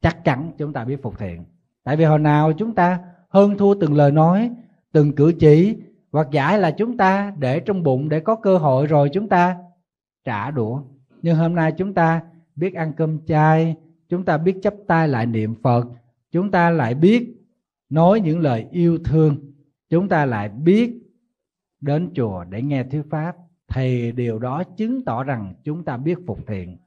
[0.00, 1.44] Chắc chắn chúng ta biết phục thiện.
[1.84, 2.98] Tại vì hồi nào chúng ta
[3.28, 4.50] hơn thua từng lời nói,
[4.92, 5.76] từng cử chỉ,
[6.12, 9.56] hoặc giải là chúng ta để trong bụng để có cơ hội rồi chúng ta
[10.24, 10.82] trả đũa.
[11.22, 12.22] Nhưng hôm nay chúng ta
[12.56, 13.76] biết ăn cơm chay,
[14.08, 15.86] chúng ta biết chấp tay lại niệm phật,
[16.30, 17.34] chúng ta lại biết
[17.88, 19.49] nói những lời yêu thương
[19.90, 21.02] chúng ta lại biết
[21.80, 23.36] đến chùa để nghe thuyết pháp.
[23.68, 26.78] Thì điều đó chứng tỏ rằng chúng ta biết phục thiện.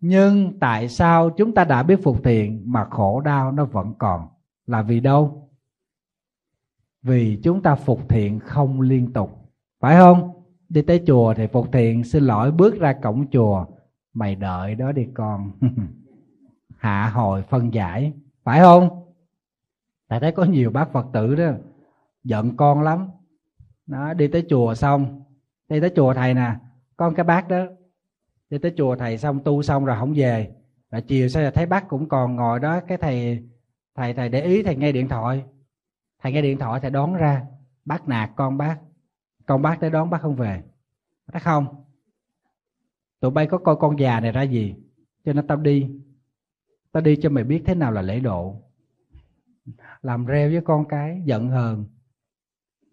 [0.00, 4.28] Nhưng tại sao chúng ta đã biết phục thiện mà khổ đau nó vẫn còn?
[4.66, 5.50] Là vì đâu?
[7.02, 9.30] Vì chúng ta phục thiện không liên tục.
[9.80, 10.30] Phải không?
[10.68, 13.66] Đi tới chùa thì phục thiện, xin lỗi, bước ra cổng chùa.
[14.14, 15.52] Mày đợi đó đi con.
[16.76, 18.12] Hạ hồi phân giải.
[18.44, 19.02] Phải không?
[20.08, 21.50] Tại thấy có nhiều bác phật tử đó
[22.26, 23.08] giận con lắm.
[23.86, 25.22] Nó đi tới chùa xong,
[25.68, 26.54] đi tới chùa thầy nè
[26.96, 27.64] con cái bác đó,
[28.50, 30.54] đi tới chùa thầy xong, tu xong rồi không về.
[30.90, 33.44] Và chiều sau là thấy bác cũng còn ngồi đó, cái thầy
[33.94, 35.44] thầy thầy để ý, thầy nghe điện thoại.
[36.22, 37.46] Thầy nghe điện thoại, thầy đón ra,
[37.84, 38.78] bác nạt con bác.
[39.46, 40.62] Con bác tới đón, bác không về.
[41.32, 41.84] Bác không,
[43.20, 44.74] tụi bay có coi con già này ra gì,
[45.24, 45.90] cho nên tao đi.
[46.92, 48.62] Tao đi cho mày biết thế nào là lễ độ.
[50.02, 51.84] Làm reo với con cái, giận hờn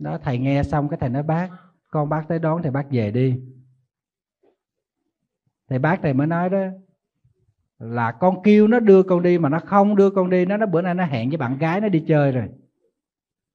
[0.03, 1.49] đó, thầy nghe xong cái thầy nói, bác,
[1.91, 3.41] con bác tới đón thì bác về đi.
[5.69, 6.65] Thầy bác, thầy mới nói đó,
[7.80, 10.65] là con kêu nó đưa con đi mà nó không đưa con đi, nó nó
[10.65, 12.49] bữa nay nó hẹn với bạn gái nó đi chơi rồi.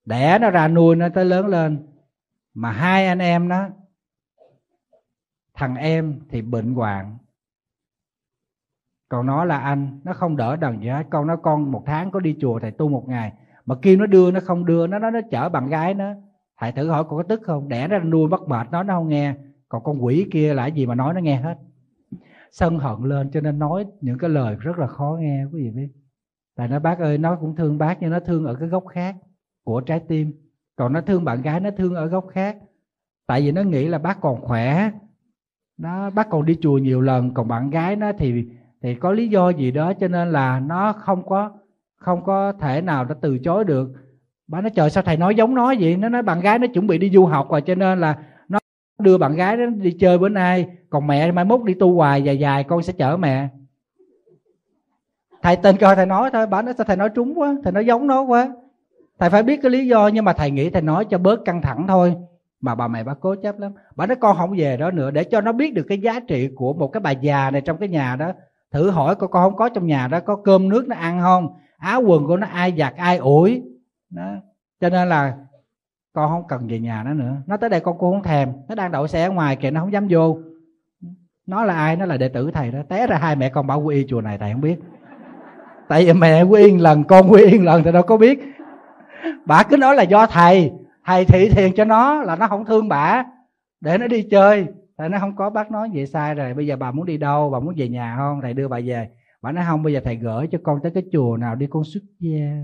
[0.05, 1.87] Đẻ nó ra nuôi nó tới lớn lên.
[2.55, 3.69] Mà hai anh em nó,
[5.55, 7.19] thằng em thì bệnh hoạn.
[9.09, 11.07] Còn nó là anh, nó không đỡ đần gì hết.
[11.11, 13.33] Con nó, con một tháng có đi chùa thầy tu một ngày,
[13.65, 16.15] mà kêu nó đưa, nó không đưa, nó nó nó chở bạn gái nó
[16.59, 17.69] thầy thử hỏi con có tức không?
[17.69, 19.35] Đẻ ra nuôi bắt mệt nó nó không nghe.
[19.69, 21.59] Còn con quỷ kia là gì mà nói nó nghe hết?
[22.53, 25.71] Sân hận lên cho nên nói những cái lời rất là khó nghe, quý vị
[25.71, 25.89] biết.
[26.57, 29.17] Tại nó, bác ơi, nó cũng thương bác nhưng nó thương ở cái góc khác
[29.65, 30.33] của trái tim.
[30.77, 32.57] Còn nó thương bạn gái, nó thương ở góc khác.
[33.27, 34.91] Tại vì nó nghĩ là bác còn khỏe.
[35.79, 38.45] Nó, bác còn đi chùa nhiều lần, còn bạn gái nó thì
[38.83, 41.53] thì có lý do gì đó cho nên là nó không có
[41.97, 43.93] không có thể nào nó từ chối được
[44.49, 45.97] bà nói, trời, sao thầy nói giống nó vậy?
[45.97, 48.19] Nó nói, bạn gái nó chuẩn bị đi du học rồi, cho nên là
[48.49, 48.59] nó
[48.99, 50.66] đưa bạn gái nó đi chơi bữa nay.
[50.91, 53.49] Còn mẹ mai mốt đi tu hoài dài dài, con sẽ chở mẹ.
[55.43, 56.47] Thầy tên coi thầy nói thôi.
[56.47, 57.57] Bà nói, sao thầy nói trúng quá?
[57.65, 58.49] Thầy nói giống nó quá.
[59.19, 61.62] Thầy phải biết cái lý do, nhưng mà thầy nghĩ thầy nói cho bớt căng
[61.62, 62.15] thẳng thôi.
[62.61, 63.73] Mà bà mẹ bà cố chấp lắm.
[63.97, 66.49] Bà nói, con không về đó nữa, để cho nó biết được cái giá trị
[66.57, 68.33] của một cái bà già này trong cái nhà đó.
[68.73, 71.49] Thử hỏi con con không có trong nhà đó có cơm nước nó ăn không?
[71.79, 73.62] Áo quần của nó ai giặt, ai ủi?
[74.11, 74.37] Đó.
[74.81, 75.37] Cho nên là
[76.13, 77.37] con không cần về nhà nó nữa.
[77.47, 78.53] Nó tới đây con cũng không thèm.
[78.69, 80.39] Nó đang đậu xe ở ngoài kìa, nó không dám vô.
[81.47, 81.97] Nó là ai?
[81.97, 82.79] Nó là đệ tử thầy đó.
[82.89, 84.77] Té ra hai mẹ con bảo quy y chùa này thầy không biết.
[85.89, 88.41] Tại vì mẹ quy yên lần, con quy yên lần thì đâu có biết.
[89.47, 90.73] Bà cứ nói là do thầy.
[91.05, 93.25] Thầy thị thiền cho nó là nó không thương bà.
[93.81, 94.67] Để nó đi chơi.
[94.99, 96.55] Thầy nó không có, bác nói vậy sai rồi.
[96.55, 97.51] Bây giờ bà muốn đi đâu?
[97.51, 98.41] Bà muốn về nhà không?
[98.43, 99.09] Thầy đưa bà về.
[99.43, 101.85] Bà nói không, bây giờ thầy gửi cho con tới cái chùa nào đi con
[101.85, 102.63] xuất gia.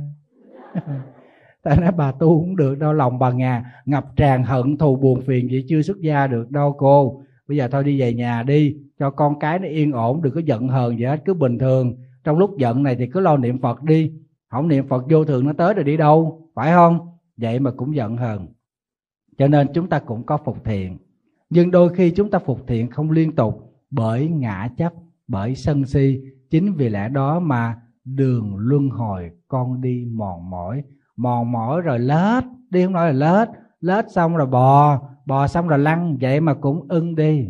[1.64, 5.20] ta nói bà tu cũng được đâu lòng, bà ngà ngập tràn hận thù buồn
[5.20, 7.22] phiền vậy chưa xuất gia được đâu cô.
[7.48, 10.40] Bây giờ thôi đi về nhà đi, cho con cái nó yên ổn, đừng có
[10.44, 11.96] giận hờn gì hết, cứ bình thường.
[12.24, 14.12] Trong lúc giận này thì cứ lo niệm phật đi.
[14.48, 16.98] Không niệm phật vô thường nó tới rồi đi đâu, phải không?
[17.36, 18.46] Vậy mà cũng giận hờn.
[19.38, 20.98] Cho nên chúng ta cũng có phục thiện.
[21.50, 24.92] Nhưng đôi khi chúng ta phục thiện không liên tục bởi ngã chấp,
[25.28, 26.20] bởi sân si.
[26.50, 30.82] Chính vì lẽ đó mà đường luân hồi con đi mòn mỏi
[31.16, 33.48] mòn mỏi rồi lết, đi không nói là lết.
[33.80, 37.48] Lết xong rồi bò bò xong rồi lăn, vậy mà cũng ưng đi.